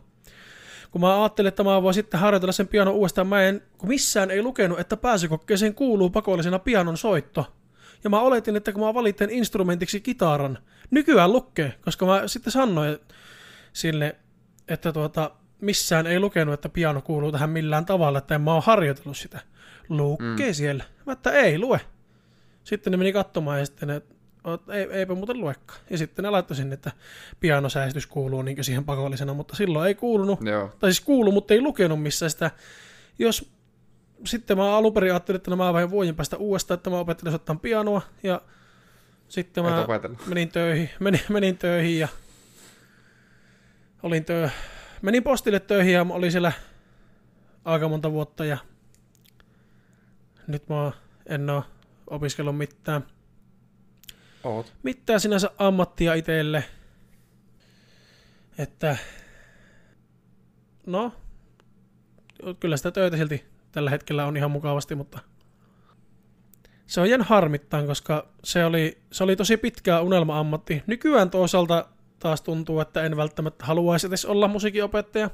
Kun 0.91 1.01
mä 1.01 1.23
ajattelin, 1.23 1.49
että 1.49 1.65
mä 1.65 1.83
voin 1.83 1.95
sitten 1.95 2.21
harjoitella 2.21 2.53
sen 2.53 2.69
pianon 2.69 2.95
uudestaan, 2.95 3.27
mä 3.27 3.43
en, 3.43 3.63
kun 3.79 3.89
missään 3.89 4.31
ei 4.31 4.43
lukenut, 4.43 4.81
että 4.81 4.97
pääsykokkeeseen 4.97 5.75
kuuluu 5.75 6.11
pakollisena 6.11 6.59
pianon 6.59 6.97
soitto. 6.97 7.53
Ja 8.05 8.11
mä 8.11 8.21
oletin, 8.21 8.57
että 8.57 8.73
kun 8.73 8.83
mä 8.83 8.95
valitsen 8.95 9.31
instrumentiksi 9.31 10.01
kitaran, 10.01 10.59
nykyään 10.91 11.33
lukee, 11.33 11.75
koska 11.81 12.07
mä 12.07 12.23
sitten 12.29 12.53
sanoin 12.53 12.99
sille, 13.73 14.17
että 14.69 14.93
tuota, 14.93 15.31
missään 15.61 16.07
ei 16.07 16.21
lukenut, 16.21 16.55
että 16.55 16.69
piano 16.69 17.03
kuuluu 17.03 17.33
tähän 17.33 17.51
millään 17.51 17.87
tavalla, 17.87 18.19
että 18.19 18.35
en 18.35 18.41
mä 18.41 18.53
oon 18.53 18.63
harjoitellut 18.67 19.17
sitä. 19.17 19.41
Lukee 19.89 20.49
mm. 20.49 20.55
siellä. 20.55 20.85
Mä 21.07 21.13
että 21.13 21.31
ei 21.31 21.59
lue. 21.59 21.81
Sitten 22.65 22.91
ne 22.91 22.97
meni 22.97 23.13
katsomaan 23.13 23.59
ja 23.59 23.67
sitten 23.67 23.89
ne, 23.89 24.03
"Oot, 24.45 24.69
ei, 24.69 24.87
eipä 24.91 25.15
muuten 25.15 25.41
luekaan. 25.41 25.81
Ja 25.91 25.99
sitten 25.99 26.23
ne 26.23 26.31
laittoi 26.31 26.57
sinne, 26.57 26.75
että 26.75 26.93
pianosäästys 27.41 28.07
kuuluu 28.07 28.43
niin 28.43 28.65
siihen 28.65 28.85
pakollisena, 28.85 29.35
mutta 29.35 29.57
silloin 29.57 29.89
ei 29.89 29.95
kuulunut. 29.95 30.39
Joo. 30.43 30.73
Tai 30.79 30.93
siis 30.93 31.05
kuulu, 31.05 31.33
mutta 31.33 31.55
ei 31.55 31.61
lukenut 31.61 32.03
missään 32.03 32.31
sitä. 32.31 32.51
Jos 33.19 33.51
sitten 34.25 34.57
mä 34.57 34.77
alun 34.77 34.95
perin 34.95 35.13
ajattelin, 35.13 35.37
että 35.37 35.51
no 35.51 35.57
mä 35.57 35.73
vain 35.73 35.91
vuoden 35.91 36.17
päästä 36.17 36.37
uudestaan, 36.37 36.77
että 36.77 36.91
mä 36.91 36.99
opettelen 36.99 37.33
soittaa 37.33 37.57
pianoa 37.57 38.03
ja 38.23 38.41
sitten 39.29 39.65
Et 39.65 39.71
mä 39.71 39.85
opetella. 39.85 40.19
menin 40.27 40.49
töihin, 40.49 40.91
menin, 41.01 41.21
menin 41.29 41.59
töihin 41.59 41.99
ja 41.99 42.09
olin 44.03 44.25
tö, 44.25 44.51
menin 45.03 45.23
postille 45.23 45.61
töihin 45.61 45.93
ja 45.93 46.07
olin 46.11 46.33
siellä 46.33 46.53
aika 47.65 47.89
monta 47.89 48.13
vuotta 48.13 48.45
ja 48.45 48.59
nyt 50.47 50.69
mä 50.69 50.93
en 51.27 51.51
oo 51.51 51.65
opiskellut 52.07 52.57
mitään, 52.57 53.07
Oot. 54.45 54.73
mitään 54.83 55.21
sinänsä 55.21 55.51
ammattia 55.59 56.15
itselle. 56.15 56.65
Että 58.59 58.97
no, 60.87 61.13
kyllä 62.61 62.77
sitä 62.77 62.91
töitä 62.91 63.17
silti 63.17 63.50
tällä 63.73 63.91
hetkellä 63.91 64.27
on 64.27 64.37
ihan 64.37 64.51
mukavasti, 64.51 64.95
mutta 64.95 65.19
se 66.87 67.01
on 67.01 67.11
jäänyt 67.11 67.29
harmittaan, 67.29 67.87
koska 67.87 68.29
se 68.45 68.65
oli, 68.65 68.99
se 69.13 69.25
oli 69.25 69.37
tosi 69.37 69.57
pitkä 69.57 70.01
unelma-ammatti. 70.01 70.83
Nykyään 70.87 71.31
toisaalta 71.31 71.89
taas 72.19 72.43
tuntuu, 72.43 72.81
että 72.81 73.03
en 73.03 73.17
välttämättä 73.17 73.65
haluaisi 73.65 74.07
edes 74.07 74.25
olla 74.25 74.49
musiikinopettaja. 74.49 75.31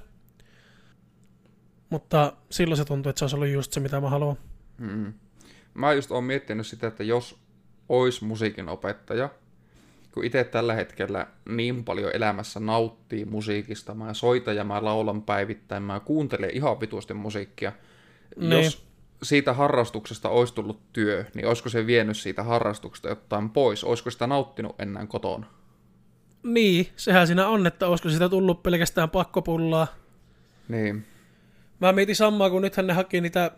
Mutta 1.90 2.32
silloin 2.50 2.76
se 2.76 2.84
tuntui, 2.84 3.10
että 3.10 3.18
se 3.18 3.24
olisi 3.24 3.36
ollut 3.36 3.48
just 3.48 3.72
se, 3.72 3.80
mitä 3.80 4.00
mä 4.00 4.10
haluan. 4.10 4.36
Mm. 4.78 5.12
Mä 5.74 5.92
just 5.92 6.10
oon 6.10 6.24
miettinyt 6.24 6.66
sitä, 6.66 6.86
että 6.86 7.04
jos 7.04 7.38
ois 7.88 8.22
musiikin 8.22 8.68
opettaja, 8.68 9.28
kun 10.12 10.24
itse 10.24 10.44
tällä 10.44 10.74
hetkellä 10.74 11.26
niin 11.48 11.84
paljon 11.84 12.10
elämässä 12.14 12.60
nauttii 12.60 13.24
musiikista, 13.24 13.94
mä 13.94 14.14
soitan 14.14 14.56
ja 14.56 14.64
mä 14.64 14.84
laulan 14.84 15.22
päivittäin, 15.22 15.82
mä 15.82 16.00
kuuntelen 16.00 16.50
ihan 16.50 16.80
vitusti 16.80 17.14
musiikkia. 17.14 17.72
Niin. 18.36 18.64
Jos 18.64 18.86
siitä 19.22 19.52
harrastuksesta 19.52 20.28
olisi 20.28 20.54
tullut 20.54 20.92
työ, 20.92 21.24
niin 21.34 21.46
olisiko 21.46 21.68
se 21.68 21.86
vienyt 21.86 22.16
siitä 22.16 22.42
harrastuksesta 22.42 23.08
jotain 23.08 23.50
pois? 23.50 23.84
Olisiko 23.84 24.10
sitä 24.10 24.26
nauttinut 24.26 24.80
enää 24.80 25.06
kotona? 25.06 25.46
Niin, 26.42 26.88
sehän 26.96 27.26
siinä 27.26 27.48
on, 27.48 27.66
että 27.66 27.86
olisiko 27.88 28.08
sitä 28.08 28.28
tullut 28.28 28.62
pelkästään 28.62 29.10
pakkopullaa. 29.10 29.86
Niin. 30.68 31.04
Mä 31.80 31.92
mietin 31.92 32.16
samaa, 32.16 32.50
kun 32.50 32.62
nythän 32.62 32.86
ne 32.86 32.92
haki 32.92 33.20
niitä 33.20 33.50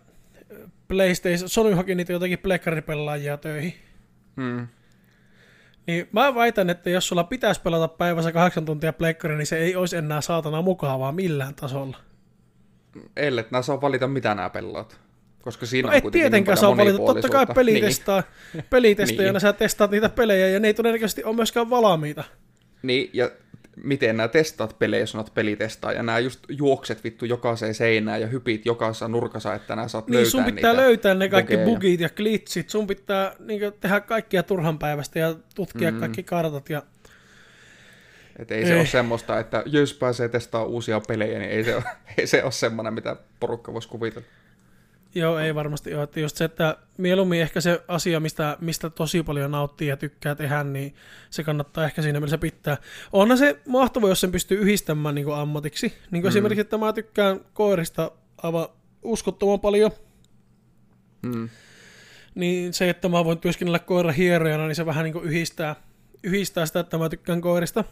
PlayStation, 0.89 1.49
Sony 1.49 1.75
haki 1.75 1.95
niitä 1.95 2.13
jotakin 2.13 2.39
plekkaripelaajia 2.39 3.37
töihin. 3.37 3.75
Hmm. 4.37 4.69
Niin 5.87 6.09
mä 6.13 6.35
väitän, 6.35 6.71
että 6.71 6.91
jos 6.91 7.09
sulla 7.09 7.25
pitäisi 7.25 7.61
pelata 7.61 7.89
päivässä 7.89 8.33
kahdeksan 8.33 8.65
tuntia 8.65 8.93
plekkari, 8.93 9.37
niin 9.37 9.47
se 9.47 9.59
ei 9.59 9.77
olisi 9.77 9.97
enää 9.97 10.21
saatana 10.21 10.63
mukavaa 10.63 11.13
millään 11.13 11.55
tasolla. 11.55 11.97
Ellei, 13.17 13.45
nää 13.51 13.63
saa 13.63 13.81
valita 13.81 14.09
mitä 14.09 14.35
nämä 14.35 14.51
pelaat. 14.51 15.01
Koska 15.43 15.67
siinä 15.67 15.87
No 15.87 15.91
on 15.91 15.97
et 15.97 16.03
kuitenkin 16.03 16.23
tietenkään 16.23 16.55
niin 16.55 16.61
saa 16.61 16.77
valita, 16.77 16.99
totta 16.99 17.29
kai 17.29 17.47
pelitestaa, 17.47 18.23
pelitestajana 18.71 19.33
Niin. 19.33 19.41
sä 19.49 19.53
testaat 19.53 19.91
niitä 19.91 20.09
pelejä 20.09 20.49
ja 20.49 20.61
ne 20.61 20.69
ei 20.69 20.75
todennäköisesti 20.75 21.25
ole 21.25 21.37
myöskään 21.37 21.71
valmiita. 21.71 22.25
Niin, 22.83 23.11
ja 23.13 23.31
miten 23.85 24.17
nämä 24.17 24.29
testaat 24.29 24.79
pelejä, 24.79 25.01
jos 25.01 25.11
sanot 25.11 25.35
pelitestaa, 25.35 25.93
ja 25.93 26.03
nämä 26.03 26.19
just 26.19 26.41
juokset 26.49 27.05
vittu 27.05 27.25
jokaiseen 27.25 27.75
seinään 27.75 28.21
ja 28.21 28.27
hypit 28.27 28.67
jokaisessa 28.67 29.09
nurkassa, 29.09 29.55
että 29.55 29.77
nämä 29.77 29.89
saat 29.89 30.07
Niin 30.07 30.15
löytää 30.15 30.31
sun 30.31 30.45
pitää 30.45 30.55
niitä 30.55 30.77
löytää 30.77 31.15
ne 31.15 31.29
kaikki 31.29 31.57
bugeja. 31.57 31.75
bugit 31.75 32.01
ja 32.01 32.09
glitchit, 32.09 32.71
sun 32.71 32.87
pitää 32.87 33.33
niin 33.39 33.61
tehdä 33.81 34.01
kaikkia 34.01 34.43
turhan 34.43 34.79
päivästä 34.79 35.19
ja 35.19 35.35
tutkia 35.55 35.91
mm. 35.91 35.99
kaikki 36.01 36.23
kartat 36.23 36.71
ja 36.71 36.83
Et 38.39 38.51
ei 38.51 38.65
se 38.67 38.73
Ei. 38.73 38.79
ole 38.79 38.87
semmoista, 38.87 39.39
että 39.39 39.63
jos 39.67 39.95
pääsee 39.95 40.29
testaamaan 40.29 40.71
uusia 40.71 41.01
pelejä, 41.09 41.39
niin 41.39 41.51
ei 41.51 41.65
se 41.65 41.77
ole, 41.77 41.85
ei 42.19 42.27
se 42.27 42.43
ole 42.43 42.53
semmoinen, 42.53 42.95
mitä 42.95 43.17
porukka 43.41 43.73
voisi 43.73 43.89
kuvitella. 43.89 44.27
Joo, 45.15 45.39
ei 45.39 45.55
varmasti 45.55 45.95
ole. 45.95 46.03
Että 46.03 46.21
just 46.21 46.37
se, 46.37 46.45
että 46.45 46.77
mieluummin 46.97 47.41
ehkä 47.41 47.61
se 47.61 47.83
asia, 47.89 48.21
mistä, 48.21 48.57
mistä 48.61 48.91
tosi 48.91 49.23
paljon 49.23 49.51
nauttii 49.51 49.89
ja 49.89 49.97
tykkää 49.97 50.35
tehdä, 50.35 50.65
niin 50.65 50.95
se 51.31 51.45
kannattaa 51.45 51.85
ehkä 51.85 52.03
siinä 52.03 52.21
mielessä 52.21 52.39
pitää. 52.39 52.77
Onhan 53.13 53.39
se 53.39 53.61
mahtava, 53.67 54.09
jos 54.09 54.21
sen 54.21 54.33
pystyy 54.33 54.59
yhdistämään 54.59 55.15
niin 55.15 55.25
kuin 55.25 55.37
ammatiksi. 55.37 55.87
Niin 55.87 56.23
kuin 56.23 56.23
mm. 56.23 56.29
esimerkiksi, 56.29 56.61
että 56.61 56.79
mä 56.79 56.93
tykkään 56.93 57.41
koirista 57.53 58.11
aivan 58.43 58.69
uskottoman 59.03 59.61
paljon. 59.61 59.91
Mm. 61.23 61.49
Niin 62.35 62.73
se, 62.73 62.91
että 62.91 63.09
mä 63.09 63.25
voin 63.25 63.39
työskennellä 63.39 63.79
koira 63.79 64.13
hierojana, 64.13 64.67
niin 64.67 64.77
se 64.77 64.87
vähän 64.87 65.05
niin 65.05 65.13
kuin 65.13 65.25
yhdistää, 65.25 65.77
yhdistää 66.23 66.67
sitä, 66.67 66.81
että 66.81 66.99
mä 66.99 67.09
tykkään 67.09 67.41
koirista. 67.41 67.85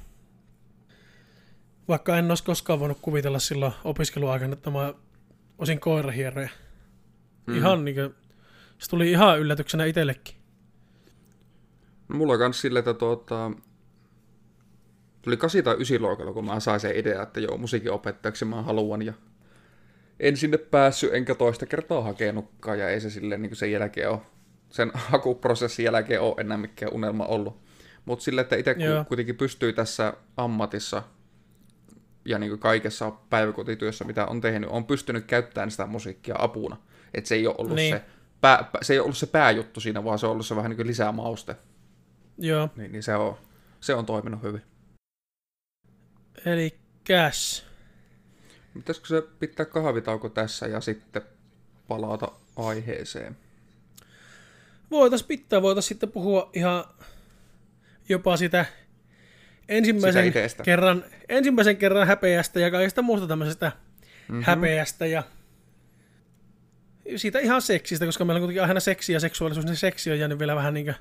Vaikka 1.89 2.19
en 2.19 2.31
olisi 2.31 2.45
koskaan 2.45 2.81
voinut 2.81 2.99
kuvitella 3.03 3.39
silloin 3.39 3.73
opiskeluaikana, 3.85 4.53
että 4.53 4.71
mä 4.71 4.95
olisin 5.59 5.81
koirahieroja. 5.81 6.49
Mm. 7.47 7.57
Ihan 7.57 7.85
niin 7.85 7.95
kuin, 7.95 8.15
se 8.79 8.91
tuli 8.91 9.11
ihan 9.11 9.41
yllätyksenä 9.41 9.85
itsellekin. 9.85 10.35
No, 12.09 12.17
mulla 12.17 12.33
on 12.33 12.39
myös 12.39 12.61
sille, 12.61 12.79
että 12.79 12.95
tuota, 12.95 13.51
tuli 15.23 15.37
8 15.37 15.65
tai 15.65 15.75
9 15.75 16.03
luokalla, 16.03 16.33
kun 16.33 16.45
mä 16.45 16.61
sain 16.61 16.81
sen 16.81 16.97
idea, 16.97 17.23
että 17.23 17.41
joo, 17.41 17.59
musiikin 17.59 17.93
opettajaksi 17.93 18.45
mä 18.45 18.63
haluan. 18.63 19.03
Ja 19.03 19.13
en 20.21 20.37
sinne 20.37 20.59
päässyt, 20.59 21.15
enkä 21.15 21.35
toista 21.35 21.67
kertaa 21.67 22.03
hakenutkaan, 22.03 22.79
ja 22.79 22.89
ei 22.89 23.01
se 23.01 23.11
silleen 23.11 23.43
niin 23.43 23.57
sen 23.57 23.73
jälkeen 23.73 24.11
ole, 24.11 24.21
sen 24.71 24.91
hakuprosessin 25.11 25.85
jälkeen 25.85 26.21
ole 26.21 26.35
enää 26.39 26.57
mikään 26.57 26.93
unelma 26.93 27.27
ollut. 27.27 27.67
Mutta 28.05 28.25
sille, 28.25 28.41
että 28.41 28.57
itse 28.57 28.77
kuitenkin 29.09 29.37
pystyy 29.37 29.73
tässä 29.73 30.13
ammatissa 30.37 31.03
ja 32.27 32.39
niin 32.39 32.59
kaikessa 32.59 33.11
päiväkotityössä, 33.11 34.05
mitä 34.05 34.27
on 34.27 34.41
tehnyt, 34.41 34.71
on 34.71 34.85
pystynyt 34.85 35.25
käyttämään 35.25 35.71
sitä 35.71 35.87
musiikkia 35.87 36.35
apuna. 36.39 36.77
Että 37.15 37.29
se 37.29 37.35
ei 37.35 37.47
ole 37.47 37.55
ollut 37.59 37.77
niin. 37.77 37.95
se, 37.95 38.03
pää, 38.41 38.71
se 38.83 38.93
ei 38.93 39.01
ollut 39.01 39.17
se 39.17 39.27
pääjuttu 39.27 39.81
siinä, 39.81 40.05
vaan 40.05 40.19
se 40.19 40.27
on 40.27 40.33
ollut 40.33 40.47
se 40.47 40.57
vähän 40.57 40.71
niin 40.71 40.77
kuin 40.77 40.87
lisää 40.87 41.13
mauste. 41.13 41.57
Joo. 42.39 42.69
Niin, 42.77 42.93
niin 42.93 43.03
se, 43.03 43.17
on, 43.17 43.37
se 43.81 43.95
on 43.95 44.07
toiminut 44.07 44.43
hyvin. 44.43 44.63
Eli 46.45 46.79
käs. 47.05 47.67
Pitäisikö 48.75 49.09
se 49.09 49.23
pitää 49.39 49.67
kahvitauko 49.67 50.29
tässä 50.29 50.67
ja 50.67 50.81
sitten 50.81 51.23
palata 51.89 52.33
aiheeseen? 52.57 53.37
Voitais 54.91 55.23
pitää, 55.23 55.63
voitais 55.63 55.87
sitten 55.87 56.13
puhua 56.13 56.51
ihan 56.53 56.85
jopa 58.09 58.37
sitä 58.37 58.67
ensimmäisen 59.69 60.33
kerran, 60.63 61.05
ensimmäisen 61.29 61.77
kerran 61.77 62.07
häpeästä 62.07 62.61
ja 62.61 62.71
kaikesta 62.71 63.03
muusta 63.03 63.27
tämmöisestä 63.27 63.73
mm-hmm. 64.29 64.45
häpeästä 64.45 65.07
ja 65.07 65.23
siitä 67.17 67.39
ihan 67.39 67.63
seksistä, 67.63 68.07
koska 68.07 68.25
meillä 68.25 68.39
on 68.39 68.41
kuitenkin 68.41 68.63
aina 68.63 68.81
seksi 68.81 69.13
ja 69.13 69.21
seksuaalisuus, 69.21 69.67
niin 69.67 69.77
seksi 69.77 70.11
on 70.11 70.19
jäänyt 70.19 70.39
vielä 70.39 70.57
vähän 70.57 70.75
niin 70.75 70.87
kuin, 70.87 70.97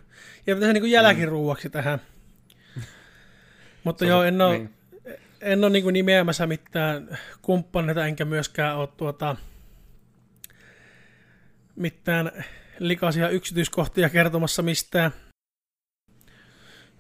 ja 0.48 0.56
niin 0.56 0.82
kuin 0.82 0.92
jälkiruuaksi 0.92 1.70
tähän. 1.70 2.02
Mutta 3.84 4.06
joo, 4.06 4.24
en 4.24 4.42
ole, 4.42 4.58
niin. 4.58 4.74
en 5.42 5.64
ole 5.64 5.70
niin 5.70 5.94
nimeämässä 5.94 6.48
mitään 6.48 7.18
kumppaneita, 7.42 8.06
enkä 8.06 8.26
myöskään 8.26 8.78
ole 8.78 8.90
tuota, 8.98 9.36
mitään 11.76 12.44
likaisia 12.80 13.30
yksityiskohtia 13.30 14.10
kertomassa 14.10 14.62
mistään. 14.62 15.12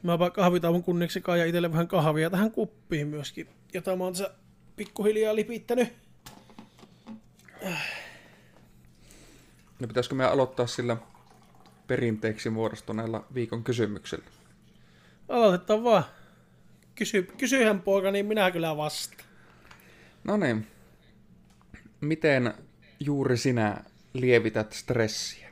Mä 0.05 0.19
vaan 0.19 0.31
kahvitauon 0.31 0.83
kunniaksi 0.83 1.23
ja 1.37 1.45
itselle 1.45 1.71
vähän 1.71 1.87
kahvia 1.87 2.29
tähän 2.29 2.51
kuppiin 2.51 3.07
myöskin, 3.07 3.49
jota 3.73 3.95
mä 3.95 4.03
oon 4.03 4.13
tässä 4.13 4.33
pikkuhiljaa 4.75 5.35
lipittänyt. 5.35 5.93
No 9.79 9.87
pitäisikö 9.87 10.15
me 10.15 10.25
aloittaa 10.25 10.67
sillä 10.67 10.97
perinteeksi 11.87 12.49
muodostuneella 12.49 13.25
viikon 13.33 13.63
kysymyksellä? 13.63 14.25
Aloitetaan 15.29 15.83
vaan. 15.83 16.03
Kysy, 16.95 17.23
kysyhän 17.23 17.81
poika, 17.81 18.11
niin 18.11 18.25
minä 18.25 18.51
kyllä 18.51 18.77
vasta. 18.77 19.23
No 20.23 20.37
niin. 20.37 20.67
Miten 22.01 22.53
juuri 22.99 23.37
sinä 23.37 23.83
lievität 24.13 24.73
stressiä? 24.73 25.44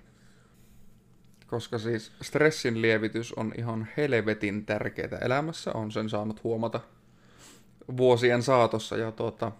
Koska 1.54 1.80
siis 1.80 2.12
stressin 2.22 2.82
lievitys 2.82 3.34
on 3.34 3.54
ihan 3.58 3.88
helvetin 3.97 4.66
tärkeää 4.66 5.18
elämässä, 5.22 5.72
on 5.74 5.91
sen 5.91 6.10
saanut 6.10 6.43
huomata 6.43 6.80
vuosien 7.97 8.43
saatossa. 8.43 8.97
Ja 8.97 9.12
tuota, 9.12 9.51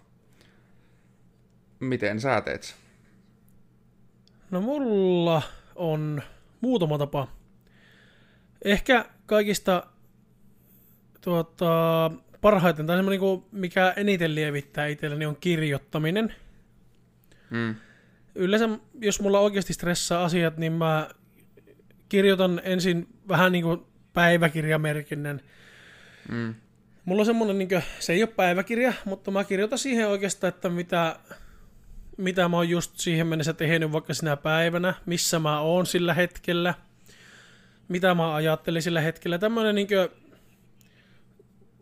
miten 1.80 2.20
sä 2.20 2.40
teet 2.40 2.76
No 4.50 4.60
mulla 4.60 5.42
on 5.74 6.22
muutama 6.60 6.98
tapa. 6.98 7.28
Ehkä 8.64 9.04
kaikista 9.26 9.86
tuota, 11.20 12.10
parhaiten, 12.40 12.86
tai 12.86 12.96
semmoinen, 12.96 13.20
niin 13.20 13.44
mikä 13.52 13.94
eniten 13.96 14.34
lievittää 14.34 14.86
itselleni, 14.86 15.26
on 15.26 15.36
kirjoittaminen. 15.36 16.34
Mm. 17.50 17.74
Yleensä, 18.34 18.68
jos 19.00 19.20
mulla 19.20 19.40
oikeasti 19.40 19.72
stressaa 19.72 20.24
asiat, 20.24 20.56
niin 20.56 20.72
mä 20.72 21.10
kirjoitan 22.08 22.60
ensin 22.64 23.08
vähän 23.28 23.52
niin 23.52 23.64
kuin 23.64 23.80
päiväkirjamerkinnän. 24.12 25.40
Mm. 26.28 26.54
Mulla 27.04 27.22
on 27.22 27.26
semmoinen, 27.26 27.58
niin 27.58 27.68
kuin, 27.68 27.82
se 28.00 28.12
ei 28.12 28.22
ole 28.22 28.30
päiväkirja, 28.36 28.92
mutta 29.04 29.30
mä 29.30 29.44
kirjoitan 29.44 29.78
siihen 29.78 30.08
oikeastaan, 30.08 30.48
että 30.48 30.68
mitä 30.68 31.16
mitä 32.16 32.48
mä 32.48 32.56
oon 32.56 32.68
just 32.68 32.98
siihen 32.98 33.26
mennessä 33.26 33.52
tehnyt 33.52 33.92
vaikka 33.92 34.14
sinä 34.14 34.36
päivänä, 34.36 34.94
missä 35.06 35.38
mä 35.38 35.60
oon 35.60 35.86
sillä 35.86 36.14
hetkellä, 36.14 36.74
mitä 37.88 38.14
mä 38.14 38.34
ajattelin 38.34 38.82
sillä 38.82 39.00
hetkellä. 39.00 39.38
Tämmönen 39.38 39.74
niin 39.74 39.88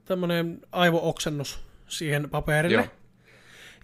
tämmönen 0.04 0.60
aivooksennus 0.72 1.60
siihen 1.88 2.30
paperille. 2.30 2.76
Joo. 2.76 2.86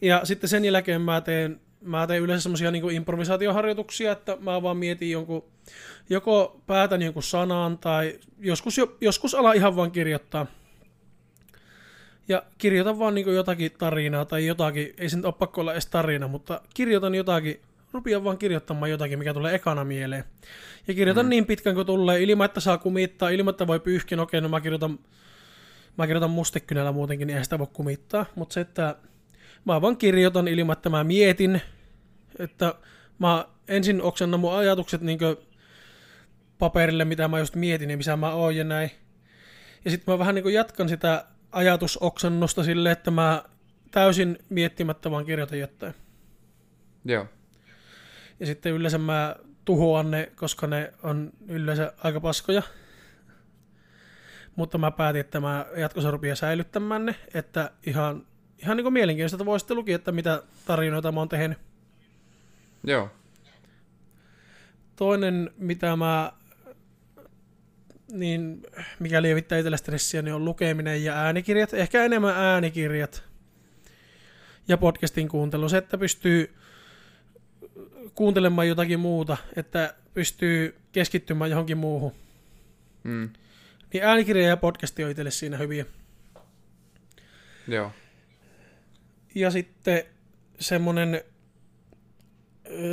Ja 0.03 0.20
sitten 0.24 0.49
sen 0.49 0.64
jälkeen 0.64 1.01
mä 1.01 1.20
teen, 1.20 1.61
mä 1.81 2.07
teen 2.07 2.22
yleensä 2.22 2.43
semmoisia 2.43 2.70
niin 2.70 2.91
improvisaatioharjoituksia, 2.91 4.12
että 4.12 4.37
mä 4.41 4.62
vaan 4.62 4.76
mietin 4.76 5.11
jonkun, 5.11 5.45
joko 6.11 6.61
päätän 6.66 7.03
jonkun 7.03 7.22
sanan 7.22 7.79
tai 7.79 8.18
joskus, 8.39 8.81
joskus 9.01 9.35
ala 9.35 9.53
ihan 9.53 9.76
vaan 9.76 9.91
kirjoittaa 9.91 10.47
ja 12.29 12.43
kirjoitan 12.59 12.99
vaan 12.99 13.14
niin 13.14 13.35
jotakin 13.35 13.72
tarinaa 13.79 14.24
tai 14.24 14.47
jotakin, 14.47 14.95
ei 14.99 15.09
sen 15.09 15.26
ole 15.26 15.35
pakko 15.39 15.61
olla 15.61 15.72
edes 15.72 15.87
tarina, 15.87 16.29
mutta 16.29 16.61
kirjoitan 16.74 17.14
jotakin, 17.14 17.61
rupian 17.93 18.24
vaan 18.24 18.39
kirjoittamaan 18.39 18.91
jotakin, 18.91 19.18
mikä 19.18 19.35
tulee 19.35 19.55
ekana 19.55 19.85
mieleen. 19.85 20.24
Ja 20.89 20.95
kirjoitan 20.95 21.26
mm. 21.26 21.31
niin 21.31 21.47
pitkän 21.47 21.74
kuin 21.74 21.87
tulee, 21.87 22.22
ilman 22.22 22.45
että 22.45 22.61
saa 22.61 22.79
kumittaa, 22.79 23.29
ilman 23.29 23.51
että 23.53 23.66
voi 23.66 23.81
pyyhkiä, 23.81 24.16
no 24.16 24.22
okei, 24.22 24.41
no 24.41 24.49
mä 24.49 24.61
kirjoitan, 24.61 24.99
mä 25.99 26.07
kirjoitan 26.07 26.31
mustekynällä 26.31 26.93
muutenkin, 26.93 27.26
niin 27.26 27.39
ei 27.39 27.45
sitä 27.45 27.59
voi 27.59 27.66
kumittaa, 27.72 28.26
mutta 28.35 28.53
se, 28.53 28.61
että 28.61 28.97
mä 29.73 29.83
vaan 29.83 29.97
kirjoitan 29.97 30.49
ilman, 30.49 30.73
että 30.73 30.91
mä 30.91 31.05
mietin, 31.05 31.62
että 32.39 32.75
mä 33.19 33.45
ensin 33.69 34.03
oksennan 34.03 34.41
mun 34.41 34.55
ajatukset 34.55 35.01
niin 35.01 35.19
paperille, 36.59 37.05
mitä 37.05 37.29
mä 37.29 37.39
just 37.39 37.55
mietin 37.55 37.91
ja 37.91 37.97
missä 37.97 38.16
mä 38.16 38.33
oon 38.33 38.57
ja 38.57 38.64
näin. 38.64 38.91
Ja 39.85 39.91
sitten 39.91 40.14
mä 40.14 40.19
vähän 40.19 40.35
niin 40.35 40.53
jatkan 40.53 40.89
sitä 40.89 41.25
ajatusoksennusta 41.53 42.64
sille, 42.64 42.91
että 42.91 43.11
mä 43.11 43.45
täysin 43.91 44.39
miettimättä 44.49 45.11
vaan 45.11 45.25
kirjoitan 45.25 45.59
jotain. 45.59 45.95
Joo. 47.05 47.27
Ja 48.41 48.47
sitten 48.47 48.73
yleensä 48.73 48.99
mä 48.99 49.37
tuhoan 49.64 50.11
ne, 50.11 50.33
koska 50.37 50.66
ne 50.66 50.93
on 51.03 51.33
yleensä 51.49 51.93
aika 51.99 52.21
paskoja. 52.21 52.62
Mutta 54.57 54.79
mä 54.79 54.91
päätin, 54.91 55.21
että 55.21 55.41
mä 55.41 55.66
jatkossa 55.77 56.11
rupean 56.11 56.37
säilyttämään 56.37 57.07
ne, 57.07 57.14
että 57.35 57.71
ihan, 57.87 58.27
ihan 58.59 58.76
niin 58.76 58.84
kuin 58.84 58.92
mielenkiintoista, 58.92 59.36
että 59.36 59.46
voisitte 59.46 59.74
lukia, 59.74 59.96
että 59.96 60.12
mitä 60.12 60.42
tarinoita 60.66 61.12
mä 61.12 61.20
oon 61.20 61.28
tehnyt. 61.28 61.59
Joo. 62.84 63.11
Toinen, 64.96 65.50
mitä 65.59 65.96
mä 65.96 66.32
niin 68.12 68.62
mikä 68.98 69.22
lievittää 69.22 69.59
itsellä 69.59 69.76
stressiä, 69.76 70.22
niin 70.22 70.34
on 70.34 70.44
lukeminen 70.44 71.04
ja 71.04 71.14
äänikirjat. 71.14 71.74
Ehkä 71.74 72.04
enemmän 72.04 72.36
äänikirjat 72.36 73.24
ja 74.68 74.78
podcastin 74.78 75.28
kuuntelu. 75.28 75.68
Se, 75.68 75.76
että 75.76 75.98
pystyy 75.98 76.54
kuuntelemaan 78.14 78.68
jotakin 78.68 79.00
muuta, 79.00 79.36
että 79.56 79.94
pystyy 80.14 80.76
keskittymään 80.92 81.50
johonkin 81.50 81.78
muuhun. 81.78 82.12
Mm. 83.04 83.30
Niin 83.92 84.04
äänikirja 84.04 84.48
ja 84.48 84.56
podcasti 84.56 85.04
on 85.04 85.11
itselle 85.11 85.30
siinä 85.30 85.56
hyviä. 85.56 85.84
Joo. 87.68 87.92
Ja 89.39 89.51
sitten 89.51 90.03
semmonen 90.61 91.22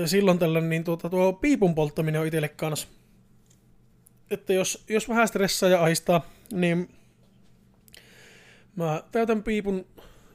silloin 0.05 0.39
tällöin, 0.39 0.69
niin 0.69 0.83
tuota, 0.83 1.09
tuo 1.09 1.33
piipun 1.33 1.75
polttaminen 1.75 2.21
on 2.21 2.27
itselle 2.27 2.49
kanssa 2.49 2.87
että 4.31 4.53
jos, 4.53 4.83
jos 4.89 5.09
vähän 5.09 5.27
stressaa 5.27 5.69
ja 5.69 5.83
ahistaa, 5.83 6.25
niin 6.51 6.89
mä 8.75 9.03
täytän 9.11 9.43
piipun 9.43 9.85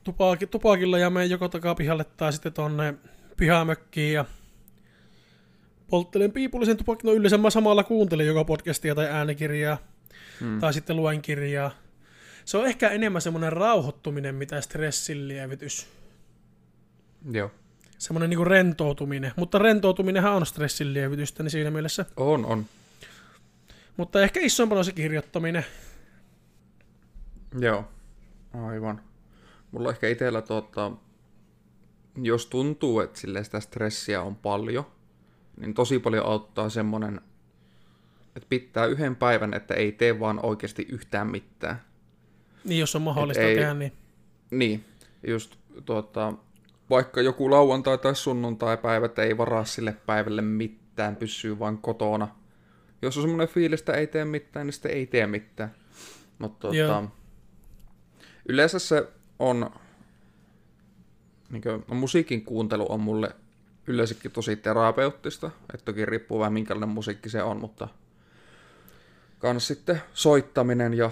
tupaaki, 0.05 0.47
tupakilla 0.47 0.99
ja 0.99 1.11
menen 1.11 1.31
joko 1.31 1.49
takapihalle 1.49 2.05
tai 2.05 2.33
sitten 2.33 2.53
tonne 2.53 2.95
pihamökkiin 3.37 4.15
ja 4.15 4.25
polttelen 5.91 6.33
piipullisen 6.33 6.77
tupakin, 6.77 7.09
no 7.09 7.15
yleensä 7.15 7.39
mä 7.39 7.51
samalla 7.51 7.85
kuuntelen 7.85 8.27
joko 8.27 8.45
podcastia 8.45 8.95
tai 8.95 9.07
äänikirjaa, 9.07 9.79
Mm. 10.41 10.59
tai 10.59 10.73
sitten 10.73 10.97
luen 10.97 11.23
kirjaa. 11.23 11.71
Se 12.45 12.59
on 12.59 12.67
ehkä 12.67 12.89
enemmän 12.89 13.23
semmoinen 13.23 13.53
rauhoittuminen, 13.53 14.35
mitä 14.35 14.61
stressinlievitys. 14.61 15.87
Joo. 17.33 17.51
Semmoinen 17.99 18.31
niinku 18.31 18.45
rentoutuminen. 18.45 19.33
Mutta 19.37 19.59
rentoutuminenhan 19.59 20.33
on 20.33 20.47
stressinlievitystä, 20.47 21.43
niin 21.43 21.51
siinä 21.51 21.71
mielessä. 21.71 22.05
On, 22.17 22.47
on. 22.47 22.67
Mutta 23.97 24.23
ehkä 24.23 24.41
isompana 24.41 24.83
se 24.83 24.93
kirjoittaminen. 24.93 25.65
Joo, 27.61 27.85
aivan. 28.69 29.01
Mulla 29.71 29.91
ehkä 29.91 30.09
itsellä 30.09 30.43
tuota, 30.43 30.93
jos 32.23 32.47
tuntuu, 32.47 33.01
että 33.01 33.21
sille 33.21 33.45
sitä 33.45 33.61
stressiä 33.61 34.23
on 34.23 34.37
paljon, 34.37 34.87
niin 35.61 35.75
tosi 35.75 35.99
paljon 35.99 36.27
auttaa 36.27 36.69
semmonen, 36.69 37.21
että 38.37 38.47
pitää 38.49 38.87
yhden 38.87 39.17
päivän, 39.17 39.55
että 39.55 39.75
ei 39.75 39.93
tee 39.93 40.21
vaan 40.21 40.41
oikeasti 40.45 40.87
yhtään 40.89 41.27
mitään. 41.31 41.83
Niin, 42.65 42.81
jos 42.81 42.97
on 42.97 43.03
mahdollista 43.03 43.43
Et 43.43 43.49
ei- 43.49 43.57
tehdä, 43.57 43.75
niin 43.75 43.93
Niin, 44.51 44.85
just 45.27 45.57
tuota, 45.85 46.33
vaikka 46.91 47.21
joku 47.21 47.51
lauantai 47.51 47.99
tai 47.99 48.15
sunnuntai 48.15 48.77
päivä, 48.77 49.07
että 49.07 49.23
ei 49.23 49.39
varaa 49.39 49.65
sille 49.65 49.97
päivälle 50.07 50.43
mitään, 50.43 51.17
pysyy 51.17 51.59
vaan 51.59 51.79
kotona. 51.79 52.29
Jos 53.03 53.17
on 53.17 53.23
semmoinen 53.23 53.49
fiilis, 53.49 53.81
että 53.81 53.93
ei 53.93 54.07
tee 54.07 54.25
mitään, 54.25 54.67
niin 54.67 54.73
sitten 54.73 54.93
ei 54.93 55.07
tee 55.07 55.27
mitään. 55.27 55.75
Mutta 56.39 56.69
tuota, 56.69 57.05
yleensä 58.49 58.79
se 58.79 59.09
on, 59.39 59.71
niin 61.51 61.63
kuin, 61.63 61.85
no, 61.89 61.95
musiikin 61.95 62.45
kuuntelu 62.45 62.93
on 62.93 63.01
mulle 63.01 63.31
yleensäkin 63.87 64.31
tosi 64.31 64.57
terapeuttista. 64.57 65.51
Että 65.75 65.85
toki 65.85 66.07
riippuu 66.07 66.39
vähän 66.39 66.53
minkälainen 66.53 66.89
musiikki 66.89 67.29
se 67.29 67.43
on, 67.43 67.61
mutta 67.61 67.89
kans 69.39 69.67
sitten 69.67 70.03
soittaminen 70.15 70.95
ja 70.95 71.11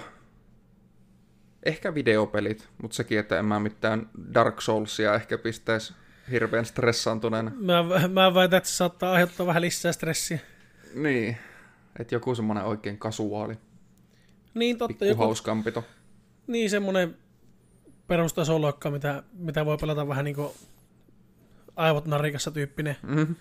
ehkä 1.69 1.95
videopelit, 1.95 2.69
mutta 2.83 2.95
sekin, 2.95 3.19
että 3.19 3.39
en 3.39 3.45
mä 3.45 3.61
mitään 3.61 4.11
Dark 4.35 4.61
Soulsia 4.61 5.15
ehkä 5.15 5.39
pistäisi 5.39 5.95
hirveän 6.31 6.65
stressaantuneena. 6.67 7.53
mä, 7.61 7.85
mä 8.09 8.35
väitän, 8.35 8.57
että 8.57 8.69
se 8.69 8.77
saattaa 8.77 9.13
aiheuttaa 9.13 9.47
vähän 9.47 9.63
lisää 9.63 9.93
stressiä. 9.93 10.39
Niin, 10.95 11.37
että 11.99 12.15
joku 12.15 12.35
semmoinen 12.35 12.65
oikein 12.65 12.99
kasuaali, 12.99 13.55
Niin 14.55 14.79
totta, 14.79 14.89
pikku 14.89 15.05
joku, 15.05 15.23
hauskanpito. 15.23 15.85
niin 16.47 16.71
semmoinen 16.71 17.17
perustasoloikka, 18.07 18.91
mitä, 18.91 19.23
mitä 19.33 19.67
voi 19.67 19.77
pelata 19.81 20.09
vähän 20.09 20.25
niin 20.25 20.35
kuin 20.37 20.51
aivot 21.77 22.07
narikassa 22.07 22.51
tyyppinen. 22.51 22.97
Mm. 23.03 23.35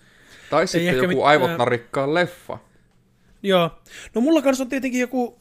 Tai 0.50 0.66
sitten 0.66 0.88
ehkä 0.88 0.96
joku 0.96 1.06
mitään- 1.08 1.26
aivot 1.26 1.58
narikkaan 1.58 2.14
leffa. 2.14 2.58
Joo. 3.42 3.70
No 4.14 4.20
mulla 4.20 4.42
kanssa 4.42 4.64
on 4.64 4.68
tietenkin 4.68 5.00
joku 5.00 5.38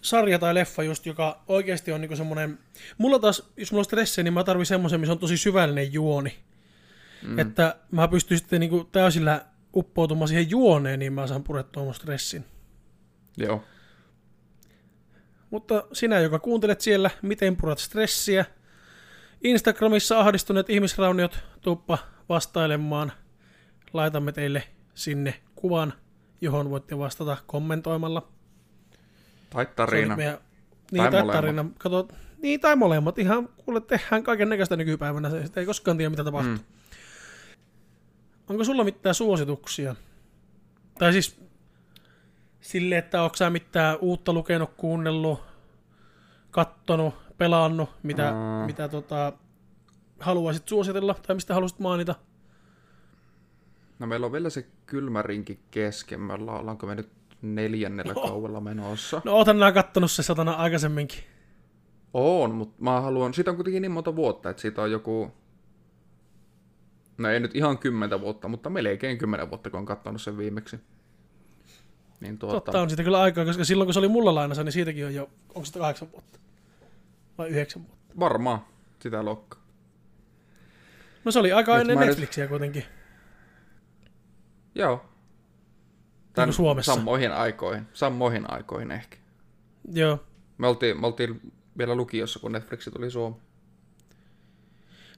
sarja 0.00 0.38
tai 0.38 0.54
leffa 0.54 0.82
just, 0.82 1.06
joka 1.06 1.42
oikeasti 1.48 1.92
on 1.92 2.00
niinku 2.00 2.16
semmoinen... 2.16 2.58
Mulla 2.98 3.18
taas, 3.18 3.52
jos 3.56 3.72
mulla 3.72 3.80
on 3.80 3.84
stressiä, 3.84 4.24
niin 4.24 4.34
mä 4.34 4.44
tarvin 4.44 4.66
semmoisen, 4.66 5.00
missä 5.00 5.12
on 5.12 5.18
tosi 5.18 5.36
syvällinen 5.36 5.92
juoni. 5.92 6.38
Mm. 7.22 7.38
Että 7.38 7.76
mä 7.90 8.08
pystyn 8.08 8.38
sitten 8.38 8.60
niinku 8.60 8.84
täysillä 8.84 9.44
uppoutumaan 9.76 10.28
siihen 10.28 10.50
juoneen, 10.50 10.98
niin 10.98 11.12
mä 11.12 11.26
saan 11.26 11.44
purettua 11.44 11.84
mun 11.84 11.94
stressin. 11.94 12.44
Joo. 13.36 13.64
Mutta 15.50 15.84
sinä, 15.92 16.20
joka 16.20 16.38
kuuntelet 16.38 16.80
siellä, 16.80 17.10
miten 17.22 17.56
purat 17.56 17.78
stressiä, 17.78 18.44
Instagramissa 19.44 20.18
ahdistuneet 20.18 20.70
ihmisrauniot, 20.70 21.38
tuppa 21.60 21.98
vastailemaan. 22.28 23.12
Laitamme 23.92 24.32
teille 24.32 24.62
sinne 24.94 25.34
kuvan, 25.54 25.92
johon 26.40 26.70
voitte 26.70 26.98
vastata 26.98 27.36
kommentoimalla. 27.46 28.28
Tai 29.50 29.66
tarina. 29.76 30.16
Meidän, 30.16 30.38
niin, 30.92 31.02
Tai 31.02 31.10
tai, 31.10 31.20
molemmat. 31.22 31.32
tarina. 31.32 31.64
Kato, 31.78 32.08
niin, 32.42 32.60
tai 32.60 32.76
molemmat. 32.76 33.18
Ihan 33.18 33.48
kuule, 33.56 33.80
tehdään 33.80 34.22
kaiken 34.22 34.48
näköistä 34.48 34.76
nykypäivänä. 34.76 35.30
Se 35.30 35.50
ei 35.56 35.66
koskaan 35.66 35.96
tiedä, 35.96 36.10
mitä 36.10 36.24
tapahtuu. 36.24 36.52
Mm. 36.52 36.58
Mm. 36.58 36.64
Onko 38.48 38.64
sulla 38.64 38.84
mitään 38.84 39.14
suosituksia? 39.14 39.94
Tai 40.98 41.12
siis 41.12 41.40
sille, 42.60 42.98
että 42.98 43.22
onko 43.22 43.36
sä 43.36 43.50
mitään 43.50 43.98
uutta 44.00 44.32
lukenut, 44.32 44.70
kuunnellut, 44.76 45.40
kattonut, 46.50 47.14
pelannut, 47.38 47.90
mitä, 48.02 48.28
Aa. 48.36 48.66
mitä 48.66 48.88
tota, 48.88 49.32
haluaisit 50.20 50.68
suositella 50.68 51.14
tai 51.14 51.34
mistä 51.34 51.54
haluaisit 51.54 51.78
mainita? 51.78 52.14
No 53.98 54.06
meillä 54.06 54.26
on 54.26 54.32
vielä 54.32 54.50
se 54.50 54.66
kylmä 54.86 55.22
rinki 55.22 55.60
kesken. 55.70 56.20
Me 56.20 56.32
ollaan, 56.32 56.60
ollaanko 56.60 56.86
me 56.86 56.94
nyt 56.94 57.17
neljännellä 57.42 58.12
Oho. 58.16 58.28
kaudella 58.28 58.60
menossa? 58.60 59.22
No 59.24 59.32
ootan 59.36 59.58
nää 59.58 59.72
kattonut 59.72 60.10
se 60.10 60.22
satana 60.22 60.52
aikaisemminkin. 60.52 61.18
On, 62.14 62.54
mutta 62.54 62.82
mä 62.82 63.00
haluan, 63.00 63.34
siitä 63.34 63.50
on 63.50 63.56
kuitenkin 63.56 63.82
niin 63.82 63.90
monta 63.92 64.16
vuotta, 64.16 64.50
että 64.50 64.62
siitä 64.62 64.82
on 64.82 64.90
joku, 64.90 65.32
no 67.18 67.28
ei 67.28 67.40
nyt 67.40 67.56
ihan 67.56 67.78
kymmentä 67.78 68.20
vuotta, 68.20 68.48
mutta 68.48 68.70
melkein 68.70 69.18
kymmenen 69.18 69.50
vuotta, 69.50 69.70
kun 69.70 69.78
on 69.80 69.86
katsonut 69.86 70.22
sen 70.22 70.38
viimeksi. 70.38 70.80
Niin 72.20 72.38
tuota, 72.38 72.54
Totta 72.60 72.80
on 72.80 72.90
siitä 72.90 73.02
kyllä 73.04 73.20
aikaa, 73.20 73.44
koska 73.44 73.64
silloin 73.64 73.86
kun 73.86 73.94
se 73.94 73.98
oli 73.98 74.08
mulla 74.08 74.34
lainassa, 74.34 74.64
niin 74.64 74.72
siitäkin 74.72 75.06
on 75.06 75.14
jo, 75.14 75.30
onko 75.48 75.64
sitä 75.64 75.78
kahdeksan 75.78 76.12
vuotta? 76.12 76.38
Vai 77.38 77.48
yhdeksän 77.48 77.82
vuotta? 77.82 77.98
varmaan 78.18 78.60
sitä 78.98 79.24
lokkaa. 79.24 79.60
No 81.24 81.32
se 81.32 81.38
oli 81.38 81.52
aika 81.52 81.72
Nyt 81.72 81.80
ennen 81.80 81.98
mä 81.98 82.00
nyt- 82.00 82.08
Netflixiä 82.08 82.46
kuitenkin. 82.48 82.84
Joo. 84.74 85.07
Niin 86.46 86.54
Suomessa. 86.54 86.94
Samoihin 86.94 87.32
aikoihin, 87.32 87.86
samoihin 87.92 88.50
aikoihin 88.50 88.90
ehkä. 88.90 89.16
Joo. 89.92 90.24
Me 90.58 90.66
oltiin, 90.66 91.00
me 91.00 91.06
oltiin 91.06 91.52
vielä 91.78 91.94
lukiossa, 91.94 92.38
kun 92.38 92.52
Netflix 92.52 92.88
tuli 92.92 93.10
Suomeen. 93.10 93.42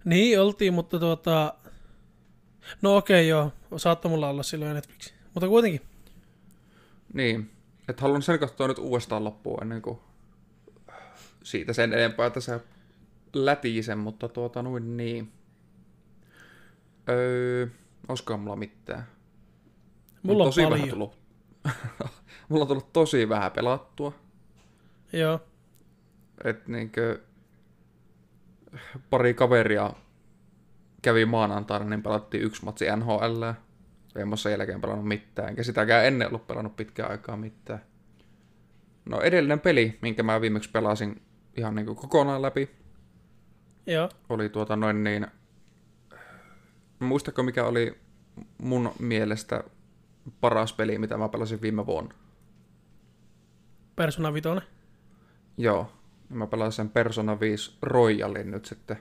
Niin 0.04 0.40
oltiin, 0.40 0.74
mutta 0.74 0.98
tuota... 0.98 1.54
No 2.82 2.96
okei, 2.96 3.28
joo. 3.28 3.52
Saattoi 3.76 4.10
mulla 4.10 4.28
olla 4.28 4.42
silloin 4.42 4.74
Netflix. 4.74 5.12
Mutta 5.34 5.48
kuitenkin. 5.48 5.80
Niin, 7.12 7.50
että 7.88 8.02
haluan 8.02 8.22
sen 8.22 8.38
katsoa 8.38 8.68
nyt 8.68 8.78
uudestaan 8.78 9.24
loppuun 9.24 9.62
ennen 9.62 9.82
kuin 9.82 9.98
siitä 11.42 11.72
sen 11.72 11.92
enempää 11.92 12.30
tässä 12.30 12.60
lätiisen, 13.34 13.98
mutta 13.98 14.28
tuota 14.28 14.62
noin 14.62 14.96
niin. 14.96 15.32
Öö, 17.08 17.66
olisikohan 18.08 18.40
mulla 18.40 18.56
mitään? 18.56 19.06
Mulla 20.22 20.44
on, 20.44 20.48
tosi 20.48 20.62
paljon. 20.62 20.78
vähän 20.78 20.90
tullut. 20.90 21.18
mulla 22.48 22.62
on 22.62 22.68
tullut 22.68 22.92
tosi 22.92 23.28
vähän 23.28 23.52
pelattua. 23.52 24.12
Joo. 25.12 25.40
Et 26.44 26.68
niinkö 26.68 27.20
pari 29.10 29.34
kaveria 29.34 29.92
kävi 31.02 31.24
maanantaina, 31.24 31.84
niin 31.84 32.02
pelattiin 32.02 32.42
yksi 32.42 32.64
matsi 32.64 32.84
NHL. 32.96 33.42
En 34.16 34.28
mä 34.28 34.36
sen 34.36 34.52
jälkeen 34.52 34.80
pelannut 34.80 35.08
mitään, 35.08 35.48
enkä 35.48 35.62
sitäkään 35.62 36.06
ennen 36.06 36.28
ollut 36.28 36.46
pelannut 36.46 36.76
pitkään 36.76 37.10
aikaa 37.10 37.36
mitään. 37.36 37.80
No 39.04 39.20
edellinen 39.20 39.60
peli, 39.60 39.98
minkä 40.02 40.22
mä 40.22 40.40
viimeksi 40.40 40.70
pelasin 40.70 41.22
ihan 41.56 41.74
niin 41.74 41.86
kokonaan 41.86 42.42
läpi, 42.42 42.70
Joo. 43.86 44.08
oli 44.28 44.48
tuota 44.48 44.76
noin 44.76 45.04
niin... 45.04 45.26
Muistatko 46.98 47.42
mikä 47.42 47.64
oli 47.64 47.98
mun 48.58 48.92
mielestä 48.98 49.64
paras 50.40 50.72
peli, 50.72 50.98
mitä 50.98 51.16
mä 51.16 51.28
pelasin 51.28 51.62
viime 51.62 51.86
vuonna? 51.86 52.14
Persona 53.96 54.32
5. 54.32 54.48
Joo, 55.56 55.92
mä 56.28 56.46
pelasin 56.46 56.76
sen 56.76 56.90
Persona 56.90 57.40
5 57.40 57.76
Royalin 57.82 58.50
nyt 58.50 58.64
sitten 58.64 58.96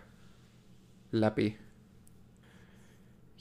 läpi. 1.12 1.58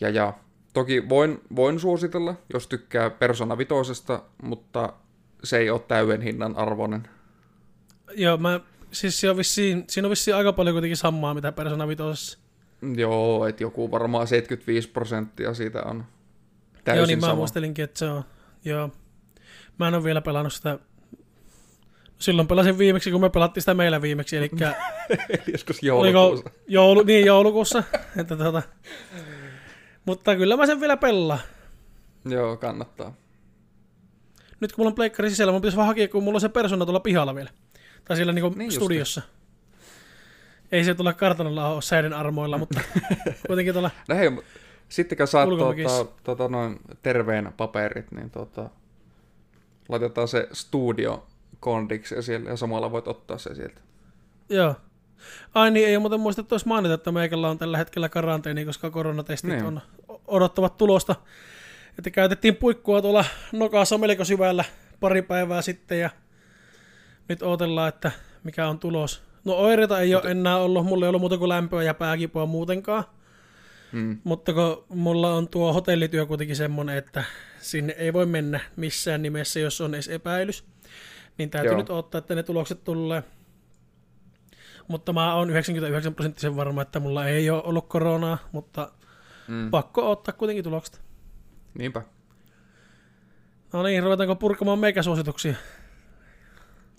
Ja 0.01 0.11
ja, 0.11 0.35
toki 0.73 1.09
voin, 1.09 1.41
voin 1.57 1.81
suositella, 1.81 2.35
jos 2.53 2.67
tykkää 2.67 3.11
Persona 3.11 3.59
5, 3.59 3.73
mutta 4.43 4.93
se 5.45 5.59
ei 5.59 5.71
ole 5.71 5.81
täyden 5.81 6.23
hinnan 6.23 6.57
arvoinen. 6.57 7.09
Joo, 8.15 8.37
mä... 8.37 8.61
Siis 8.93 9.21
siinä 9.21 9.31
on, 9.31 9.37
vissiin, 9.37 9.85
siinä 9.89 10.07
on 10.07 10.11
vissiin 10.11 10.37
aika 10.37 10.53
paljon 10.53 10.75
kuitenkin 10.75 10.97
samaa, 10.97 11.35
mitä 11.35 11.53
Persona 11.53 11.89
5. 11.89 12.39
Joo, 12.97 13.47
että 13.47 13.63
joku 13.63 13.91
varmaan 13.91 14.27
75 14.27 14.89
prosenttia 14.89 15.55
siitä 15.55 15.83
on 15.83 16.05
täysin 16.89 17.01
Joo, 17.01 17.07
niin 17.07 17.19
mä 17.19 17.27
sama. 17.27 17.35
muistelinkin, 17.35 17.85
että 17.85 17.99
se 17.99 18.05
on... 18.11 18.25
Joo. 18.65 18.91
Mä 19.79 19.89
en 19.89 19.95
ole 19.95 20.05
vielä 20.05 20.21
pelannut 20.21 20.53
sitä... 20.53 20.79
Silloin 22.19 22.49
pelasin 22.49 22.79
viimeksi, 22.79 23.11
kun 23.11 23.21
me 23.21 23.31
pelattiin 23.31 23.63
sitä 23.63 23.75
meillä 23.75 24.03
viimeksi, 24.03 24.37
eli 24.37 24.51
joskus 25.53 25.77
Oliko 25.93 26.19
joulukuussa. 26.19 26.51
joulu, 26.69 27.03
niin 27.03 27.27
joulukuussa. 27.27 27.83
että 28.21 28.37
tota, 28.37 28.63
mutta 30.05 30.37
kyllä 30.37 30.57
mä 30.57 30.67
sen 30.67 30.81
vielä 30.81 30.97
pelaan. 30.97 31.41
Joo, 32.25 32.57
kannattaa. 32.57 33.15
Nyt 34.61 34.73
kun 34.73 34.81
mulla 34.83 34.89
on 34.91 34.95
pleikkari 34.95 35.31
sisällä, 35.31 35.53
mun 35.53 35.61
pitäisi 35.61 35.77
vaan 35.77 35.87
hakea, 35.87 36.09
kun 36.09 36.23
mulla 36.23 36.37
on 36.37 36.41
se 36.41 36.49
persona 36.49 36.85
tuolla 36.85 37.01
pihalla 37.01 37.35
vielä. 37.35 37.51
Tai 38.05 38.17
siellä 38.17 38.33
niinku 38.33 38.59
Niin 38.59 38.73
studiossa. 38.73 39.23
Ei 40.73 40.85
se 40.85 40.95
tuolla 40.95 41.13
kartanolla 41.13 41.69
ole 41.69 41.83
säiden 41.83 42.13
armoilla, 42.13 42.59
mutta 42.59 42.81
kuitenkin 43.47 43.75
tuolla... 43.75 43.91
No 44.09 44.17
hei, 44.17 44.31
mut 44.89 44.93
Sitten 44.95 45.19
kun 45.19 45.27
saat 45.27 45.49
tota, 45.49 46.13
tota, 46.25 46.49
noin 46.49 46.81
terveen 47.03 47.53
paperit, 47.57 48.13
niin 48.13 48.31
tota, 48.31 48.71
laitetaan 49.89 50.29
se 50.29 50.49
studio 50.53 51.27
kondiksi 51.61 52.23
siellä 52.23 52.51
ja 52.51 52.57
samalla 52.57 52.91
voit 52.91 53.09
ottaa 53.09 53.39
se 53.39 53.55
sieltä. 53.55 53.81
Joo. 54.49 54.75
Ai 55.55 55.71
niin, 55.71 55.89
ei 55.89 55.97
ole 55.97 56.01
muuten 56.01 56.21
muistettu 56.21 56.55
olisi 56.55 56.69
mainita, 56.69 56.95
että 56.95 57.13
meikällä 57.13 57.51
on 57.51 57.59
tällä 57.59 57.79
hetkellä 57.79 58.09
karanteeni, 58.09 58.65
koska 58.65 58.91
koronatestit 58.91 59.51
Niin. 59.51 59.65
on 59.65 59.81
odottavat 60.27 60.77
tulosta. 60.77 61.15
Että 61.99 62.11
käytettiin 62.11 62.57
puikkua 62.57 63.03
tuolla 63.03 63.25
nokassa 63.53 63.99
melko 63.99 64.25
syvällä 64.25 64.65
pari 65.01 65.23
päivää 65.23 65.63
sitten 65.63 66.01
ja 66.01 66.11
nyt 67.29 67.43
odotellaan, 67.43 67.89
että 67.89 68.13
mikä 68.45 68.69
on 68.69 68.79
tulos. 68.79 69.23
No 69.45 69.55
oireita 69.55 70.01
ei 70.01 70.15
ole 70.15 70.31
enää 70.31 70.57
ollut, 70.57 70.87
mulla 70.87 71.05
ei 71.05 71.09
ollut 71.09 71.21
muuta 71.23 71.39
kuin 71.39 71.49
lämpöä 71.49 71.83
ja 71.83 71.95
pääkipua 71.95 72.47
muutenkaan. 72.47 73.05
Mm. 73.93 74.19
Mutta 74.25 74.53
kun 74.53 74.85
mulla 74.89 75.35
on 75.35 75.49
tuo 75.49 75.73
hotellityö 75.73 76.27
kuitenkin 76.27 76.57
semmoinen, 76.57 76.97
että 76.97 77.25
sinne 77.61 77.93
ei 77.99 78.13
voi 78.13 78.27
mennä 78.27 78.61
missään 78.77 79.23
nimessä, 79.23 79.61
jos 79.61 79.81
on 79.81 79.95
edes 79.95 80.09
epäilys, 80.09 80.65
niin 81.39 81.51
täytyy 81.51 81.71
Joo. 81.71 81.79
nyt 81.79 81.91
odottaa, 81.91 82.19
että 82.19 82.35
ne 82.35 82.43
tulokset 82.43 82.85
tulee. 82.85 83.23
Mutta 84.89 85.13
mä 85.13 85.35
oon 85.35 85.51
99 85.51 86.15
prosenttisen 86.15 86.57
varma, 86.57 86.83
että 86.83 87.01
mulla 87.01 87.27
ei 87.27 87.51
ole 87.51 87.63
ollut 87.63 87.89
koronaa, 87.89 88.39
mutta 88.53 88.93
Mm. 89.49 89.71
pakko 89.71 90.11
ottaa 90.11 90.35
kuitenkin 90.35 90.65
tulokset. 90.65 91.01
Niinpä. 91.79 92.03
No 93.73 93.83
niin, 93.83 94.03
ruvetaanko 94.03 94.37
purkamaan 94.37 94.79
meikäsuosituksia? 94.79 95.55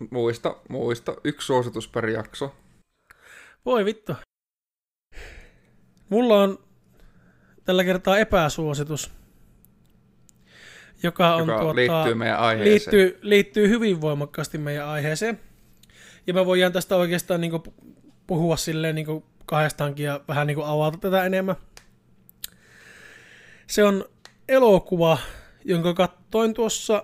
Muista, 0.10 0.56
muista, 0.70 1.16
yksi 1.24 1.46
suositus 1.46 1.88
per 1.88 2.10
jakso. 2.10 2.56
Voi 3.66 3.86
vittu. 3.86 4.14
Mulla 6.10 6.44
on 6.44 6.60
tällä 7.70 7.84
kertaa 7.84 8.18
epäsuositus, 8.18 9.12
joka 11.04 11.36
on 11.36 11.48
joka 11.48 11.60
tuota, 11.60 11.76
liittyy 11.76 12.14
meidän 12.14 12.40
aiheeseen. 12.40 12.72
liittyy, 12.72 13.20
liittyy 13.22 13.70
hyvin 13.70 14.02
voimakkaasti 14.02 14.58
meidän 14.58 14.88
aiheeseen. 14.88 15.40
Ja 16.28 16.34
me 16.34 16.46
voidaan 16.46 16.74
tästä 16.74 16.96
oikeastaan 16.96 17.42
niin 17.42 17.52
puhua 18.28 18.58
silleen 18.58 18.96
niin 18.96 19.24
kahdestaankin 19.46 20.06
ja 20.06 20.22
vähän 20.28 20.48
niin 20.48 20.58
avata 20.64 20.98
tätä 20.98 21.26
enemmän. 21.26 21.56
Se 23.68 23.84
on 23.84 24.06
elokuva, 24.48 25.18
jonka 25.66 25.94
kattoin 25.94 26.54
tuossa 26.54 27.04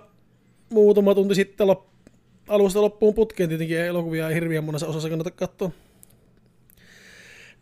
muutama 0.70 1.14
tunti 1.14 1.34
sitten 1.34 1.66
lop- 1.66 2.10
alusta 2.48 2.82
loppuun 2.82 3.14
putkeen. 3.14 3.48
Tietenkin 3.48 3.78
elokuvia 3.78 4.28
ei 4.28 4.34
hirveän 4.34 4.64
monessa 4.64 4.86
osassa 4.86 5.08
kannata 5.08 5.30
katsoa. 5.30 5.70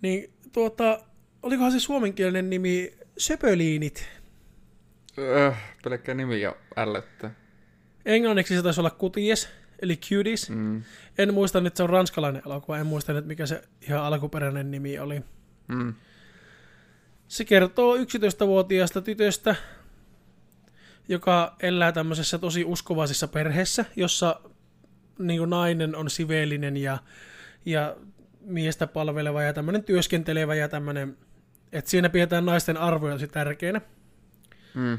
Niin 0.02 0.32
tuota, 0.52 1.00
olikohan 1.45 1.72
se 1.72 1.80
suomenkielinen 1.80 2.51
nimi 2.51 2.92
Söpöliinit? 3.18 4.09
Öh, 5.18 5.57
pelkkä 5.84 6.14
nimi 6.14 6.40
jo 6.40 6.57
ällöttää. 6.76 7.34
Englanniksi 8.05 8.57
se 8.57 8.62
taisi 8.62 8.80
olla 8.80 8.90
Kuties, 8.90 9.49
eli 9.82 9.97
Cuties. 9.97 10.51
Mm. 10.51 10.82
En 11.18 11.34
muista 11.34 11.61
nyt, 11.61 11.76
se 11.76 11.82
on 11.82 11.90
ranskalainen 11.90 12.42
elokuva, 12.47 12.78
en 12.78 12.86
muista 12.86 13.12
nyt, 13.12 13.26
mikä 13.26 13.47
se 13.47 13.62
ihan 13.88 14.05
alkuperäinen 14.05 14.70
nimi 14.70 14.99
oli. 14.99 15.22
Mm. 15.68 15.95
Se 17.28 17.45
kertoo 17.45 17.97
11-vuotiaasta 17.97 19.01
tytöstä, 19.01 19.55
joka 21.09 21.57
elää 21.61 21.92
tämmöisessä 21.92 22.38
tosi 22.38 22.64
uskovaisessa 22.64 23.28
perheessä, 23.28 23.84
jossa 23.97 24.40
niin 25.18 25.38
kuin 25.38 25.51
nainen 25.51 25.97
on 25.97 26.11
siveellinen 26.11 26.76
ja, 26.76 26.99
ja 27.64 27.97
miestä 28.40 28.86
palveleva 28.86 29.42
ja 29.42 29.53
tämmöinen 29.53 29.84
työskentelevä 29.84 30.55
ja 30.55 30.68
tämmöinen, 30.68 31.16
että 31.75 31.91
siinä 31.91 32.09
pidetään 32.09 32.47
naisten 32.47 32.77
arvoja 32.77 33.14
tosi 33.14 33.29
tärkeänä. 33.29 33.81
Mm. 34.75 34.99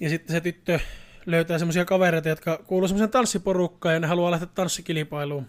Ja 0.00 0.08
sitten 0.08 0.32
se 0.36 0.40
tyttö 0.40 0.80
löytää 1.26 1.58
semmoisia 1.58 1.84
kavereita, 1.84 2.28
jotka 2.28 2.62
kuuluu 2.66 2.88
semmoisen 2.88 3.10
tanssiporukkaan 3.10 3.94
ja 3.94 4.00
ne 4.00 4.06
haluaa 4.06 4.30
lähteä 4.30 4.48
tanssikilpailuun. 4.54 5.46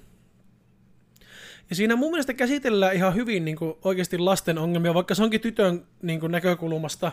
Ja 1.69 1.75
siinä 1.75 1.95
mun 1.95 2.11
mielestä 2.11 2.33
käsitellään 2.33 2.95
ihan 2.95 3.15
hyvin 3.15 3.45
niin 3.45 3.57
kuin 3.57 3.73
oikeasti 3.81 4.17
lasten 4.17 4.57
ongelmia, 4.57 4.93
vaikka 4.93 5.15
se 5.15 5.23
onkin 5.23 5.41
tytön 5.41 5.87
niin 6.01 6.19
kuin 6.19 6.31
näkökulmasta, 6.31 7.11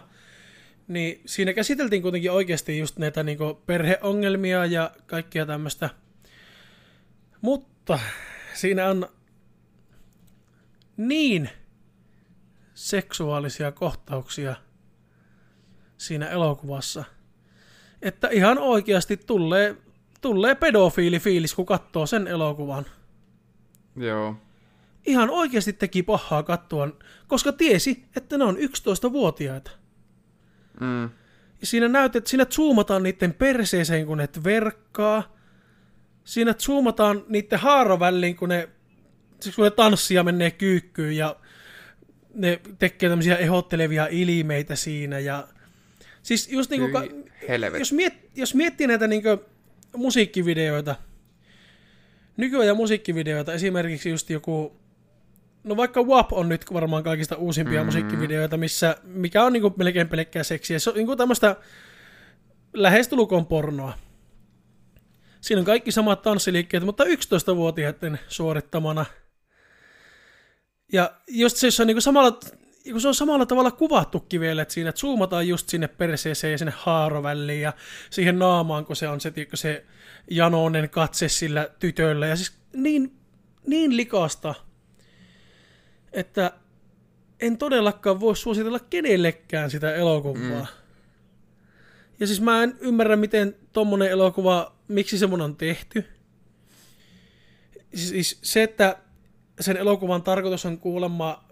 niin 0.89 1.21
siinä 1.27 1.53
käsiteltiin 1.53 2.03
kuitenkin 2.03 2.33
oikeasti 2.33 2.79
just 2.79 2.99
näitä 2.99 3.23
niin 3.23 3.39
kuin 3.39 3.57
perheongelmia 3.67 4.67
ja 4.67 4.91
kaikkia 5.07 5.47
tämmöistä. 5.47 5.91
Mutta 7.41 7.99
siinä 8.55 8.89
on 8.89 9.09
niin 10.97 11.51
seksuaalisia 12.75 13.73
kohtauksia 13.73 14.55
siinä 15.97 16.29
elokuvassa, 16.29 17.05
että 18.03 18.29
ihan 18.29 18.59
oikeasti 18.59 19.17
tulee, 19.17 19.77
tulee 20.21 20.55
pedofiilifiilis, 20.55 21.55
kun 21.55 21.67
katsoo 21.67 22.07
sen 22.07 22.27
elokuvan. 22.27 22.87
Joo. 23.97 24.37
Ihan 25.07 25.31
oikeasti 25.31 25.73
teki 25.73 26.03
pahaa 26.03 26.43
katsoa, 26.43 26.89
koska 27.29 27.53
tiesi, 27.53 28.05
että 28.17 28.39
ne 28.39 28.45
on 28.45 28.57
11-vuotiaita. 28.57 29.71
Mm. 30.81 31.11
Ja 31.61 31.67
siinä 31.67 31.89
näytet, 31.89 32.27
siinä 32.27 32.45
zoomataan 32.45 33.03
niiden 33.03 33.35
perseeseen, 33.35 34.07
kun 34.07 34.19
ne 34.19 34.29
verkkaa. 34.45 35.35
Siinä 36.25 36.55
zoomataan 36.55 37.25
niiden 37.29 37.59
haaroväliin, 37.59 38.37
kun 38.37 38.49
ne, 38.49 38.69
siis 39.41 39.57
kun 39.57 39.65
ne 39.65 39.71
tanssia 39.71 40.23
menee 40.23 40.51
kyykkyyn 40.51 41.17
ja 41.17 41.37
ne 42.35 42.61
tekee 42.79 43.09
tämmöisiä 43.09 43.37
ehottelevia 43.37 44.09
ilmeitä 44.11 44.77
siinä. 44.77 45.19
Ja, 45.19 45.49
siis 46.23 46.49
just 46.53 46.71
niin 46.71 46.91
kuin, 46.91 47.11
Hyi 47.11 47.25
helvetti. 47.49 47.79
jos, 47.81 47.93
miet, 47.93 48.15
jos 48.37 48.55
miettii 48.55 48.87
näitä 48.87 49.07
niin 49.07 49.23
musiikkivideoita, 49.97 50.97
nykyajan 52.37 52.77
musiikkivideoita, 52.77 53.53
esimerkiksi 53.53 54.11
just 54.11 54.31
joku, 54.31 54.77
no 55.65 55.77
vaikka 55.77 56.03
WAP 56.03 56.33
on 56.33 56.49
nyt 56.49 56.73
varmaan 56.73 57.05
kaikista 57.05 57.37
uusimpia 57.37 57.81
mm. 57.81 57.87
musiikkivideoita, 57.87 58.57
missä, 58.57 58.97
mikä 59.03 59.45
on 59.45 59.53
niin 59.53 59.63
melkein 59.77 60.09
pelkkää 60.09 60.43
seksiä. 60.43 60.79
Se 60.79 60.91
on 60.91 60.97
niin 60.97 61.19
tämmöistä 61.19 61.57
lähestulkoon 62.73 63.47
pornoa. 63.47 63.93
Siinä 65.41 65.59
on 65.59 65.67
kaikki 65.67 65.93
samat 65.93 66.23
tanssiliikkeet, 66.23 66.85
mutta 66.85 67.05
11-vuotiaiden 67.05 68.19
suorittamana. 68.29 69.07
Ja 70.93 71.13
just 71.29 71.57
se, 71.57 71.67
jos 71.67 71.81
on 71.81 71.87
niin 71.87 72.03
samalla, 72.03 72.41
kun 72.91 73.01
se 73.01 73.09
on 73.09 73.15
samalla 73.15 73.47
tavalla 73.47 73.71
kuvattukin 73.71 74.41
vielä, 74.41 74.63
että 74.63 74.75
siinä 74.75 74.93
zoomataan 74.93 75.49
just 75.49 75.69
sinne 75.69 75.89
perseeseen 75.89 76.53
ja 76.53 76.59
sinne 76.59 76.73
haaroväliin 76.77 77.61
ja 77.61 77.73
siihen 78.11 78.39
naamaan, 78.39 78.87
kun 78.87 78.97
se 78.97 79.09
on 79.09 79.21
se, 79.21 79.33
se 79.55 79.85
janoinen 80.31 80.91
katse 80.91 81.29
sillä 81.29 81.69
tytöllä. 81.79 82.27
Ja 82.27 82.37
siis 82.37 82.53
niin, 82.73 83.17
niin 83.67 83.97
likasta, 83.97 84.55
että 86.13 86.53
en 87.41 87.59
todellakaan 87.59 88.21
voi 88.21 88.37
suositella 88.37 88.81
kenellekään 88.81 89.71
sitä 89.71 89.95
elokuvaa. 89.95 90.61
Mm. 90.61 90.67
Ja 92.21 92.27
siis 92.27 92.41
mä 92.41 92.63
en 92.63 92.77
ymmärrä, 92.81 93.17
miten 93.17 93.57
tommonen 93.73 94.11
elokuva, 94.11 94.77
miksi 94.89 95.19
semmonen 95.19 95.45
on 95.45 95.57
tehty. 95.57 96.05
Siis, 97.95 98.09
siis 98.09 98.39
se, 98.43 98.63
että 98.63 98.97
sen 99.61 99.77
elokuvan 99.77 100.23
tarkoitus 100.23 100.67
on 100.67 100.79
kuulemma, 100.79 101.45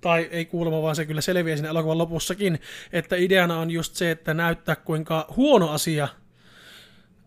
tai 0.00 0.28
ei 0.30 0.44
kuulemma, 0.44 0.82
vaan 0.82 0.96
se 0.96 1.06
kyllä 1.06 1.20
selviää 1.20 1.56
siinä 1.56 1.68
elokuvan 1.68 1.98
lopussakin, 1.98 2.60
että 2.92 3.16
ideana 3.16 3.58
on 3.58 3.70
just 3.70 3.94
se, 3.94 4.10
että 4.10 4.34
näyttää 4.34 4.76
kuinka 4.76 5.26
huono 5.36 5.70
asia 5.70 6.08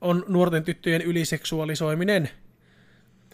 on 0.01 0.25
nuorten 0.27 0.63
tyttöjen 0.63 1.01
yliseksuaalisoiminen. 1.01 2.29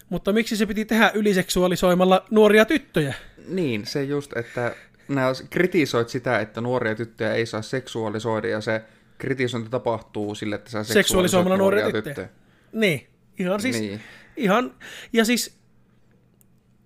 Mutta 0.09 0.33
miksi 0.33 0.57
se 0.57 0.65
piti 0.65 0.85
tehdä 0.85 1.11
yliseksuaalisoimalla 1.13 2.25
nuoria 2.31 2.65
tyttöjä? 2.65 3.13
Niin, 3.47 3.85
se 3.85 4.03
just, 4.03 4.37
että 4.37 4.75
nää 5.07 5.33
kritisoit 5.49 6.09
sitä, 6.09 6.39
että 6.39 6.61
nuoria 6.61 6.95
tyttöjä 6.95 7.33
ei 7.33 7.45
saa 7.45 7.61
seksuaalisoida 7.61 8.47
ja 8.47 8.61
se 8.61 8.81
kritisointi 9.17 9.69
tapahtuu 9.69 10.35
sille, 10.35 10.55
että 10.55 10.69
sä 10.69 10.83
Seksuaalisoimalla 10.83 11.55
seksuaalisoit 11.55 11.83
nuoria 11.83 12.03
tyttöjä. 12.03 12.29
Niin, 12.73 13.07
ihan 13.39 13.61
siis, 13.61 13.79
Niin. 13.79 14.01
ihan, 14.37 14.75
ja 15.13 15.25
siis, 15.25 15.60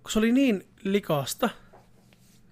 kun 0.06 0.12
se 0.12 0.18
oli 0.18 0.32
niin 0.32 0.68
likasta, 0.84 1.50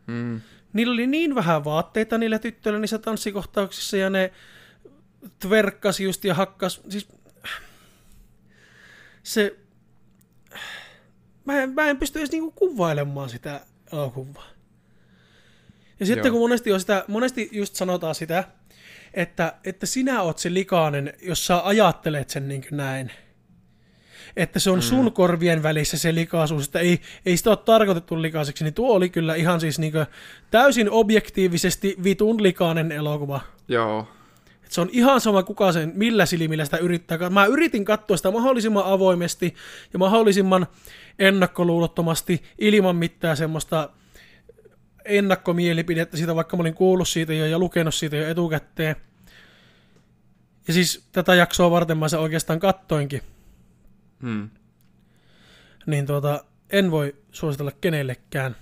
Mm. 0.06 0.40
niillä 0.72 0.92
oli 0.92 1.06
niin 1.06 1.34
vähän 1.34 1.64
vaatteita 1.64 2.18
niillä 2.18 2.38
tyttöillä 2.38 2.80
niissä 2.80 2.98
tanssikohtauksissa 2.98 3.96
ja 3.96 4.10
ne 4.10 4.32
tverkkasi 5.38 6.04
just 6.04 6.24
ja 6.24 6.34
hakkas, 6.34 6.80
siis 6.88 7.08
se, 9.22 9.56
mä 11.44 11.62
en, 11.62 11.70
mä 11.74 11.86
en 11.90 11.96
pysty 11.98 12.18
edes 12.18 12.30
niinku 12.30 12.50
kuvailemaan 12.50 13.28
sitä 13.30 13.60
elokuvaa. 13.92 14.46
Ja 16.00 16.06
sitten 16.06 16.24
Joo. 16.26 16.32
kun 16.32 16.40
monesti, 16.40 16.72
on 16.72 16.80
sitä, 16.80 17.04
monesti 17.08 17.48
just 17.52 17.74
sanotaan 17.74 18.14
sitä, 18.14 18.44
että, 19.14 19.54
että 19.64 19.86
sinä 19.86 20.22
oot 20.22 20.38
se 20.38 20.54
likainen, 20.54 21.12
jos 21.22 21.46
sä 21.46 21.66
ajattelet 21.66 22.30
sen 22.30 22.48
niin 22.48 22.64
näin. 22.70 23.12
Että 24.36 24.58
se 24.58 24.70
on 24.70 24.78
mm. 24.78 24.82
sun 24.82 25.12
korvien 25.12 25.62
välissä 25.62 25.98
se 25.98 26.14
likaisuus, 26.14 26.66
että 26.66 26.78
ei, 26.78 27.00
ei 27.26 27.36
sitä 27.36 27.50
ole 27.50 27.58
tarkoitettu 27.64 28.22
likaiseksi, 28.22 28.64
niin 28.64 28.74
tuo 28.74 28.94
oli 28.94 29.08
kyllä 29.08 29.34
ihan 29.34 29.60
siis 29.60 29.78
niin 29.78 29.92
täysin 30.50 30.90
objektiivisesti 30.90 31.96
vitun 32.04 32.42
likainen 32.42 32.92
elokuva. 32.92 33.40
Joo. 33.68 34.08
Et 34.64 34.72
se 34.72 34.80
on 34.80 34.88
ihan 34.92 35.20
sama 35.20 35.42
kuka 35.42 35.72
sen, 35.72 35.92
millä 35.94 36.26
silmillä 36.26 36.64
sitä 36.64 36.76
yrittää. 36.76 37.30
Mä 37.30 37.44
yritin 37.44 37.84
katsoa 37.84 38.16
sitä 38.16 38.30
mahdollisimman 38.30 38.84
avoimesti 38.86 39.54
ja 39.92 39.98
mahdollisimman 39.98 40.66
ennakkoluulottomasti 41.18 42.42
ilman 42.58 42.96
mitään 42.96 43.36
semmoista 43.36 43.90
ennakkomielipidettä 45.04 46.16
siitä, 46.16 46.36
vaikka 46.36 46.56
mä 46.56 46.60
olin 46.60 46.74
kuullut 46.74 47.08
siitä 47.08 47.34
jo 47.34 47.46
ja 47.46 47.58
lukenut 47.58 47.94
siitä 47.94 48.16
jo 48.16 48.28
etukäteen. 48.28 48.96
Ja 50.68 50.74
siis 50.74 51.08
tätä 51.12 51.34
jaksoa 51.34 51.70
varten 51.70 51.98
mä 51.98 52.08
sen 52.08 52.20
oikeastaan 52.20 52.60
kattoinkin. 52.60 53.22
Hmm. 54.24 54.50
Niin 55.86 56.06
tuota, 56.06 56.44
en 56.70 56.90
voi 56.90 57.16
suositella 57.32 57.72
kenellekään. 57.80 58.56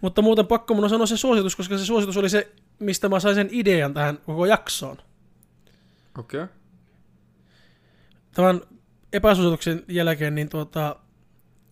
Mutta 0.00 0.22
muuten 0.22 0.46
pakko 0.46 0.74
mun 0.74 0.84
on 0.84 0.90
sanoa 0.90 1.06
se 1.06 1.16
suositus, 1.16 1.56
koska 1.56 1.78
se 1.78 1.84
suositus 1.84 2.16
oli 2.16 2.28
se, 2.30 2.52
mistä 2.78 3.08
mä 3.08 3.20
sain 3.20 3.34
sen 3.34 3.48
idean 3.52 3.94
tähän 3.94 4.18
koko 4.18 4.46
jaksoon. 4.46 4.96
Okei. 6.18 6.42
Okay. 6.42 6.54
Tämän 8.34 8.60
epäsuosituksen 9.12 9.84
jälkeen 9.88 10.34
niin 10.34 10.48
tuota, 10.48 10.96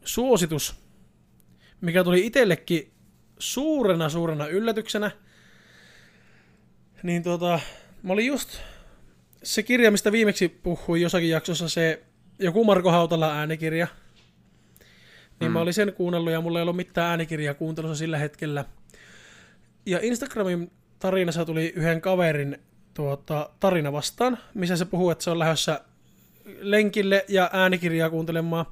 suositus, 0.05 0.75
mikä 1.81 2.05
tuli 2.05 2.27
itsellekin 2.27 2.93
suurena 3.39 4.09
suurena 4.09 4.47
yllätyksenä, 4.47 5.11
niin 7.03 7.23
tuota, 7.23 7.61
mä 8.03 8.13
olin 8.13 8.27
just 8.27 8.59
se 9.43 9.63
kirja, 9.63 9.91
mistä 9.91 10.13
viimeksi 10.13 10.49
puhuin 10.49 11.03
jossakin 11.03 11.31
jaksossa, 11.31 11.69
se 11.69 12.03
joku 12.39 12.65
Marko 12.65 12.91
Hautala 12.91 13.35
äänikirja, 13.35 13.87
niin 15.41 15.51
mm. 15.51 15.53
mä 15.53 15.61
olin 15.61 15.75
sen 15.75 15.93
kuunnellut 15.93 16.33
ja 16.33 16.41
mulla 16.41 16.59
ei 16.59 16.63
ollut 16.63 16.77
mitään 16.77 17.11
äänikirjaa 17.11 17.55
kuuntelussa 17.55 17.97
sillä 17.97 18.19
hetkellä. 18.19 18.65
Ja 19.87 19.99
Instagramin 20.03 20.71
tarinassa 20.99 21.45
tuli 21.45 21.73
yhden 21.77 22.01
kaverin 22.01 22.59
tuota, 22.95 23.51
tarina 23.61 23.93
vastaan, 23.93 24.39
missä 24.55 24.77
se 24.77 24.85
puhuu, 24.85 25.11
että 25.11 25.25
se 25.25 25.31
on 25.31 25.39
lähdössä 25.39 25.81
lenkille 26.61 27.25
ja 27.29 27.51
äänikirjaa 27.53 28.11
kuuntelemaan. 28.11 28.67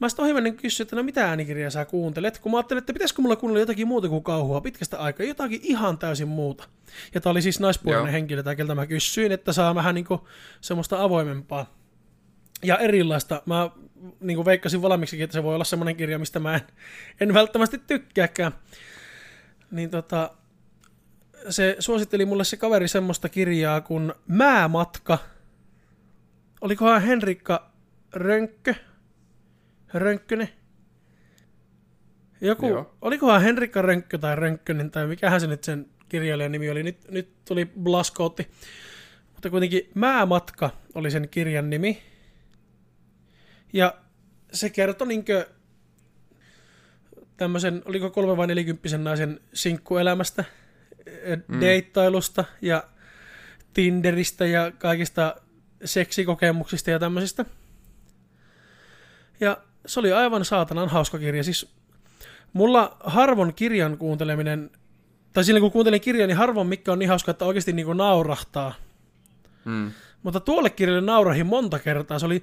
Mä 0.00 0.08
sitten 0.08 0.22
ohimennen 0.22 0.56
kysyin, 0.56 0.84
että 0.84 0.96
no 0.96 1.02
mitä 1.02 1.28
äänikirjaa 1.28 1.70
sä 1.70 1.84
kuuntelet, 1.84 2.38
kun 2.38 2.52
mä 2.52 2.58
ajattelin, 2.58 2.78
että 2.78 2.92
pitäisikö 2.92 3.22
mulla 3.22 3.36
kuunnella 3.36 3.60
jotakin 3.60 3.88
muuta 3.88 4.08
kuin 4.08 4.22
kauhua 4.22 4.60
pitkästä 4.60 4.98
aikaa, 4.98 5.26
jotakin 5.26 5.60
ihan 5.62 5.98
täysin 5.98 6.28
muuta. 6.28 6.68
Ja 7.14 7.20
tää 7.20 7.30
oli 7.30 7.42
siis 7.42 7.60
naispuolinen 7.60 8.12
henkilö, 8.12 8.42
tai 8.42 8.56
keltä 8.56 8.74
mä 8.74 8.86
kysyin, 8.86 9.32
että 9.32 9.52
saa 9.52 9.74
vähän 9.74 9.94
niinku 9.94 10.28
semmoista 10.60 11.02
avoimempaa 11.02 11.74
ja 12.62 12.78
erilaista. 12.78 13.42
Mä 13.46 13.70
niin 14.20 14.36
kuin 14.36 14.46
veikkasin 14.46 14.82
valmiiksikin, 14.82 15.24
että 15.24 15.34
se 15.34 15.42
voi 15.42 15.54
olla 15.54 15.64
semmoinen 15.64 15.96
kirja, 15.96 16.18
mistä 16.18 16.40
mä 16.40 16.54
en, 16.54 16.60
en 17.20 17.34
välttämättä 17.34 17.78
tykkääkään. 17.78 18.52
Niin 19.70 19.90
tota, 19.90 20.30
se 21.50 21.76
suositteli 21.78 22.24
mulle 22.24 22.44
se 22.44 22.56
kaveri 22.56 22.88
semmoista 22.88 23.28
kirjaa 23.28 23.80
kuin 23.80 24.12
Määmatka. 24.28 25.18
Olikohan 26.60 27.02
Henrikka 27.02 27.70
Rönkkö? 28.12 28.74
Rönkkönen? 29.94 30.48
Joku, 32.40 32.68
Joo. 32.68 32.96
olikohan 33.02 33.42
Henrikka 33.42 33.82
Rönkkö 33.82 34.18
tai 34.18 34.36
Rönkkönen 34.36 34.90
tai 34.90 35.06
mikähän 35.06 35.40
se 35.40 35.46
nyt 35.46 35.64
sen 35.64 35.86
kirjailijan 36.08 36.52
nimi 36.52 36.70
oli. 36.70 36.82
Nyt, 36.82 37.10
nyt 37.10 37.44
tuli 37.44 37.66
Blaskootti. 37.80 38.48
Mutta 39.32 39.50
kuitenkin 39.50 39.90
Määmatka 39.94 40.70
oli 40.94 41.10
sen 41.10 41.28
kirjan 41.28 41.70
nimi. 41.70 42.02
Ja 43.72 43.94
se 44.52 44.70
kertoi 44.70 45.08
niinkö 45.08 45.46
tämmöisen, 47.36 47.82
oliko 47.84 48.10
kolme 48.10 48.36
vai 48.36 48.46
nelikymppisen 48.46 49.04
naisen 49.04 49.40
sinkkuelämästä, 49.54 50.44
mm. 51.48 51.60
deittailusta 51.60 52.44
ja 52.62 52.84
Tinderistä 53.74 54.46
ja 54.46 54.72
kaikista 54.78 55.36
seksikokemuksista 55.84 56.90
ja 56.90 56.98
tämmöisistä. 56.98 57.44
Ja 59.40 59.56
se 59.86 60.00
oli 60.00 60.12
aivan 60.12 60.44
saatanan 60.44 60.88
hauska 60.88 61.18
kirja. 61.18 61.44
Siis 61.44 61.74
mulla 62.52 62.96
harvon 63.04 63.54
kirjan 63.54 63.98
kuunteleminen, 63.98 64.70
tai 65.32 65.44
silloin 65.44 65.62
kun 65.62 65.72
kuuntelin 65.72 66.00
kirjan, 66.00 66.28
niin 66.28 66.36
harvon 66.36 66.66
mikä 66.66 66.92
on 66.92 66.98
niin 66.98 67.08
hauska, 67.08 67.30
että 67.30 67.44
oikeasti 67.44 67.72
niin 67.72 67.86
kuin 67.86 67.98
naurahtaa. 67.98 68.74
Mm. 69.64 69.90
Mutta 70.22 70.40
tuolle 70.40 70.70
kirjalle 70.70 71.00
naurahin 71.00 71.46
monta 71.46 71.78
kertaa. 71.78 72.18
Se 72.18 72.26
oli 72.26 72.42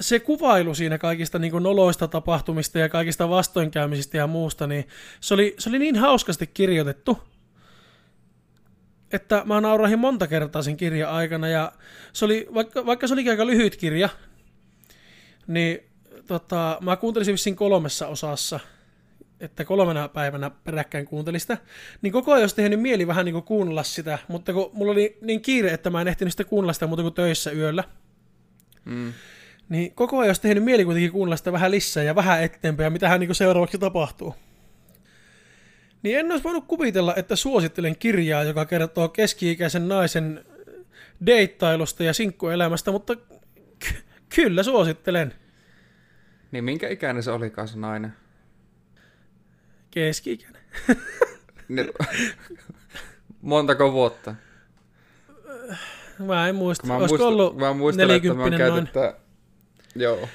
se 0.00 0.20
kuvailu 0.20 0.74
siinä 0.74 0.98
kaikista 0.98 1.38
niin 1.38 1.62
noloista 1.62 2.08
tapahtumista 2.08 2.78
ja 2.78 2.88
kaikista 2.88 3.28
vastoinkäymisistä 3.28 4.16
ja 4.16 4.26
muusta, 4.26 4.66
niin 4.66 4.88
se 5.20 5.34
oli, 5.34 5.54
se 5.58 5.68
oli 5.68 5.78
niin 5.78 5.96
hauskasti 5.96 6.46
kirjoitettu, 6.46 7.18
että 9.12 9.42
mä 9.44 9.60
naurahin 9.60 9.98
monta 9.98 10.26
kertaa 10.26 10.62
sen 10.62 10.76
kirjan 10.76 11.10
aikana, 11.10 11.48
ja 11.48 11.72
se 12.12 12.24
oli, 12.24 12.46
vaikka, 12.54 12.86
vaikka 12.86 13.06
se 13.06 13.14
olikin 13.14 13.32
aika 13.32 13.46
lyhyt 13.46 13.76
kirja, 13.76 14.08
niin 15.46 15.80
tota, 16.26 16.78
mä 16.80 16.96
kuuntelin 16.96 17.26
vissiin 17.26 17.56
kolmessa 17.56 18.06
osassa, 18.06 18.60
että 19.40 19.64
kolmena 19.64 20.08
päivänä 20.08 20.50
peräkkäin 20.50 21.06
kuuntelin 21.06 21.40
sitä, 21.40 21.58
niin 22.02 22.12
koko 22.12 22.32
ajan 22.32 22.42
olisi 22.42 22.56
tehnyt 22.56 22.80
mieli 22.80 23.06
vähän 23.06 23.24
niin 23.24 23.32
kuin 23.32 23.44
kuunnella 23.44 23.82
sitä, 23.82 24.18
mutta 24.28 24.52
kun 24.52 24.70
mulla 24.72 24.92
oli 24.92 25.18
niin 25.20 25.40
kiire, 25.40 25.70
että 25.70 25.90
mä 25.90 26.00
en 26.00 26.08
ehtinyt 26.08 26.32
sitä 26.32 26.44
kuunnella 26.44 26.72
sitä 26.72 26.86
muuta 26.86 27.02
kuin 27.02 27.14
töissä 27.14 27.50
yöllä, 27.50 27.84
mm. 28.84 29.12
niin 29.68 29.94
koko 29.94 30.18
ajan 30.18 30.28
olisi 30.28 30.42
tehnyt 30.42 30.64
mieli 30.64 30.84
kuitenkin 30.84 31.12
kuunnella 31.12 31.36
sitä 31.36 31.52
vähän 31.52 31.70
lisää 31.70 32.02
ja 32.02 32.14
vähän 32.14 32.42
eteenpäin, 32.42 32.84
ja 32.84 32.90
mitä 32.90 33.08
hän 33.08 33.20
niin 33.20 33.34
seuraavaksi 33.34 33.78
tapahtuu. 33.78 34.34
Niin 36.02 36.18
en 36.18 36.30
olisi 36.30 36.44
voinut 36.44 36.64
kuvitella, 36.68 37.14
että 37.16 37.36
suosittelen 37.36 37.96
kirjaa, 37.96 38.42
joka 38.42 38.64
kertoo 38.64 39.08
keski-ikäisen 39.08 39.88
naisen 39.88 40.44
deittailusta 41.26 42.04
ja 42.04 42.12
sinkkuelämästä, 42.14 42.92
mutta 42.92 43.16
ky- 43.78 44.02
kyllä 44.34 44.62
suosittelen. 44.62 45.34
Niin 46.54 46.64
minkä 46.64 46.88
ikäinen 46.88 47.22
se 47.22 47.30
olikaan 47.30 47.68
se 47.68 47.78
nainen? 47.78 48.12
Keski-ikäinen. 49.90 50.62
Niin, 51.68 51.88
montako 53.42 53.92
vuotta? 53.92 54.34
Mä 56.18 56.48
en 56.48 56.54
muista. 56.54 56.86
Mä, 56.86 56.96
Olisiko 56.96 57.08
muistan, 57.12 57.28
ollut 57.28 57.56
mä 57.56 57.72
muistan, 57.72 58.10
että 58.10 58.34
mä 58.34 58.42
oon 58.42 58.50
käyty 58.56 58.86
noin? 58.94 59.14
Joo. 59.94 60.28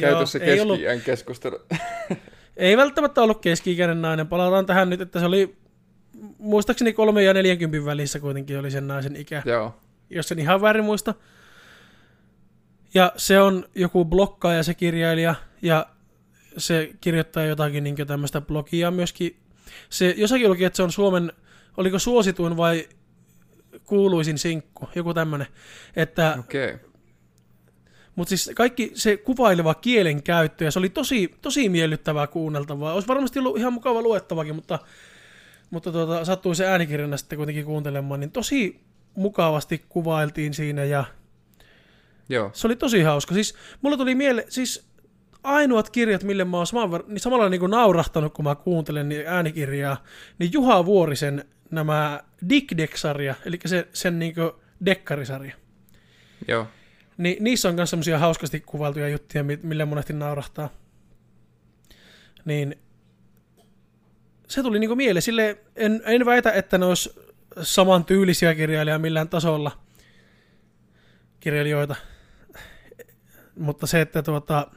Käyty 0.00 0.26
se 0.26 0.38
ei 0.38 0.60
ollut- 0.60 0.80
keski 0.80 1.04
keskustelu. 1.04 1.58
Ei 2.56 2.76
välttämättä 2.76 3.22
ollut 3.22 3.40
keski-ikäinen 3.40 4.02
nainen. 4.02 4.26
Palataan 4.26 4.66
tähän 4.66 4.90
nyt, 4.90 5.00
että 5.00 5.18
se 5.20 5.26
oli 5.26 5.56
muistaakseni 6.38 6.92
3 6.92 7.22
ja 7.22 7.34
40 7.34 7.84
välissä 7.86 8.20
kuitenkin 8.20 8.58
oli 8.58 8.70
sen 8.70 8.88
naisen 8.88 9.16
ikä, 9.16 9.42
Joo. 9.44 9.74
jos 10.10 10.32
en 10.32 10.38
ihan 10.38 10.60
väärin 10.60 10.84
muista. 10.84 11.14
Ja 12.94 13.12
se 13.16 13.40
on 13.40 13.64
joku 13.74 14.04
blokkaaja 14.04 14.62
se 14.62 14.74
kirjailija, 14.74 15.34
ja 15.62 15.86
se 16.56 16.90
kirjoittaa 17.00 17.44
jotakin 17.44 17.84
niin 17.84 17.96
tämmöistä 18.06 18.40
blogia 18.40 18.90
myöskin. 18.90 19.36
Se, 19.90 20.14
jossakin 20.16 20.50
luki, 20.50 20.64
että 20.64 20.76
se 20.76 20.82
on 20.82 20.92
Suomen, 20.92 21.32
oliko 21.76 21.98
suosituin 21.98 22.56
vai 22.56 22.88
kuuluisin 23.84 24.38
sinkku, 24.38 24.88
joku 24.94 25.14
tämmöinen. 25.14 25.46
Että 25.96 26.36
Okei. 26.38 26.74
Okay. 26.74 26.88
mutta 28.16 28.28
siis 28.28 28.50
kaikki 28.54 28.90
se 28.94 29.16
kuvaileva 29.16 29.74
kielen 29.74 30.22
käyttö, 30.22 30.64
ja 30.64 30.70
se 30.70 30.78
oli 30.78 30.88
tosi, 30.88 31.34
tosi 31.42 31.68
miellyttävää 31.68 32.26
kuunneltavaa. 32.26 32.94
Olisi 32.94 33.08
varmasti 33.08 33.38
ollut 33.38 33.58
ihan 33.58 33.72
mukava 33.72 34.02
luettavakin, 34.02 34.54
mutta, 34.54 34.78
mutta 35.70 35.92
tuota, 35.92 36.24
sattui 36.24 36.56
se 36.56 36.66
äänikirjana 36.66 37.16
sitten 37.16 37.36
kuitenkin 37.36 37.64
kuuntelemaan, 37.64 38.20
niin 38.20 38.32
tosi 38.32 38.80
mukavasti 39.14 39.84
kuvailtiin 39.88 40.54
siinä, 40.54 40.84
ja 40.84 41.04
Joo. 42.28 42.50
se 42.54 42.66
oli 42.66 42.76
tosi 42.76 43.02
hauska. 43.02 43.34
Siis 43.34 43.54
mulla 43.82 43.96
tuli 43.96 44.14
mieleen, 44.14 44.52
siis 44.52 44.86
ainoat 45.42 45.90
kirjat, 45.90 46.22
mille 46.22 46.44
mä 46.44 46.56
oon 46.56 46.66
saman 46.66 46.90
ver- 46.90 47.04
niin 47.08 47.20
samalla 47.20 47.48
niin 47.48 47.60
kuin 47.60 47.70
naurahtanut, 47.70 48.34
kun 48.34 48.44
mä 48.44 48.54
kuuntelen 48.54 49.08
niin 49.08 49.26
äänikirjaa, 49.26 50.04
niin 50.38 50.52
Juha 50.52 50.86
Vuorisen 50.86 51.44
nämä 51.70 52.20
Dick 52.48 52.76
Deck-sarja, 52.76 53.34
eli 53.44 53.58
se, 53.66 53.88
sen 53.92 54.18
niin 54.18 54.34
kuin 54.34 54.50
dekkarisarja. 54.84 55.54
Joo. 56.48 56.66
Niin 57.18 57.44
niissä 57.44 57.68
on 57.68 57.74
myös 57.74 57.90
semmoisia 57.90 58.18
hauskasti 58.18 58.60
kuvailtuja 58.60 59.08
juttuja, 59.08 59.44
mi- 59.44 59.60
millä 59.62 59.86
monesti 59.86 60.12
naurahtaa. 60.12 60.68
Niin 62.44 62.76
se 64.48 64.62
tuli 64.62 64.78
niinku 64.78 64.96
mieleen. 64.96 65.22
Sille 65.22 65.58
en, 65.76 66.02
en 66.04 66.26
väitä, 66.26 66.52
että 66.52 66.78
ne 66.78 66.84
olisi 66.86 67.10
saman 67.62 68.04
tyylisiä 68.04 68.54
kirjailijoita 68.54 69.02
millään 69.02 69.28
tasolla 69.28 69.70
kirjailijoita. 71.40 71.94
Mutta 73.58 73.86
se, 73.86 74.00
että 74.00 74.22
tuota, 74.22 74.70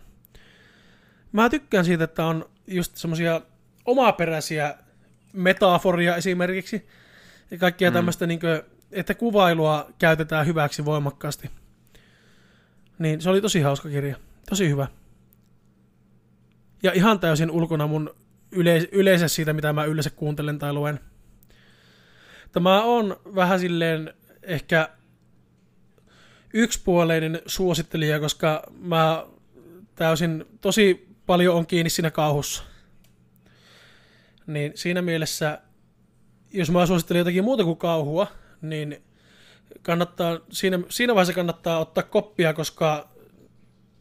mä 1.32 1.49
tykkään 1.49 1.86
siitä, 1.86 2.03
että 2.03 2.25
on 2.25 2.49
just 2.67 2.95
semmoisia 2.95 3.41
omaperäisiä 3.86 4.75
metaforia 5.34 6.15
esimerkiksi 6.15 6.88
ja 7.51 7.57
kaikkia 7.57 7.89
Mm. 7.89 7.93
tämmöistä, 7.93 8.28
niin 8.28 8.39
että 8.91 9.13
kuvailua 9.13 9.89
käytetään 9.99 10.45
hyväksi 10.45 10.86
voimakkaasti. 10.86 11.49
Niin 12.99 13.21
se 13.21 13.30
oli 13.30 13.41
tosi 13.41 13.61
hauska 13.61 13.89
kirja. 13.89 14.15
Tosi 14.49 14.69
hyvä. 14.69 14.88
Ja 16.84 16.91
ihan 16.93 17.19
täysin 17.19 17.51
ulkona 17.51 17.88
mun 17.88 18.15
yle- 18.51 18.89
yleensä 18.91 19.28
siitä, 19.28 19.53
mitä 19.53 19.73
mä 19.73 19.84
yleensä 19.86 20.09
kuuntelen 20.09 20.59
tai 20.59 20.73
luen. 20.73 20.99
Tämä 22.51 22.84
on 22.84 23.17
vähän 23.36 23.59
silleen 23.59 24.13
ehkä 24.43 24.89
yksipuoleinen 26.58 27.41
suosittelija, 27.45 28.20
koska 28.20 28.64
mä 28.80 29.26
täysin 29.95 30.45
tosi 30.62 31.08
paljon 31.26 31.55
on 31.55 31.68
kiinni 31.68 31.89
siinä 31.89 32.12
kauhussa. 32.12 32.64
Niin 34.47 34.72
siinä 34.76 35.01
mielessä, 35.01 35.62
jos 36.53 36.72
mä 36.72 36.86
suosittelen 36.86 37.20
jotakin 37.20 37.43
muuta 37.43 37.64
kuin 37.64 37.78
kauhua, 37.78 38.28
niin 38.62 39.03
kannattaa, 39.82 40.39
siinä, 40.51 40.80
siinä 40.89 41.16
vaiheessa 41.16 41.34
kannattaa 41.34 41.80
ottaa 41.80 42.03
koppia, 42.03 42.53
koska 42.53 43.10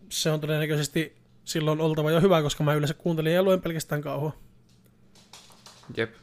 se 0.08 0.30
on 0.30 0.40
todennäköisesti 0.40 1.16
silloin 1.44 1.80
oltava 1.80 2.10
jo 2.10 2.20
hyvä, 2.20 2.42
koska 2.42 2.64
mä 2.64 2.74
yleensä 2.74 2.94
kuuntelin 2.94 3.34
ja 3.34 3.42
luen 3.42 3.60
pelkästään 3.60 4.02
kauhua. 4.02 4.32
Jep. 5.96 6.14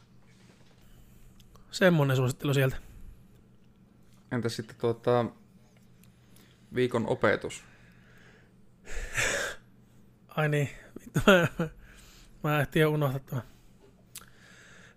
Semmonen 1.70 2.16
suosittelu 2.16 2.54
sieltä. 2.54 2.76
Entä 4.32 4.48
sitten 4.48 4.76
tuota, 4.76 5.26
viikon 6.74 7.06
opetus? 7.06 7.64
Ai 10.36 10.48
niin, 10.48 10.68
vittu 11.00 11.20
mä, 11.26 11.48
mä 12.44 12.60
ehtin 12.60 12.82
jo 12.82 12.90
unohtaa 12.90 13.20
tämän. 13.20 13.44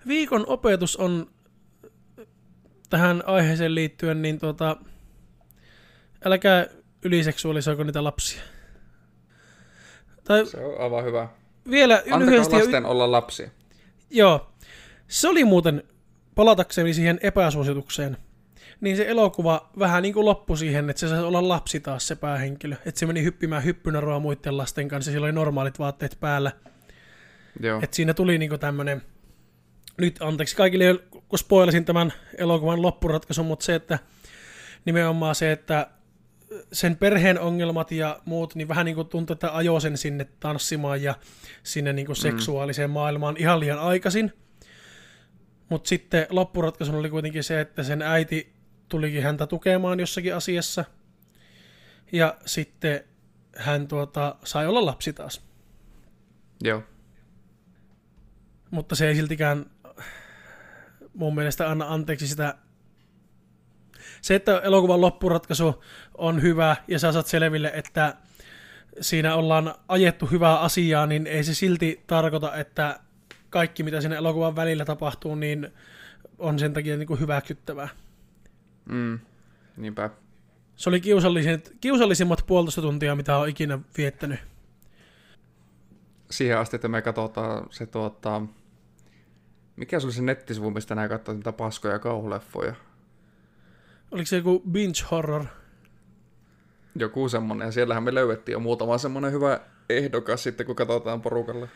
Viikon 0.08 0.44
opetus 0.48 0.96
on 0.98 1.32
tähän 2.90 3.24
aiheeseen 3.26 3.76
liittyen, 3.76 4.22
niin 4.22 4.40
tuota, 4.40 4.78
älkää 6.26 6.68
yliseksuaalisoiko 7.04 7.84
niitä 7.84 8.04
lapsia. 8.04 8.42
Tai 10.24 10.46
Se 10.46 10.58
on 10.58 10.82
aivan 10.82 11.04
hyvä. 11.04 11.28
vielä 11.72 12.04
lyhyesti, 12.18 12.56
lasten 12.56 12.86
olla 12.86 13.12
lapsia. 13.12 13.50
Joo. 14.10 14.52
Se 15.08 15.28
oli 15.28 15.44
muuten, 15.44 15.84
palatakseni 16.36 16.94
siihen 16.94 17.20
epäsuositukseen, 17.22 18.18
niin 18.82 18.98
se 18.98 19.08
elokuva 19.08 19.70
vähän 19.80 20.04
niin 20.04 20.14
kuin 20.14 20.26
loppui 20.26 20.58
siihen, 20.58 20.90
että 20.90 21.00
se 21.00 21.08
saisi 21.08 21.24
olla 21.24 21.48
lapsi 21.48 21.80
taas 21.80 22.08
se 22.08 22.16
päähenkilö. 22.16 22.76
Että 22.86 23.00
se 23.00 23.06
meni 23.06 23.24
hyppimään 23.24 23.64
hyppynaroa 23.64 24.20
muiden 24.20 24.58
lasten 24.58 24.88
kanssa, 24.88 25.12
sillä 25.12 25.26
oli 25.26 25.32
normaalit 25.32 25.80
vaatteet 25.80 26.18
päällä. 26.20 26.52
Joo. 27.60 27.80
Että 27.84 27.96
siinä 27.96 28.14
tuli 28.14 28.38
niinku 28.38 28.58
tämmönen, 28.58 29.02
nyt 29.98 30.22
anteeksi 30.22 30.56
kaikille, 30.56 31.00
kun 31.30 31.40
spoilasin 31.40 31.86
tämän 31.86 32.14
elokuvan 32.38 32.82
loppuratkaisun, 32.82 33.46
mutta 33.46 33.66
se, 33.66 33.76
että 33.76 34.00
nimenomaan 34.86 35.36
se, 35.36 35.52
että 35.52 35.88
sen 36.74 36.98
perheen 36.98 37.40
ongelmat 37.40 37.92
ja 37.92 38.20
muut, 38.26 38.56
niin 38.56 38.68
vähän 38.68 38.86
niin 38.86 38.96
kuin 38.96 39.08
tuntui, 39.08 39.34
että 39.34 39.56
ajoi 39.56 39.82
sen 39.82 39.98
sinne 39.98 40.28
tanssimaan 40.40 41.04
ja 41.04 41.16
sinne 41.64 41.94
niin 41.94 42.06
kuin 42.06 42.16
seksuaaliseen 42.16 42.90
maailmaan 42.90 43.38
ihan 43.38 43.60
liian 43.60 43.80
aikaisin. 43.80 44.34
Mutta 45.70 45.90
sitten 45.90 46.28
loppuratkaisun 46.30 46.96
oli 46.96 47.10
kuitenkin 47.10 47.44
se, 47.44 47.62
että 47.62 47.84
sen 47.84 48.02
äiti 48.02 48.57
tulikin 48.90 49.24
häntä 49.24 49.48
tukemaan 49.48 50.00
jossakin 50.00 50.36
asiassa. 50.36 50.86
Ja 52.12 52.38
sitten 52.46 53.04
hän 53.58 53.88
tuota, 53.88 54.36
sai 54.44 54.68
olla 54.68 54.86
lapsi 54.86 55.14
taas. 55.14 55.42
Joo. 56.64 56.84
Mutta 58.72 58.96
se 58.96 59.08
ei 59.08 59.16
siltikään 59.16 59.66
mun 61.14 61.36
mielestä 61.36 61.70
anna 61.70 61.86
anteeksi 61.90 62.28
sitä. 62.28 62.56
Se, 64.22 64.36
että 64.36 64.60
elokuvan 64.60 65.02
loppuratkaisu 65.02 65.84
on 66.18 66.42
hyvä 66.42 66.76
ja 66.88 67.00
sä 67.00 67.12
saat 67.12 67.28
selville, 67.28 67.72
että 67.74 68.16
siinä 69.02 69.36
ollaan 69.36 69.76
ajettu 69.88 70.26
hyvää 70.26 70.60
asiaa, 70.60 71.06
niin 71.06 71.28
ei 71.28 71.44
se 71.44 71.54
silti 71.54 72.04
tarkoita, 72.08 72.56
että 72.56 73.00
kaikki 73.50 73.84
mitä 73.84 74.02
siinä 74.02 74.16
elokuvan 74.16 74.56
välillä 74.56 74.86
tapahtuu, 74.86 75.36
niin 75.36 75.74
on 76.40 76.60
sen 76.60 76.74
takia 76.74 76.98
niin 76.98 77.08
kuin 77.08 77.20
hyväksyttävää. 77.20 77.90
Mm. 78.90 79.20
Niinpä. 79.78 80.10
Se 80.76 80.90
oli 80.90 81.02
kiusallisimmat, 81.02 81.72
kiusallisimmat 81.82 82.44
puolitoista 82.48 82.82
tuntia, 82.82 83.16
mitä 83.16 83.38
olen 83.38 83.50
ikinä 83.50 83.80
viettänyt. 83.98 84.40
Siihen 86.32 86.58
asti, 86.58 86.76
että 86.76 86.88
me 86.88 87.02
katsotaan 87.02 87.68
se 87.70 87.86
tuota... 87.86 88.42
Mikä 89.76 90.00
se 90.00 90.08
oli 90.08 90.14
se 90.14 90.22
nettisivu, 90.22 90.72
mistä 90.72 90.96
nää 90.96 91.10
katsoi 91.10 91.36
niitä 91.36 91.52
paskoja 91.52 92.00
kauhuleffoja? 92.00 92.76
Oliko 94.12 94.26
se 94.26 94.36
joku 94.36 94.64
binge 94.72 95.00
horror? 95.12 95.46
Joku 96.96 97.30
semmonen, 97.30 97.66
ja 97.66 97.72
siellähän 97.72 98.04
me 98.04 98.14
löydettiin 98.14 98.54
jo 98.54 98.60
muutama 98.60 98.98
semmonen 98.98 99.32
hyvä 99.32 99.60
ehdokas 99.90 100.44
sitten, 100.44 100.66
kun 100.66 100.76
katsotaan 100.76 101.22
porukalle. 101.22 101.70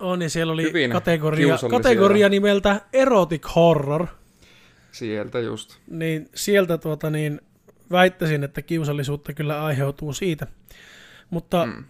On, 0.00 0.22
ja 0.22 0.30
siellä 0.30 0.52
oli 0.52 0.62
Hyvin 0.62 0.90
kategoria, 0.90 1.56
kategoria 1.70 2.28
nimeltä 2.28 2.80
erotic 2.92 3.54
horror. 3.54 4.06
Sieltä 4.92 5.40
just. 5.40 5.76
niin 5.90 6.28
sieltä 6.34 6.78
tuota 6.78 7.10
niin 7.10 7.40
väittäisin, 7.90 8.44
että 8.44 8.62
kiusallisuutta 8.62 9.32
kyllä 9.32 9.64
aiheutuu 9.64 10.12
siitä. 10.12 10.46
Mutta 11.30 11.66
mm. 11.66 11.84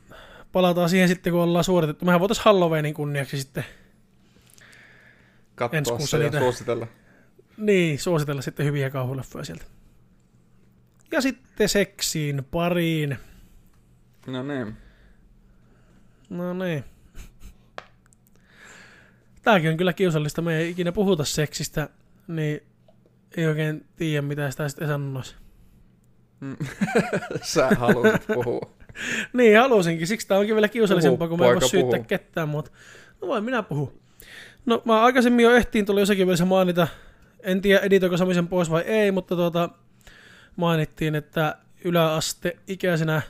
Palataan 0.53 0.89
siihen 0.89 1.09
sitten, 1.09 1.33
kun 1.33 1.43
ollaan 1.43 1.65
suoritettu. 1.65 2.05
Mehän 2.05 2.21
voitaisiin 2.21 2.45
Halloweenin 2.45 2.95
kunniaksi 2.95 3.39
sitten 3.39 3.65
Ensi 3.65 3.77
Katsoa 5.55 5.97
kuussa 5.97 6.17
se 6.17 6.25
ja 6.25 6.31
niitä. 6.31 6.39
suositella. 6.39 6.87
niin, 7.57 7.99
suositella 7.99 8.43
sitten 8.43 8.67
hyviä 8.67 8.91
kauhuleffoja 8.91 9.45
sieltä. 9.45 9.65
Ja 11.13 11.21
sitten 11.21 11.69
seksiin 11.69 12.45
pariin. 12.51 13.19
No 14.27 14.43
niin. 14.43 14.77
No 16.31 16.53
niin. 16.55 16.85
Tääkin 19.43 19.71
on 19.71 19.77
kyllä 19.77 19.93
kiusallista. 19.93 20.43
Me 20.43 20.57
ei 20.57 20.71
ikinä 20.71 20.93
puhuta 20.93 21.25
seksistä, 21.25 21.89
niin 22.29 22.63
ei 23.37 23.47
oikein 23.47 23.87
tiedä, 23.97 24.23
mitä 24.23 24.51
sitä 24.51 24.69
sitten 24.69 24.89
sanoisi. 24.89 25.35
Mm. 26.41 26.57
Sä 27.43 27.69
halusit 27.69 28.27
puhua. 28.35 28.61
Niin, 29.33 29.59
halusinkin. 29.59 30.07
Siksi 30.07 30.29
tämä 30.29 30.41
onkin 30.41 30.55
vielä 30.55 30.69
kiusallisempaa, 30.69 31.29
Puhu, 31.29 31.37
kun 31.39 31.47
mä 31.47 31.53
en 31.53 31.61
voi 31.61 31.69
syyttää 31.69 31.99
puhu. 31.99 32.09
ketään, 32.09 32.49
mutta 32.49 32.71
no 33.21 33.29
voin 33.29 33.45
minä 33.45 33.63
puhua. 33.63 33.93
No 34.67 34.83
mä 34.85 35.03
aikaisemmin 35.05 35.43
jo 35.45 35.55
ehtiin 35.55 35.87
tuli 35.87 36.01
jossakin 36.01 36.27
välissä 36.27 36.45
mainita, 36.45 36.89
en 37.43 37.61
tiedä 37.61 37.81
editoiko 37.81 38.17
Sami 38.17 38.35
sen 38.35 38.49
pois 38.49 38.71
vai 38.71 38.83
ei, 38.83 39.13
mutta 39.13 39.37
tuota, 39.37 39.69
mainittiin, 40.57 41.15
että 41.15 41.57
yläaste 41.85 42.57
ikäisenä 42.67 43.23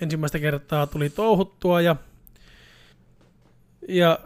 ensimmäistä 0.00 0.38
kertaa 0.38 0.86
tuli 0.86 1.10
touhuttua 1.10 1.80
ja, 1.80 1.96
ja 3.88 4.18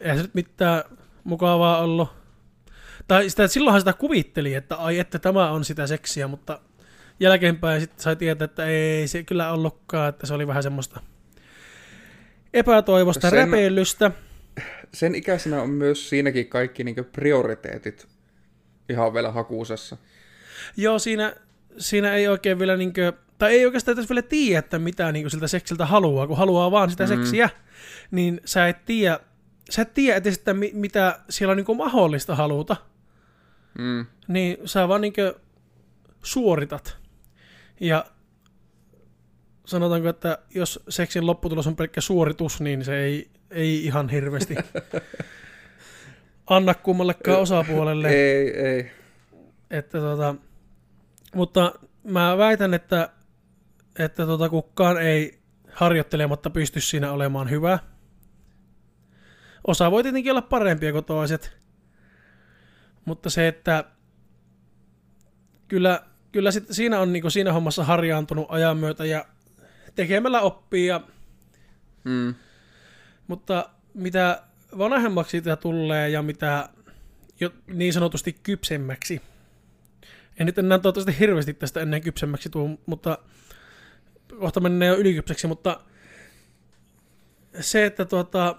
eihän 0.00 0.16
se 0.18 0.22
nyt 0.22 0.34
mitään 0.34 0.84
mukavaa 1.24 1.78
ollut. 1.78 2.08
Tai 3.08 3.30
sitä, 3.30 3.46
silloinhan 3.48 3.80
sitä 3.80 3.92
kuvitteli, 3.92 4.54
että 4.54 4.76
ai 4.76 4.98
että 4.98 5.18
tämä 5.18 5.50
on 5.50 5.64
sitä 5.64 5.86
seksiä, 5.86 6.28
mutta 6.28 6.60
jälkeenpäin 7.20 7.80
sitten 7.80 8.00
sai 8.00 8.16
tietää, 8.16 8.44
että 8.44 8.64
ei 8.66 9.08
se 9.08 9.22
kyllä 9.22 9.52
ollutkaan, 9.52 10.08
että 10.08 10.26
se 10.26 10.34
oli 10.34 10.46
vähän 10.46 10.62
semmoista 10.62 11.00
epätoivosta 12.54 13.30
Sen- 13.30 13.38
Sen... 13.38 13.48
räpeilystä. 13.48 14.10
Sen 14.94 15.14
ikäisenä 15.14 15.62
on 15.62 15.70
myös 15.70 16.08
siinäkin 16.08 16.48
kaikki 16.48 16.84
niin 16.84 17.04
prioriteetit 17.12 18.06
ihan 18.88 19.14
vielä 19.14 19.30
hakuusessa. 19.32 19.96
Joo, 20.76 20.98
siinä, 20.98 21.34
siinä 21.78 22.14
ei 22.14 22.28
oikein 22.28 22.58
vielä 22.58 22.76
niinkö, 22.76 23.12
tai 23.38 23.52
ei 23.52 23.66
oikeastaan 23.66 23.98
edes 23.98 24.08
vielä 24.10 24.22
tiedä, 24.22 24.58
että 24.58 24.78
mitä 24.78 25.12
niinkö 25.12 25.30
siltä 25.30 25.48
seksiltä 25.48 25.86
haluaa, 25.86 26.26
kun 26.26 26.36
haluaa 26.36 26.70
vaan 26.70 26.90
sitä 26.90 27.04
Mm. 27.04 27.08
seksiä, 27.08 27.50
niin 28.10 28.40
sä 28.44 28.68
et 28.68 28.84
tiedä, 28.84 29.20
sä 29.70 29.82
et 29.82 29.94
tiedä 29.94 30.16
edes, 30.16 30.38
että 30.38 30.54
mi- 30.54 30.70
mitä 30.74 31.18
siellä 31.30 31.50
on 31.50 31.56
niinku 31.56 31.74
mahdollista 31.74 32.34
haluta, 32.34 32.76
Mm. 33.78 34.06
niin 34.28 34.58
sä 34.64 34.88
vaan 34.88 35.00
niinkö 35.00 35.34
suoritat. 36.22 36.98
Ja 37.80 38.04
sanotaanko, 39.64 40.08
että 40.08 40.38
jos 40.54 40.80
seksin 40.88 41.26
lopputulos 41.26 41.66
on 41.66 41.76
pelkkä 41.76 42.00
suoritus, 42.00 42.60
niin 42.60 42.84
se 42.84 42.98
ei, 42.98 43.30
ei 43.50 43.84
ihan 43.84 44.08
hirveästi 44.08 44.54
anna 46.46 46.74
kummallekaan 46.74 47.40
osapuolelle. 47.40 48.08
Ei, 48.08 48.60
ei. 48.60 48.90
Että 49.70 49.98
tota, 49.98 50.34
mutta 51.34 51.74
mä 52.04 52.38
väitän, 52.38 52.74
että, 52.74 53.08
että 53.98 54.26
tota, 54.26 54.48
kukaan 54.48 55.02
ei 55.02 55.38
harjoittelematta 55.72 56.50
pysty 56.50 56.80
siinä 56.80 57.12
olemaan 57.12 57.50
hyvä. 57.50 57.78
Osa 59.66 59.90
voi 59.90 60.02
tietenkin 60.02 60.32
olla 60.32 60.42
parempia 60.42 60.92
kuin 60.92 61.04
toiset. 61.04 61.58
Mutta 63.08 63.30
se, 63.30 63.48
että 63.48 63.84
kyllä, 65.68 66.02
kyllä 66.32 66.50
sit 66.50 66.64
siinä 66.70 67.00
on 67.00 67.12
niinku 67.12 67.30
siinä 67.30 67.52
hommassa 67.52 67.84
harjaantunut 67.84 68.46
ajan 68.48 68.76
myötä 68.76 69.04
ja 69.04 69.24
tekemällä 69.94 70.40
oppii. 70.40 70.86
Ja, 70.86 71.00
Mm. 72.04 72.34
mutta 73.26 73.70
mitä 73.94 74.42
vanhemmaksi 74.78 75.30
sitä 75.30 75.56
tulee 75.56 76.08
ja 76.08 76.22
mitä 76.22 76.68
jo 77.40 77.50
niin 77.66 77.92
sanotusti 77.92 78.32
kypsemmäksi, 78.42 79.22
En 80.40 80.46
nyt 80.46 80.58
enää 80.58 80.78
toivottavasti 80.78 81.20
hirveästi 81.20 81.54
tästä 81.54 81.80
ennen 81.80 82.02
kypsemmäksi 82.02 82.50
tuu, 82.50 82.80
mutta 82.86 83.18
kohta 84.38 84.60
mennään 84.60 84.88
jo 84.88 84.96
ylikypseksi, 84.98 85.46
mutta 85.46 85.80
se, 87.60 87.86
että 87.86 88.04
tuota, 88.04 88.56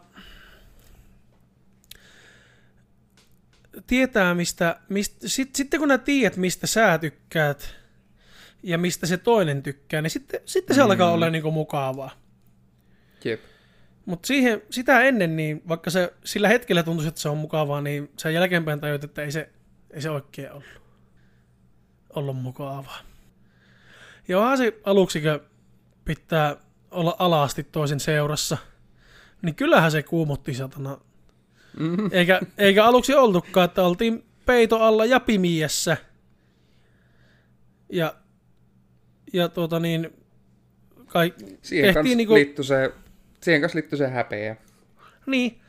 tietää, 3.87 4.33
mistä, 4.33 4.79
mistä 4.89 5.27
sit, 5.27 5.55
sitten 5.55 5.79
kun 5.79 5.87
nää 5.87 5.97
tiedät, 5.97 6.37
mistä 6.37 6.67
sä 6.67 6.97
tykkäät 6.97 7.75
ja 8.63 8.77
mistä 8.77 9.07
se 9.07 9.17
toinen 9.17 9.63
tykkää, 9.63 10.01
niin 10.01 10.11
sitten, 10.11 10.39
sitten 10.45 10.75
se 10.75 10.81
mm. 10.81 10.85
alkaa 10.85 11.11
olla 11.11 11.29
niinku 11.29 11.51
mukavaa. 11.51 12.11
Jep. 13.23 13.41
Mutta 14.05 14.27
siihen, 14.27 14.61
sitä 14.69 15.01
ennen, 15.01 15.35
niin 15.35 15.61
vaikka 15.67 15.89
se 15.89 16.13
sillä 16.23 16.47
hetkellä 16.47 16.83
tuntuisi, 16.83 17.07
että 17.07 17.21
se 17.21 17.29
on 17.29 17.37
mukavaa, 17.37 17.81
niin 17.81 18.11
sen 18.17 18.33
jälkeenpäin 18.33 18.79
tajut, 18.79 19.03
että 19.03 19.21
ei 19.21 19.31
se, 19.31 19.49
ei 19.91 20.01
se 20.01 20.09
oikein 20.09 20.51
ollut, 20.51 20.81
ollut 22.09 22.37
mukavaa. 22.37 22.99
Ja 24.27 24.39
onhan 24.39 24.57
se 24.57 24.79
aluksi, 24.83 25.21
kun 25.21 25.39
pitää 26.05 26.55
olla 26.91 27.15
alasti 27.19 27.63
toisen 27.63 27.99
seurassa, 27.99 28.57
niin 29.41 29.55
kyllähän 29.55 29.91
se 29.91 30.03
kuumotti 30.03 30.53
satana. 30.53 30.97
Mm. 31.79 32.09
Eikä, 32.11 32.41
eikä 32.57 32.85
aluksi 32.85 33.13
oltukaan, 33.13 33.65
että 33.65 33.83
oltiin 33.83 34.25
peito 34.45 34.79
alla 34.79 35.05
ja 35.05 35.19
pimiessä. 35.19 35.97
Ja, 37.89 38.15
ja 39.33 39.49
tuota 39.49 39.79
niin, 39.79 40.09
kai, 41.07 41.33
Siihen 41.61 41.93
kanssa 41.93 42.15
niinku, 42.15 42.33
liittyy 42.33 42.63
se, 42.63 42.93
siihen 43.41 43.61
kanssa 43.61 43.77
liittyy 43.77 43.97
se 43.97 44.07
häpeä. 44.07 44.55
niin, 45.25 45.61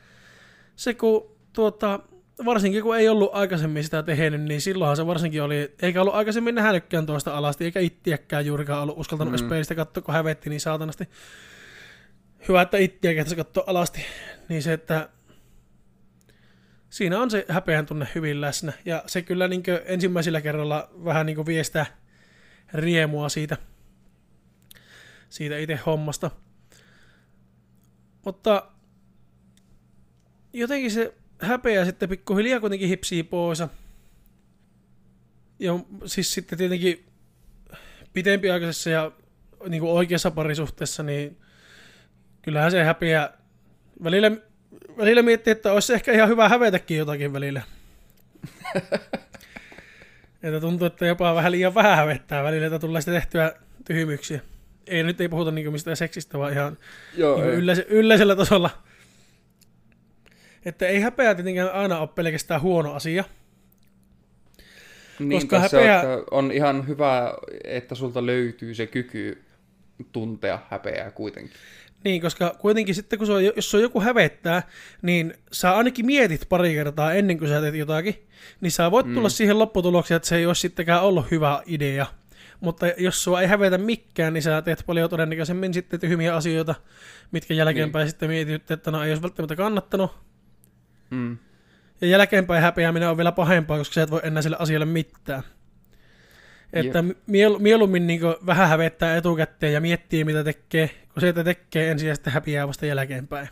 se 0.75 0.93
kun 0.93 1.31
tuota, 1.53 1.99
varsinkin 2.45 2.83
kun 2.83 2.97
ei 2.97 3.09
ollut 3.09 3.29
aikaisemmin 3.33 3.83
sitä 3.83 4.03
tehnyt, 4.03 4.41
niin 4.41 4.61
silloinhan 4.61 4.97
se 4.97 5.05
varsinkin 5.07 5.43
oli, 5.43 5.73
eikä 5.81 6.01
ollut 6.01 6.15
aikaisemmin 6.15 6.55
nähnytkään 6.55 7.05
toista 7.05 7.37
alasti, 7.37 7.65
eikä 7.65 7.79
ittiäkään 7.79 8.45
juurikaan 8.45 8.83
ollut 8.83 8.99
uskaltanut 8.99 9.31
mm. 9.31 9.35
edes 9.35 9.49
peilistä 9.49 9.75
katsoa, 9.75 10.03
kun 10.03 10.13
hävetti 10.13 10.49
niin 10.49 10.61
saatanasti. 10.61 11.09
Hyvä, 12.47 12.61
että 12.61 12.77
ittiä 12.77 13.13
kehtäisi 13.13 13.35
katsoa 13.35 13.63
alasti. 13.67 14.05
Niin 14.49 14.63
se, 14.63 14.73
että 14.73 15.09
siinä 16.91 17.19
on 17.19 17.31
se 17.31 17.45
häpeän 17.49 17.85
tunne 17.85 18.07
hyvin 18.15 18.41
läsnä. 18.41 18.73
Ja 18.85 19.03
se 19.07 19.21
kyllä 19.21 19.47
niin 19.47 19.63
ensimmäisellä 19.85 20.41
kerralla 20.41 20.89
vähän 21.03 21.25
niin 21.25 21.45
viestää 21.45 21.85
riemua 22.73 23.29
siitä, 23.29 23.57
siitä 25.29 25.57
itse 25.57 25.79
hommasta. 25.85 26.31
Mutta 28.25 28.71
jotenkin 30.53 30.91
se 30.91 31.13
häpeä 31.39 31.85
sitten 31.85 32.09
pikkuhiljaa 32.09 32.59
kuitenkin 32.59 32.89
hipsii 32.89 33.23
pois. 33.23 33.59
Ja 35.59 35.79
siis 36.05 36.33
sitten 36.33 36.57
tietenkin 36.57 37.05
pitempiaikaisessa 38.13 38.89
ja 38.89 39.11
niin 39.69 39.83
oikeassa 39.83 40.31
parisuhteessa, 40.31 41.03
niin 41.03 41.37
kyllähän 42.41 42.71
se 42.71 42.83
häpeä 42.83 43.29
välillä, 44.03 44.31
välillä 44.97 45.21
miettii, 45.21 45.51
että 45.51 45.73
olisi 45.73 45.93
ehkä 45.93 46.11
ihan 46.11 46.29
hyvä 46.29 46.49
hävetäkin 46.49 46.97
jotakin 46.97 47.33
välillä. 47.33 47.61
että 50.43 50.59
tuntuu, 50.61 50.87
että 50.87 51.05
jopa 51.05 51.35
vähän 51.35 51.51
liian 51.51 51.75
vähän 51.75 51.97
hävettää 51.97 52.43
välillä, 52.43 52.67
että 52.67 52.79
tulee 52.79 53.01
sitten 53.01 53.13
tehtyä 53.13 53.53
tyhmyksiä. 53.85 54.39
Ei 54.87 55.03
nyt 55.03 55.21
ei 55.21 55.29
puhuta 55.29 55.51
niin 55.51 55.71
mistään 55.71 55.97
seksistä, 55.97 56.37
vaan 56.39 56.53
ihan 56.53 56.77
Joo, 57.17 57.35
niin 57.37 57.49
ei. 57.49 57.55
yleis- 57.55 57.85
yleisellä 57.87 58.35
tasolla. 58.35 58.69
Että 60.65 60.87
ei 60.87 60.99
häpeä 60.99 61.35
tietenkään 61.35 61.71
aina 61.71 61.99
ole 61.99 62.07
pelkästään 62.15 62.61
huono 62.61 62.93
asia. 62.93 63.23
Niin, 65.19 65.41
koska 65.41 65.59
häpeä- 65.59 66.01
on, 66.01 66.19
että 66.19 66.25
on 66.31 66.51
ihan 66.51 66.87
hyvä, 66.87 67.33
että 67.63 67.95
sulta 67.95 68.25
löytyy 68.25 68.75
se 68.75 68.87
kyky 68.87 69.41
tuntea 70.11 70.59
häpeää 70.69 71.11
kuitenkin. 71.11 71.53
Niin, 72.03 72.21
koska 72.21 72.55
kuitenkin 72.59 72.95
sitten, 72.95 73.19
kun 73.19 73.27
se 73.27 73.33
on, 73.33 73.45
jos 73.45 73.71
se 73.71 73.77
on 73.77 73.83
joku 73.83 74.01
hävettää, 74.01 74.63
niin 75.01 75.33
sä 75.51 75.77
ainakin 75.77 76.05
mietit 76.05 76.49
pari 76.49 76.73
kertaa 76.73 77.13
ennen 77.13 77.37
kuin 77.37 77.49
sä 77.49 77.61
teet 77.61 77.75
jotakin, 77.75 78.27
niin 78.61 78.71
sä 78.71 78.91
voit 78.91 79.13
tulla 79.13 79.29
siihen 79.29 79.59
lopputulokseen, 79.59 80.15
että 80.15 80.29
se 80.29 80.35
ei 80.35 80.45
olisi 80.45 80.61
sittenkään 80.61 81.03
ollut 81.03 81.31
hyvä 81.31 81.63
idea. 81.65 82.05
Mutta 82.59 82.87
jos 82.87 83.23
sua 83.23 83.41
ei 83.41 83.47
hävetä 83.47 83.77
mikään, 83.77 84.33
niin 84.33 84.43
sä 84.43 84.61
teet 84.61 84.83
paljon 84.85 85.09
todennäköisemmin 85.09 85.73
sitten 85.73 85.99
tyhmiä 85.99 86.35
asioita, 86.35 86.75
mitkä 87.31 87.53
jälkeenpäin 87.53 88.07
sitten 88.09 88.29
mietit, 88.29 88.71
että 88.71 88.91
no 88.91 89.03
ei 89.03 89.11
olisi 89.11 89.21
välttämättä 89.21 89.55
kannattanut. 89.55 90.11
Mm. 91.09 91.37
Ja 92.01 92.07
jälkeenpäin 92.07 92.61
häpeäminen 92.61 93.09
on 93.09 93.17
vielä 93.17 93.31
pahempaa, 93.31 93.77
koska 93.77 93.93
sä 93.93 94.01
et 94.03 94.11
voi 94.11 94.21
enää 94.23 94.41
sille 94.41 94.57
asialle 94.59 94.85
mitään. 94.85 95.43
Että 96.73 97.03
miel, 97.27 97.59
mieluummin 97.59 98.07
niin 98.07 98.21
vähän 98.45 98.69
hävettää 98.69 99.17
etukäteen 99.17 99.73
ja 99.73 99.81
miettii, 99.81 100.23
mitä 100.23 100.43
tekee, 100.43 100.87
kun 101.13 101.21
se, 101.21 101.29
että 101.29 101.43
tekee 101.43 101.91
ensin 101.91 102.09
ja 102.09 102.15
sitten 102.15 102.33
häpiää 102.33 102.67
vasta 102.67 102.85
jälkeenpäin. 102.85 103.49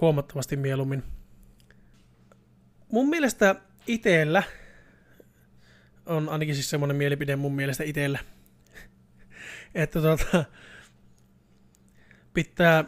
Huomattavasti 0.00 0.56
mieluummin. 0.56 1.02
Mun 2.92 3.08
mielestä 3.08 3.56
itellä 3.86 4.42
on 6.06 6.28
ainakin 6.28 6.54
siis 6.54 6.70
semmoinen 6.70 6.96
mielipide 6.96 7.36
mun 7.36 7.54
mielestä 7.54 7.84
itellä, 7.84 8.18
että 9.74 10.00
tuota, 10.00 10.44
pitää 12.34 12.84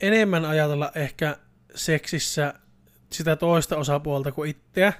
enemmän 0.00 0.44
ajatella 0.44 0.92
ehkä 0.94 1.36
seksissä 1.74 2.54
sitä 3.12 3.36
toista 3.36 3.76
osapuolta 3.76 4.32
kuin 4.32 4.50
itseä. 4.50 4.92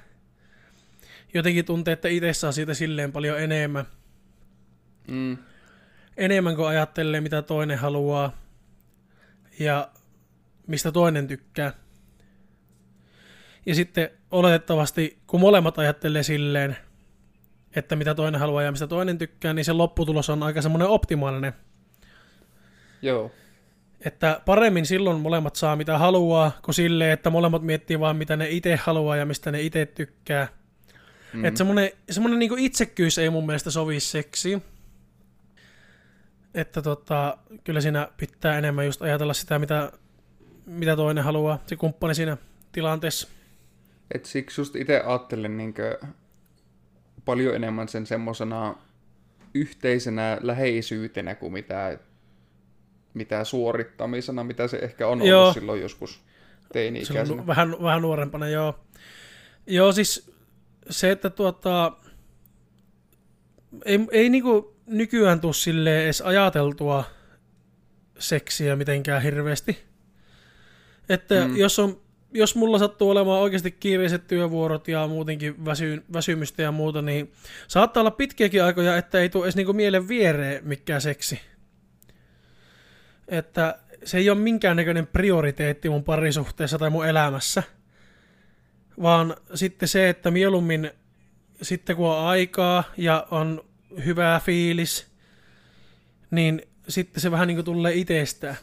Jotenkin 1.34 1.64
tuntee, 1.64 1.92
että 1.92 2.08
itse 2.08 2.32
saa 2.32 2.52
siitä 2.52 2.74
silleen 2.74 3.12
paljon 3.12 3.40
enemmän. 3.40 3.84
Mm. 5.08 5.38
Enemmän 6.16 6.56
kuin 6.56 6.68
ajattelee, 6.68 7.20
mitä 7.20 7.42
toinen 7.42 7.78
haluaa 7.78 8.32
ja 9.60 9.88
mistä 10.66 10.92
toinen 10.92 11.28
tykkää. 11.28 11.72
Ja 13.66 13.74
sitten 13.74 14.10
oletettavasti, 14.30 15.18
kun 15.26 15.40
molemmat 15.40 15.78
ajattelee 15.78 16.22
silleen, 16.22 16.76
että 17.76 17.96
mitä 17.96 18.14
toinen 18.14 18.40
haluaa 18.40 18.62
ja 18.62 18.70
mistä 18.70 18.86
toinen 18.86 19.18
tykkää, 19.18 19.54
niin 19.54 19.64
se 19.64 19.72
lopputulos 19.72 20.30
on 20.30 20.42
aika 20.42 20.62
semmoinen 20.62 20.88
optimaalinen. 20.88 21.52
Joo. 23.02 23.30
Että 24.00 24.40
paremmin 24.44 24.86
silloin 24.86 25.20
molemmat 25.20 25.56
saa 25.56 25.76
mitä 25.76 25.98
haluaa, 25.98 26.58
kuin 26.62 26.74
silleen, 26.74 27.10
että 27.10 27.30
molemmat 27.30 27.62
miettii 27.62 28.00
vaan 28.00 28.16
mitä 28.16 28.36
ne 28.36 28.48
itse 28.48 28.76
haluaa 28.76 29.16
ja 29.16 29.26
mistä 29.26 29.52
ne 29.52 29.60
itse 29.60 29.86
tykkää. 29.86 30.48
Mm. 31.32 31.44
Että 31.44 31.58
semmoinen, 31.58 31.90
semmoinen 32.10 32.38
niin 32.38 32.58
itsekkyys 32.58 33.18
ei 33.18 33.30
mun 33.30 33.46
mielestä 33.46 33.70
sovi 33.70 34.00
seksiin. 34.00 34.62
Että 36.54 36.82
tota, 36.82 37.38
kyllä 37.64 37.80
siinä 37.80 38.08
pitää 38.16 38.58
enemmän 38.58 38.86
just 38.86 39.02
ajatella 39.02 39.34
sitä, 39.34 39.58
mitä, 39.58 39.92
mitä 40.66 40.96
toinen 40.96 41.24
haluaa, 41.24 41.62
se 41.66 41.76
kumppani 41.76 42.14
siinä 42.14 42.36
tilanteessa. 42.72 43.28
Et 44.14 44.26
siksi 44.26 44.60
just 44.60 44.76
itse 44.76 45.00
ajattelen 45.00 45.56
niinkö 45.56 45.98
paljon 47.24 47.54
enemmän 47.54 47.88
sen 47.88 48.06
semmosena 48.06 48.74
yhteisenä 49.54 50.38
läheisyytenä 50.40 51.34
kuin 51.34 51.52
mitä, 51.52 51.98
mitä 53.14 53.44
suorittamisena, 53.44 54.44
mitä 54.44 54.68
se 54.68 54.76
ehkä 54.76 55.06
on 55.08 55.22
Joo. 55.26 55.42
ollut 55.42 55.54
silloin 55.54 55.80
joskus 55.80 56.20
teini-ikäisenä. 56.72 57.24
Silloin 57.24 57.46
vähän, 57.46 57.76
vähän 57.82 58.02
nuorempana, 58.02 58.48
joo. 58.48 58.78
Joo, 59.66 59.92
siis 59.92 60.37
se, 60.90 61.10
että 61.10 61.30
tuota, 61.30 61.92
ei, 63.84 63.98
ei 64.10 64.28
niinku 64.28 64.76
nykyään 64.86 65.40
tuu 65.40 65.52
silleen 65.52 66.04
edes 66.04 66.20
ajateltua 66.20 67.04
seksiä 68.18 68.76
mitenkään 68.76 69.22
hirveästi. 69.22 69.78
Että 71.08 71.44
mm. 71.44 71.56
jos, 71.56 71.78
on, 71.78 72.00
jos 72.32 72.56
mulla 72.56 72.78
sattuu 72.78 73.10
olemaan 73.10 73.40
oikeasti 73.40 73.70
kiireiset 73.70 74.26
työvuorot 74.26 74.88
ja 74.88 75.06
muutenkin 75.06 75.64
väsy, 75.64 76.02
väsymystä 76.12 76.62
ja 76.62 76.72
muuta, 76.72 77.02
niin 77.02 77.32
saattaa 77.68 78.00
olla 78.00 78.10
pitkiäkin 78.10 78.64
aikoja, 78.64 78.96
että 78.96 79.20
ei 79.20 79.28
tule 79.28 79.44
edes 79.44 79.56
niinku 79.56 79.72
mielen 79.72 80.08
viereen 80.08 80.68
mikään 80.68 81.00
seksi. 81.00 81.40
Että 83.28 83.78
se 84.04 84.18
ei 84.18 84.30
ole 84.30 84.38
minkäännäköinen 84.38 85.06
prioriteetti 85.06 85.88
mun 85.88 86.04
parisuhteessa 86.04 86.78
tai 86.78 86.90
mun 86.90 87.06
elämässä. 87.06 87.62
Vaan 89.02 89.36
sitten 89.54 89.88
se, 89.88 90.08
että 90.08 90.30
mieluummin 90.30 90.90
sitten 91.62 91.96
kun 91.96 92.06
on 92.06 92.26
aikaa 92.26 92.84
ja 92.96 93.26
on 93.30 93.64
hyvä 94.04 94.40
fiilis, 94.44 95.06
niin 96.30 96.62
sitten 96.88 97.20
se 97.20 97.30
vähän 97.30 97.48
niin 97.48 97.56
kuin 97.56 97.64
tulee 97.64 97.94
itsestään. 97.94 98.56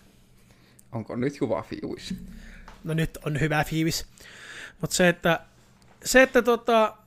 Onko 0.91 1.15
nyt 1.15 1.41
hyvä 1.41 1.61
fiuis? 1.61 2.15
No 2.83 2.93
nyt 2.93 3.17
on 3.25 3.39
hyvä 3.39 3.63
fiilis. 3.63 4.05
Mutta 4.81 4.95
se, 4.95 5.09
että, 5.09 5.39
se, 6.03 6.21
että 6.21 6.41
tota, 6.41 6.97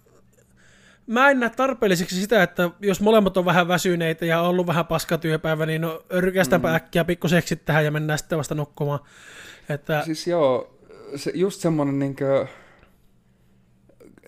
mä 1.06 1.30
en 1.30 1.40
näe 1.40 1.50
tarpeelliseksi 1.50 2.20
sitä, 2.20 2.42
että 2.42 2.70
jos 2.80 3.00
molemmat 3.00 3.36
on 3.36 3.44
vähän 3.44 3.68
väsyneitä 3.68 4.26
ja 4.26 4.40
on 4.40 4.48
ollut 4.48 4.66
vähän 4.66 4.86
paskatyöpäivä, 4.86 5.66
niin 5.66 5.80
no 5.80 6.02
rykästäpä 6.10 6.68
mm. 6.68 6.74
äkkiä 6.74 7.04
pikkuseksit 7.04 7.64
tähän 7.64 7.84
ja 7.84 7.90
mennään 7.90 8.18
sitten 8.18 8.38
vasta 8.38 8.54
nukkumaan. 8.54 9.00
Että, 9.68 10.02
Siis 10.04 10.26
joo, 10.26 10.78
se, 11.16 11.32
just 11.34 11.60
semmonen 11.60 11.98
niinkö... 11.98 12.46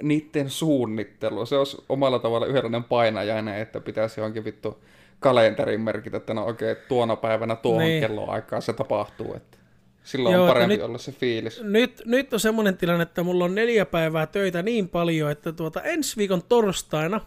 niiden 0.02 0.50
suunnittelu. 0.50 1.46
Se 1.46 1.56
olisi 1.56 1.84
omalla 1.88 2.18
tavalla 2.18 2.46
yhdenlainen 2.46 2.84
painajainen, 2.84 3.58
että 3.58 3.80
pitäisi 3.80 4.20
johonkin 4.20 4.44
vittu 4.44 4.82
kalenterin 5.20 5.80
merkitä, 5.80 6.16
että 6.16 6.34
no 6.34 6.46
okei, 6.46 6.72
okay, 6.72 6.84
tuona 6.88 7.16
päivänä 7.16 7.56
tuohon 7.56 7.82
niin. 7.82 8.00
kelloaikaan 8.00 8.62
se 8.62 8.72
tapahtuu. 8.72 9.34
Että 9.34 9.58
silloin 10.04 10.32
Joo, 10.32 10.42
on 10.42 10.48
parempi 10.48 10.74
nyt, 10.74 10.84
olla 10.84 10.98
se 10.98 11.12
fiilis. 11.12 11.62
Nyt, 11.62 12.02
nyt 12.04 12.32
on 12.32 12.40
semmoinen 12.40 12.76
tilanne, 12.76 13.02
että 13.02 13.22
mulla 13.22 13.44
on 13.44 13.54
neljä 13.54 13.86
päivää 13.86 14.26
töitä 14.26 14.62
niin 14.62 14.88
paljon, 14.88 15.30
että 15.30 15.52
tuota, 15.52 15.82
ensi 15.82 16.16
viikon 16.16 16.42
torstaina 16.42 17.20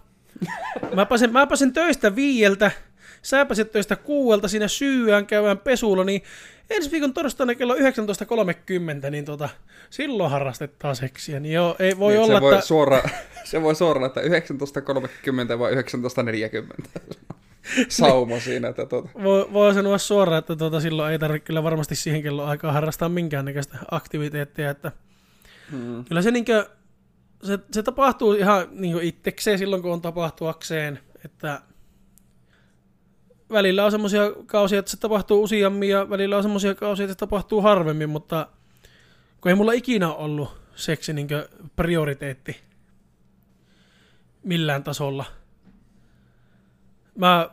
mä, 0.96 1.06
pääsen, 1.06 1.34
mä 1.34 1.48
pääsen 1.48 1.74
töistä 1.74 2.16
viieltä, 2.16 2.72
sä 3.22 3.46
pääset 3.46 3.72
töistä 3.72 3.96
kuuelta 3.96 4.48
siinä 4.48 4.68
syyään 4.68 5.26
käydään 5.26 5.58
pesulla, 5.58 6.04
niin 6.04 6.22
ensi 6.70 6.92
viikon 6.92 7.14
torstaina 7.14 7.56
kello 7.56 7.76
19.30, 7.76 9.10
niin 9.10 9.26
tota, 9.26 9.50
silloin 9.90 10.32
harrastetaan 10.32 10.96
seksiä. 10.96 11.40
Niin 11.40 11.54
joo, 11.54 11.76
ei 11.80 11.98
voi 11.98 12.14
niin, 12.14 12.22
olla, 12.24 12.36
se 12.36 12.42
voi 12.42 12.54
että... 12.54 12.66
Suora, 12.66 13.02
se 13.44 13.62
voi 13.62 13.76
suoraan, 13.76 14.06
että 14.06 14.22
19.30 14.22 15.60
vai 15.60 15.72
19.40. 15.76 17.14
Sauma 17.90 18.40
siinä. 18.40 18.68
Että 18.68 18.86
tuota. 18.86 19.10
voi, 19.24 19.50
voi 19.54 19.74
sanoa 19.74 19.98
suoraan, 19.98 20.40
että 20.40 20.56
tuota, 20.56 20.80
silloin 20.80 21.12
ei 21.12 21.20
tarvitse 21.20 21.46
kyllä 21.46 21.64
varmasti 21.64 21.96
siihen 21.96 22.24
kello 22.24 22.46
aikaa 22.46 22.72
harrastaa 22.72 23.10
minkäännäköistä 23.10 23.78
aktiviteettia. 23.92 24.70
Että 24.70 24.92
hmm. 25.72 26.06
Kyllä 26.06 26.22
se, 26.22 26.32
niin 26.32 26.46
kuin, 26.46 26.66
se, 27.44 27.60
se 27.72 27.84
tapahtuu 27.84 28.34
ihan 28.34 28.68
niin 28.72 29.02
itsekseen 29.02 29.58
silloin, 29.58 29.82
kun 29.82 29.94
on 29.94 30.02
tapahtuakseen. 30.02 31.00
Että 31.26 31.62
välillä 33.54 33.86
on 33.86 33.92
semmoisia 33.92 34.22
kausia, 34.46 34.80
että 34.80 34.92
se 34.92 34.98
tapahtuu 34.98 35.44
useammin 35.44 35.90
ja 35.90 36.10
välillä 36.10 36.38
on 36.38 36.44
semmoisia 36.44 36.76
kausia, 36.76 37.04
että 37.04 37.14
se 37.14 37.18
tapahtuu 37.18 37.62
harvemmin, 37.62 38.10
mutta 38.10 38.48
kun 39.42 39.50
ei 39.50 39.56
mulla 39.56 39.72
ikinä 39.72 40.14
ollut 40.14 40.62
seksi 40.76 41.14
niin 41.14 41.28
prioriteetti 41.76 42.62
millään 44.44 44.84
tasolla. 44.84 45.26
Mä 47.16 47.50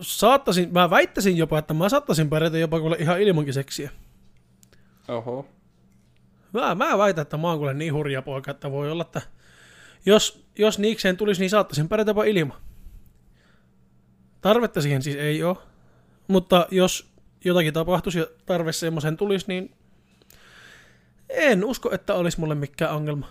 saattaisin, 0.00 0.72
mä 0.72 0.90
väittäisin 0.90 1.36
jopa, 1.36 1.58
että 1.58 1.74
mä 1.74 1.88
saattaisin 1.88 2.30
pärjätä 2.30 2.58
jopa 2.58 2.80
kuule 2.80 2.96
ihan 2.96 3.20
ilmankin 3.20 3.54
seksiä. 3.54 3.90
Oho. 5.08 5.48
Mä, 6.52 6.74
mä 6.74 6.98
väitän, 6.98 7.22
että 7.22 7.36
mä 7.36 7.48
oon 7.48 7.58
kuule 7.58 7.74
niin 7.74 7.94
hurja 7.94 8.22
poika, 8.22 8.50
että 8.50 8.70
voi 8.70 8.90
olla, 8.90 9.02
että 9.02 9.22
jos, 10.06 10.44
jos 10.58 10.78
niikseen 10.78 11.16
tulisi, 11.16 11.40
niin 11.40 11.50
saattaisin 11.50 11.88
pärjätä 11.88 12.10
jopa 12.10 12.24
ilman. 12.24 12.58
Tarvetta 14.44 14.80
siihen 14.80 15.02
siis 15.02 15.16
ei 15.16 15.42
ole, 15.42 15.56
mutta 16.28 16.66
jos 16.70 17.10
jotakin 17.44 17.74
tapahtuisi 17.74 18.18
ja 18.18 18.26
tarve 18.46 18.72
semmoisen 18.72 19.16
tulisi, 19.16 19.44
niin 19.48 19.74
en 21.28 21.64
usko, 21.64 21.94
että 21.94 22.14
olisi 22.14 22.40
mulle 22.40 22.54
mikään 22.54 22.94
ongelma. 22.94 23.28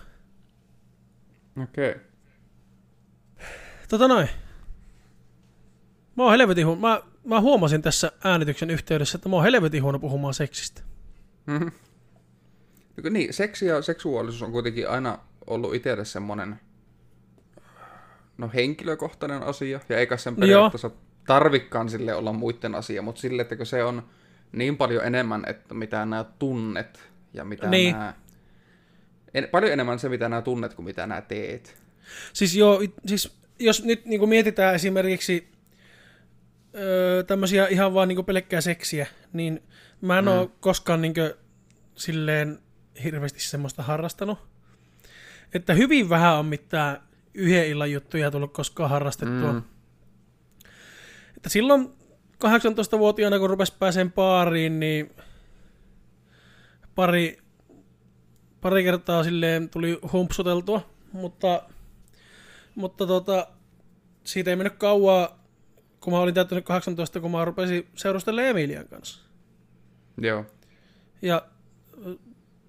Okei. 1.62 1.90
Okay. 1.90 2.02
Tota 3.88 4.08
noin. 4.08 4.28
Mä 6.16 6.22
oon 6.22 6.32
helvetin 6.32 6.66
huono. 6.66 6.80
Mä, 6.80 7.02
mä 7.24 7.40
huomasin 7.40 7.82
tässä 7.82 8.12
äänityksen 8.24 8.70
yhteydessä, 8.70 9.18
että 9.18 9.28
mä 9.28 9.36
oon 9.36 9.44
helvetin 9.44 9.82
huono 9.82 9.98
puhumaan 9.98 10.34
seksistä. 10.34 10.82
Mm-hmm. 11.46 11.72
Niin, 13.10 13.34
seksi 13.34 13.66
ja 13.66 13.82
seksuaalisuus 13.82 14.42
on 14.42 14.52
kuitenkin 14.52 14.88
aina 14.88 15.18
ollut 15.46 15.74
itselle 15.74 16.04
semmoinen 16.04 16.60
no 18.38 18.50
henkilökohtainen 18.54 19.42
asia, 19.42 19.80
ja 19.88 19.98
eikä 19.98 20.16
sen 20.16 20.36
periaatteessa 20.36 20.88
Joo. 20.88 21.03
Tarvikkaan 21.26 21.88
sille 21.88 22.14
olla 22.14 22.32
muiden 22.32 22.74
asia, 22.74 23.02
mutta 23.02 23.20
sille, 23.20 23.42
että 23.42 23.64
se 23.64 23.84
on 23.84 24.02
niin 24.52 24.76
paljon 24.76 25.04
enemmän, 25.04 25.44
että 25.46 25.74
mitä 25.74 26.06
nämä 26.06 26.24
tunnet 26.38 27.10
ja 27.32 27.44
mitä 27.44 27.68
niin. 27.68 27.92
nämä... 27.92 28.14
En, 29.34 29.48
paljon 29.52 29.72
enemmän 29.72 29.98
se, 29.98 30.08
mitä 30.08 30.28
nämä 30.28 30.42
tunnet, 30.42 30.74
kuin 30.74 30.86
mitä 30.86 31.06
nämä 31.06 31.20
teet. 31.20 31.76
Siis 32.32 32.56
joo, 32.56 32.82
siis 33.06 33.36
jos 33.58 33.84
nyt 33.84 34.04
niin 34.04 34.28
mietitään 34.28 34.74
esimerkiksi 34.74 35.48
öö, 36.74 37.22
tämmöisiä 37.22 37.66
ihan 37.66 37.94
vaan 37.94 38.08
niin 38.08 38.24
pelkkää 38.24 38.60
seksiä, 38.60 39.06
niin 39.32 39.62
mä 40.00 40.18
en 40.18 40.24
mm. 40.24 40.30
ole 40.30 40.48
koskaan 40.60 41.02
niin 41.02 41.14
kuin, 41.14 41.32
silleen 41.94 42.58
hirveästi 43.04 43.40
semmoista 43.40 43.82
harrastanut. 43.82 44.38
Että 45.54 45.74
hyvin 45.74 46.08
vähän 46.08 46.38
on 46.38 46.46
mitään 46.46 47.02
yhden 47.34 47.68
illan 47.68 47.92
juttuja 47.92 48.30
tullut 48.30 48.52
koskaan 48.52 48.90
harrastettua. 48.90 49.52
Mm. 49.52 49.62
Että 51.44 51.52
silloin 51.52 51.92
18-vuotiaana, 52.44 53.38
kun 53.38 53.50
rupesi 53.50 53.74
pääseen 53.78 54.12
baariin, 54.12 54.80
niin 54.80 55.10
pari, 56.94 57.38
pari 58.60 58.84
kertaa 58.84 59.24
silleen 59.24 59.68
tuli 59.68 59.98
humpsuteltua, 60.12 60.90
mutta, 61.12 61.62
mutta 62.74 63.06
tota, 63.06 63.46
siitä 64.24 64.50
ei 64.50 64.56
mennyt 64.56 64.74
kauaa, 64.78 65.44
kun 66.00 66.12
mä 66.12 66.18
olin 66.18 66.34
täyttänyt 66.34 66.64
18, 66.64 67.20
kun 67.20 67.30
mä 67.30 67.44
rupesin 67.44 67.88
seurustelemaan 67.94 68.50
Emilian 68.50 68.88
kanssa. 68.88 69.20
Joo. 70.20 70.44
Ja 71.22 71.46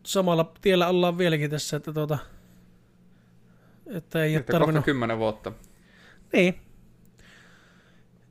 samalla 0.06 0.54
tiellä 0.62 0.88
ollaan 0.88 1.18
vieläkin 1.18 1.50
tässä, 1.50 1.78
että 1.78 1.94
tota, 1.94 2.18
että 3.88 4.24
ei 4.24 4.36
että 4.36 4.54
ole 4.54 4.60
tarvinnut... 4.60 4.86
kymmenen 4.86 5.20
vuotta. 5.20 5.52
Niin. 6.34 6.65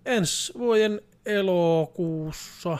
Ensi 0.06 0.52
vuoden 0.58 1.00
elokuussa, 1.26 2.78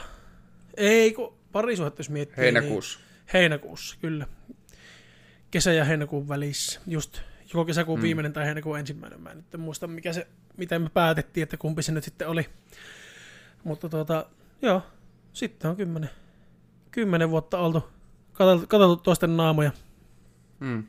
ei 0.77 1.13
kun 1.13 1.37
parisuhetta 1.51 1.99
jos 1.99 2.09
miettii. 2.09 2.43
Heinäkuussa. 2.43 2.99
Niin 2.99 3.05
heinäkuussa, 3.33 3.97
kyllä. 4.01 4.27
Kesä- 5.51 5.73
ja 5.73 5.85
heinäkuun 5.85 6.27
välissä. 6.27 6.81
Just 6.87 7.21
joko 7.53 7.65
kesäkuun 7.65 7.99
mm. 7.99 8.03
viimeinen 8.03 8.33
tai 8.33 8.45
heinäkuun 8.45 8.79
ensimmäinen. 8.79 9.21
Mä 9.21 9.29
en 9.29 9.37
nyt 9.37 9.61
muista, 9.61 9.87
mikä 9.87 10.13
se, 10.13 10.27
miten 10.57 10.81
me 10.81 10.89
päätettiin, 10.89 11.43
että 11.43 11.57
kumpi 11.57 11.83
se 11.83 11.91
nyt 11.91 12.03
sitten 12.03 12.27
oli. 12.27 12.45
Mutta 13.63 13.89
tuota, 13.89 14.25
joo, 14.61 14.81
sitten 15.33 15.71
on 15.71 15.77
kymmenen, 15.77 16.09
kymmenen 16.91 17.29
vuotta 17.29 17.59
oltu 17.59 17.89
katseltu 18.33 18.95
toisten 18.95 19.37
naamoja. 19.37 19.71
Mm. 20.59 20.83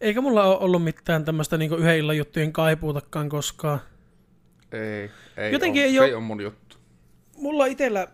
Eikä 0.00 0.20
mulla 0.20 0.44
ole 0.44 0.58
ollut 0.58 0.84
mitään 0.84 1.24
tämmöistä 1.24 1.56
niinku 1.56 1.76
yhden 1.76 1.98
illan 1.98 2.16
juttujen 2.16 2.52
kaipuutakaan 2.52 3.28
koskaan. 3.28 3.80
Ei, 4.72 5.10
ei 5.36 5.52
Jotenkin 5.52 5.82
ole. 5.82 5.86
ei 5.86 5.98
se 5.98 6.04
ei 6.04 6.14
ole 6.14 6.22
mun 6.22 6.40
juttu. 6.40 6.76
Mulla 7.36 7.66
itsellä 7.66 8.08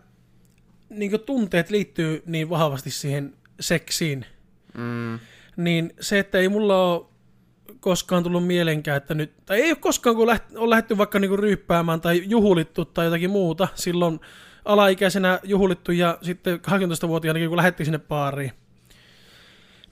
niinku 0.89 1.17
tunteet 1.17 1.69
liittyy 1.69 2.23
niin 2.25 2.49
vahvasti 2.49 2.91
siihen 2.91 3.33
seksiin. 3.59 4.25
Mm. 4.77 5.19
Niin 5.57 5.93
se, 5.99 6.19
että 6.19 6.37
ei 6.37 6.49
mulla 6.49 6.93
ole 6.93 7.05
koskaan 7.79 8.23
tullut 8.23 8.47
mielenkään, 8.47 8.97
että 8.97 9.13
nyt, 9.13 9.33
tai 9.45 9.61
ei 9.61 9.71
ole 9.71 9.75
koskaan, 9.75 10.15
kun 10.15 10.27
läht, 10.27 10.55
on 10.55 10.69
lähdetty 10.69 10.97
vaikka 10.97 11.19
niinku 11.19 11.37
ryyppäämään 11.37 12.01
tai 12.01 12.23
juhulittu 12.25 12.85
tai 12.85 13.05
jotakin 13.05 13.29
muuta, 13.29 13.67
silloin 13.75 14.19
alaikäisenä 14.65 15.39
juhulittu 15.43 15.91
ja 15.91 16.17
sitten 16.21 16.59
18-vuotiaana, 16.59 17.47
kun 17.47 17.57
lähdettiin 17.57 17.85
sinne 17.85 17.99
baariin. 17.99 18.51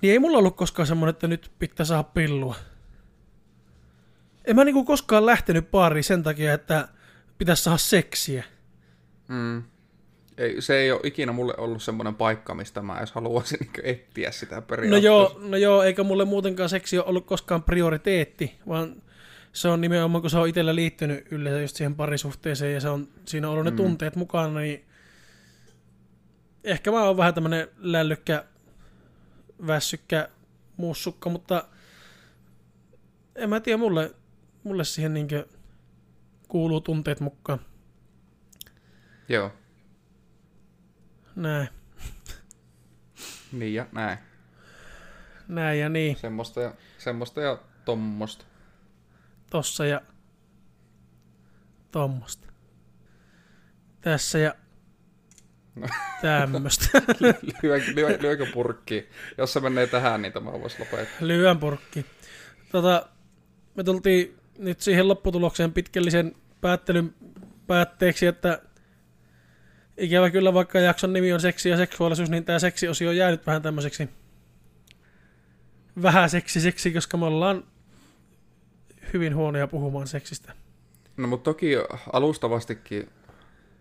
Niin 0.02 0.12
ei 0.12 0.20
mulla 0.20 0.38
ollut 0.38 0.56
koskaan 0.56 0.88
semmoinen, 0.88 1.10
että 1.10 1.28
nyt 1.28 1.52
pitää 1.60 1.86
saada 1.86 2.04
pillua. 2.04 2.56
En 4.48 4.56
mä 4.56 4.64
niinku 4.64 4.84
koskaan 4.84 5.26
lähtenyt 5.26 5.72
baariin 5.72 6.04
sen 6.04 6.24
takia, 6.24 6.54
että 6.54 6.88
pitäisi 7.38 7.64
saada 7.64 7.78
seksiä. 7.78 8.44
Mm. 9.28 9.64
Ei, 10.38 10.62
se 10.62 10.78
ei 10.78 10.92
ole 10.92 11.02
ikinä 11.04 11.32
mulle 11.32 11.54
ollut 11.58 11.84
semmoinen 11.84 12.16
paikka, 12.16 12.54
mistä 12.54 12.82
mä 12.82 12.98
edes 12.98 13.12
haluaisin 13.12 13.60
niin 13.60 13.72
etsiä 13.84 14.32
sitä 14.32 14.62
periaatteessa. 14.62 15.10
No 15.10 15.16
joo, 15.16 15.40
no 15.50 15.58
joo, 15.58 15.84
eikä 15.84 16.04
mulle 16.04 16.26
muutenkaan 16.26 16.70
seksi 16.70 16.98
ole 16.98 17.08
ollut 17.08 17.26
koskaan 17.26 17.64
prioriteetti, 17.64 18.60
vaan 18.68 19.02
se 19.54 19.68
on 19.68 19.82
nimenomaan, 19.82 20.22
kun 20.22 20.30
se 20.30 20.38
on 20.38 20.48
itsellä 20.48 20.76
liittynyt 20.76 21.32
yleensä 21.32 21.62
just 21.62 21.76
siihen 21.76 21.96
parisuhteeseen 21.96 22.74
ja 22.74 22.82
se 22.82 22.90
on, 22.90 23.08
siinä 23.26 23.48
on 23.48 23.54
ollut 23.54 23.66
ne 23.66 23.72
mm. 23.72 23.78
tunteet 23.78 24.16
mukana, 24.16 24.60
niin 24.60 24.86
ehkä 26.64 26.92
mä 26.92 27.04
oon 27.04 27.18
vähän 27.18 27.34
tämmönen 27.34 27.68
lällykkä, 27.78 28.46
väsykkä, 29.68 30.30
muussukka, 30.78 31.30
mutta 31.30 31.68
en 33.36 33.50
mä 33.50 33.60
tiedä, 33.60 33.78
mulle, 33.78 34.16
mulle 34.68 34.84
siihen 34.84 35.14
niinkö 35.14 35.48
kuuluu 36.48 36.82
tunteet 36.82 37.20
mukaan. 37.20 37.60
Joo. 39.30 39.52
Näin. 41.36 41.70
Niin 43.52 43.74
ja 43.74 43.86
näin. 43.92 44.18
Näin 45.48 45.80
ja 45.80 45.90
niin. 45.90 46.18
Semmoista 46.18 46.62
ja, 46.62 46.74
semmoista 46.98 47.42
ja 47.42 47.60
tommosta 47.86 48.46
tossa 49.50 49.86
ja 49.86 50.02
tommosta. 51.92 52.48
Tässä 54.02 54.40
ja 54.40 54.56
no. 55.76 55.88
tämmöstä. 56.22 56.86
lyö, 57.96 58.18
lyökö 58.22 58.46
purkki? 58.54 59.10
Jos 59.38 59.54
se 59.54 59.60
menee 59.60 59.88
tähän, 59.88 60.22
niin 60.22 60.34
tämä 60.34 60.52
voisi 60.52 60.80
lopettaa. 60.80 61.28
Lyön 61.28 61.58
purkki. 61.58 62.06
Tota, 62.72 63.10
me 63.76 63.84
tultiin 63.84 64.40
nyt 64.58 64.82
siihen 64.82 65.08
lopputulokseen 65.08 65.74
pitkällisen 65.74 66.36
päättelyn 66.62 67.14
päätteeksi, 67.68 68.28
että 68.28 68.62
ikävä 69.98 70.30
kyllä 70.30 70.54
vaikka 70.54 70.80
jakson 70.80 71.14
nimi 71.14 71.34
on 71.34 71.40
seksi 71.40 71.70
ja 71.70 71.78
seksuaalisuus, 71.78 72.30
niin 72.30 72.46
tämä 72.46 72.60
seksiosio 72.60 73.10
on 73.10 73.18
jäänyt 73.18 73.48
vähän 73.48 73.62
tämmöiseksi 73.62 74.10
vähän 76.02 76.30
seksiseksi, 76.30 76.94
koska 76.94 77.18
me 77.18 77.26
ollaan 77.26 77.64
hyvin 79.14 79.36
huonoja 79.36 79.68
puhumaan 79.68 80.08
seksistä. 80.08 80.54
No 81.18 81.28
mutta 81.28 81.44
toki 81.44 81.72
alustavastikin, 82.14 83.10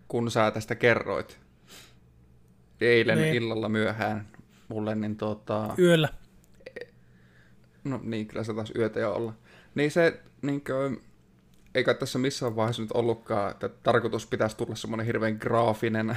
kun 0.09 0.31
sä 0.31 0.51
tästä 0.51 0.75
kerroit 0.75 1.39
eilen 2.81 3.19
Niin. 3.19 3.35
illalla 3.35 3.69
myöhään 3.69 4.27
mulle, 4.69 4.95
niin 4.95 5.17
tota... 5.17 5.75
Yöllä. 5.79 6.09
No 7.85 8.01
niin, 8.03 8.27
kyllä 8.27 8.45
se 8.45 8.55
taas 8.55 8.73
yötä 8.79 9.01
jo 9.01 9.13
olla. 9.15 9.33
Niin 9.77 9.91
se, 9.91 10.21
niin 10.43 10.65
kuin, 10.65 11.01
eikä 11.75 11.95
tässä 11.95 12.19
missään 12.19 12.57
vaiheessa 12.57 12.83
nyt 12.83 12.93
ollutkaan, 12.93 13.51
että 13.51 13.69
tarkoitus 13.69 14.27
pitäisi 14.27 14.57
tulla 14.57 14.75
semmoinen 14.75 15.07
hirveän 15.07 15.37
graafinen 15.41 16.07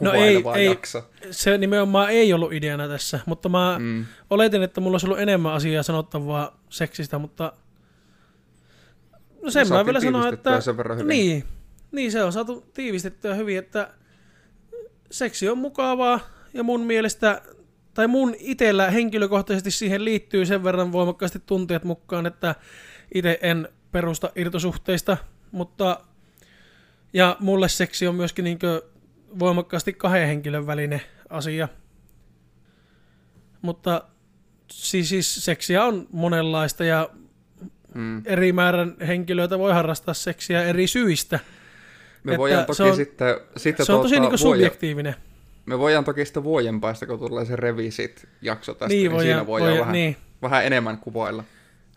No 0.00 0.12
ei- 0.12 0.42
ei. 0.56 0.66
jakso. 0.66 1.10
Se 1.30 1.58
nimenomaan 1.58 2.10
ei 2.10 2.32
ollut 2.32 2.52
ideana 2.52 2.88
tässä, 2.88 3.20
mutta 3.26 3.48
mä 3.48 3.76
mm. 3.78 4.04
Oletin, 4.30 4.62
että 4.62 4.80
mulla 4.80 4.94
olisi 4.94 5.06
ollut 5.06 5.20
enemmän 5.20 5.52
asiaa 5.52 5.82
sanottavaa 5.82 6.60
seksistä, 6.68 7.18
mutta 7.18 7.52
no 9.42 9.50
sen 9.50 9.68
mä 9.68 9.86
vielä 9.86 10.00
tiivistettyä 10.00 10.32
että 10.34 10.60
sen 10.60 10.76
verran 10.76 10.98
hyvin. 10.98 11.08
niin, 11.08 11.44
niin 11.92 12.12
se 12.12 12.24
on 12.24 12.32
saatu 12.32 12.64
tiivistettyä 12.74 13.34
hyvin, 13.34 13.58
että 13.58 13.90
seksi 15.10 15.48
on 15.48 15.58
mukavaa 15.58 16.20
ja 16.54 16.62
mun 16.62 16.80
mielestä, 16.80 17.42
tai 17.94 18.06
mun 18.06 18.34
itellä 18.38 18.90
henkilökohtaisesti 18.90 19.70
siihen 19.70 20.04
liittyy 20.04 20.46
sen 20.46 20.64
verran 20.64 20.92
voimakkaasti 20.92 21.38
tunteet 21.46 21.84
mukaan, 21.84 22.26
että 22.26 22.54
itse 23.14 23.38
en 23.42 23.68
perusta 23.92 24.30
irtosuhteista, 24.36 25.16
mutta 25.52 26.00
ja 27.12 27.36
mulle 27.40 27.68
seksi 27.68 28.06
on 28.06 28.14
myöskin 28.14 28.44
niin 28.44 28.58
voimakkaasti 29.38 29.92
kahden 29.92 30.26
henkilön 30.26 30.66
välinen 30.66 31.02
asia. 31.30 31.68
Mutta 33.62 34.02
siis, 34.72 35.08
siis 35.08 35.44
seksiä 35.44 35.84
on 35.84 36.06
monenlaista 36.12 36.84
ja 36.84 37.10
Mm. 37.94 38.22
eri 38.26 38.52
määrän 38.52 38.96
henkilöitä 39.06 39.58
voi 39.58 39.72
harrastaa 39.72 40.14
seksiä 40.14 40.62
eri 40.62 40.86
syistä. 40.86 41.40
Me 42.24 42.32
Että 42.32 42.38
voidaan 42.38 42.64
toki 42.66 42.76
se 42.76 42.82
on- 42.82 42.96
sitten, 42.96 43.36
sitten 43.56 43.86
Se 43.86 43.92
on 43.92 44.02
tosi 44.02 44.20
niin 44.20 44.38
subjektiivinen. 44.38 45.14
Me 45.66 45.78
voidaan 45.78 46.04
toki 46.04 46.24
sitten 46.24 46.44
vuoden 46.44 46.80
päästä, 46.80 47.06
kun 47.06 47.18
tulee 47.18 47.44
se 47.44 47.56
revisit 47.56 48.28
jakso 48.42 48.74
tästä, 48.74 48.86
niin, 48.88 48.96
Niin, 48.96 49.02
niin 49.02 49.12
voidaan, 49.12 49.24
siinä 49.34 49.46
voidaan 49.46 49.68
voidaan, 49.70 49.80
vähän, 49.80 49.92
niin, 49.92 50.16
vähän 50.42 50.64
enemmän 50.64 50.98
kuvailla. 50.98 51.44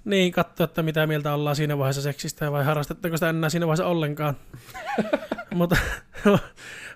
Niin, 0.06 0.32
katsoa, 0.32 0.64
että 0.64 0.84
mitä 0.84 1.08
mieltä 1.08 1.34
ollaan 1.34 1.56
siinä 1.56 1.78
vaiheessa 1.78 2.02
seksistä 2.02 2.52
vai 2.52 2.64
harrastetteko 2.66 3.18
sitä 3.18 3.30
enää 3.30 3.50
siinä 3.50 3.68
vaiheessa 3.68 3.86
ollenkaan. 3.88 4.36
mutta, 5.56 5.78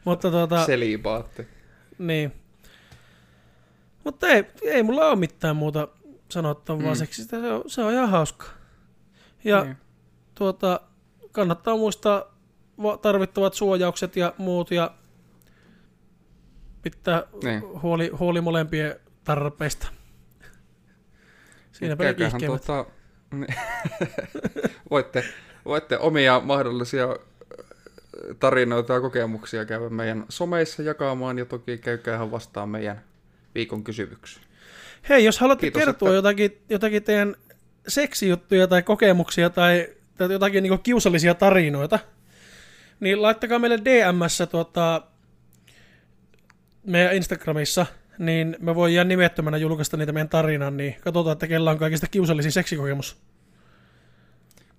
mutta 0.05 0.31
tuota, 0.31 0.65
Selibaatti. 0.65 1.47
niin. 1.97 2.31
Mutta 4.03 4.27
ei, 4.27 4.45
ei 4.61 4.83
mulla 4.83 5.05
ole 5.07 5.15
mitään 5.15 5.55
muuta 5.55 5.87
sanottavaa 6.31 6.93
Mm. 6.93 6.95
seksistä, 6.95 7.39
se 7.41 7.51
on, 7.53 7.63
se 7.67 7.81
on 7.83 7.93
ihan 7.93 8.09
hauskaa. 8.09 8.49
Ja 9.43 9.63
Niin. 9.63 9.77
tuota, 10.35 10.79
kannattaa 11.31 11.77
muistaa 11.77 12.37
va- 12.83 12.97
tarvittavat 12.97 13.53
suojaukset 13.53 14.15
ja 14.15 14.33
muut 14.37 14.71
ja 14.71 14.91
pitää 16.81 17.23
Niin. 17.43 17.81
huoli, 17.81 18.09
huoli 18.19 18.41
molempien 18.41 18.95
tarpeista. 19.23 19.87
Siinäpä 21.71 22.03
ne 22.03 22.13
tuota. 22.45 22.85
voitte, 24.91 25.23
voitte 25.65 25.97
omia 25.97 26.39
mahdollisia 26.39 27.03
ö, 27.05 27.17
tarinoita 28.39 28.93
ja 28.93 29.01
kokemuksia 29.01 29.65
käydä 29.65 29.89
meidän 29.89 30.25
someissa 30.29 30.83
jakamaan 30.83 31.37
ja 31.37 31.45
toki 31.45 31.77
käykäähän 31.77 32.31
vastaan 32.31 32.69
meidän 32.69 33.01
viikon 33.55 33.83
kysymyksiin. 33.83 34.45
Hei, 35.09 35.25
jos 35.25 35.39
haluatte 35.39 35.61
Kiitos, 35.61 35.79
kertoa 35.79 36.09
että- 36.09 36.15
jotakin, 36.15 36.61
jotakin 36.69 37.03
teidän 37.03 37.35
seksijuttuja 37.87 38.67
tai 38.67 38.83
kokemuksia 38.83 39.49
tai, 39.49 39.87
tai 40.17 40.31
jotakin 40.31 40.63
niin 40.63 40.79
kiusallisia 40.79 41.33
tarinoita, 41.35 41.99
niin 42.99 43.21
laittakaa 43.21 43.59
meille 43.59 43.79
DMssä 43.85 44.45
tuota, 44.45 45.01
meidän 46.85 47.15
Instagramissa, 47.15 47.85
niin 48.19 48.55
me 48.59 48.75
voidaan 48.75 49.07
nimettömänä 49.07 49.57
julkaista 49.57 49.97
niitä 49.97 50.11
meidän 50.11 50.29
tarinan, 50.29 50.77
niin 50.77 50.95
katsotaan, 51.01 51.33
että 51.33 51.47
kellä 51.47 51.71
on 51.71 51.77
kaikista 51.77 52.07
kiusallisin 52.07 52.51
seksikokemus. 52.51 53.21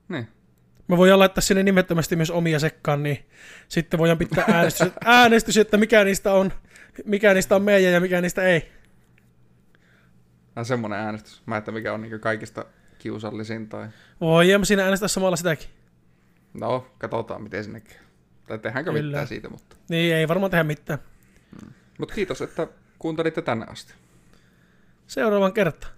Niin. 0.09 0.29
Me 0.89 0.97
voidaan 0.97 1.19
laittaa 1.19 1.43
sinne 1.43 1.63
nimettömästi 1.63 2.17
myös 2.17 2.31
omia 2.31 2.59
sekkaan, 2.59 3.03
niin 3.03 3.27
sitten 3.69 3.99
voidaan 3.99 4.19
pitää 4.19 4.45
äänestys, 4.55 4.93
äänestys 5.05 5.57
että 5.57 5.77
mikä 5.77 6.05
niistä 6.05 6.33
on, 6.33 6.53
mikä 7.05 7.35
niistä 7.35 7.57
on 7.57 7.63
meidän 7.63 7.93
ja 7.93 8.01
mikä 8.01 8.21
niistä 8.21 8.43
ei. 8.43 8.61
Tämä 8.61 10.63
on 10.63 10.65
semmoinen 10.65 10.99
äänestys. 10.99 11.43
Mä 11.47 11.57
että 11.57 11.73
mikä 11.73 11.93
on 11.93 12.03
niin 12.03 12.21
kaikista 12.21 12.65
kiusallisin 12.99 13.69
tai... 13.69 13.89
Voi, 14.21 14.51
ja 14.51 14.65
siinä 14.65 14.85
äänestää 14.85 15.09
samalla 15.09 15.37
sitäkin. 15.37 15.69
No, 16.55 16.87
katsotaan 16.99 17.43
miten 17.43 17.65
sinne 17.65 17.81
käy. 17.81 17.99
Tai 18.47 18.59
tehdäänkö 18.59 18.93
Kyllä. 18.93 19.07
mitään 19.07 19.27
siitä, 19.27 19.49
mutta... 19.49 19.77
Niin, 19.89 20.15
ei 20.15 20.29
varmaan 20.29 20.51
tehdä 20.51 20.65
mitään. 20.65 20.99
Mutta 21.99 22.15
kiitos, 22.15 22.43
että 22.43 22.69
kuuntelitte 22.99 23.43
tänne 23.43 23.67
asti. 23.69 23.95
Seuraavan 25.07 25.53
kertaan. 25.53 25.98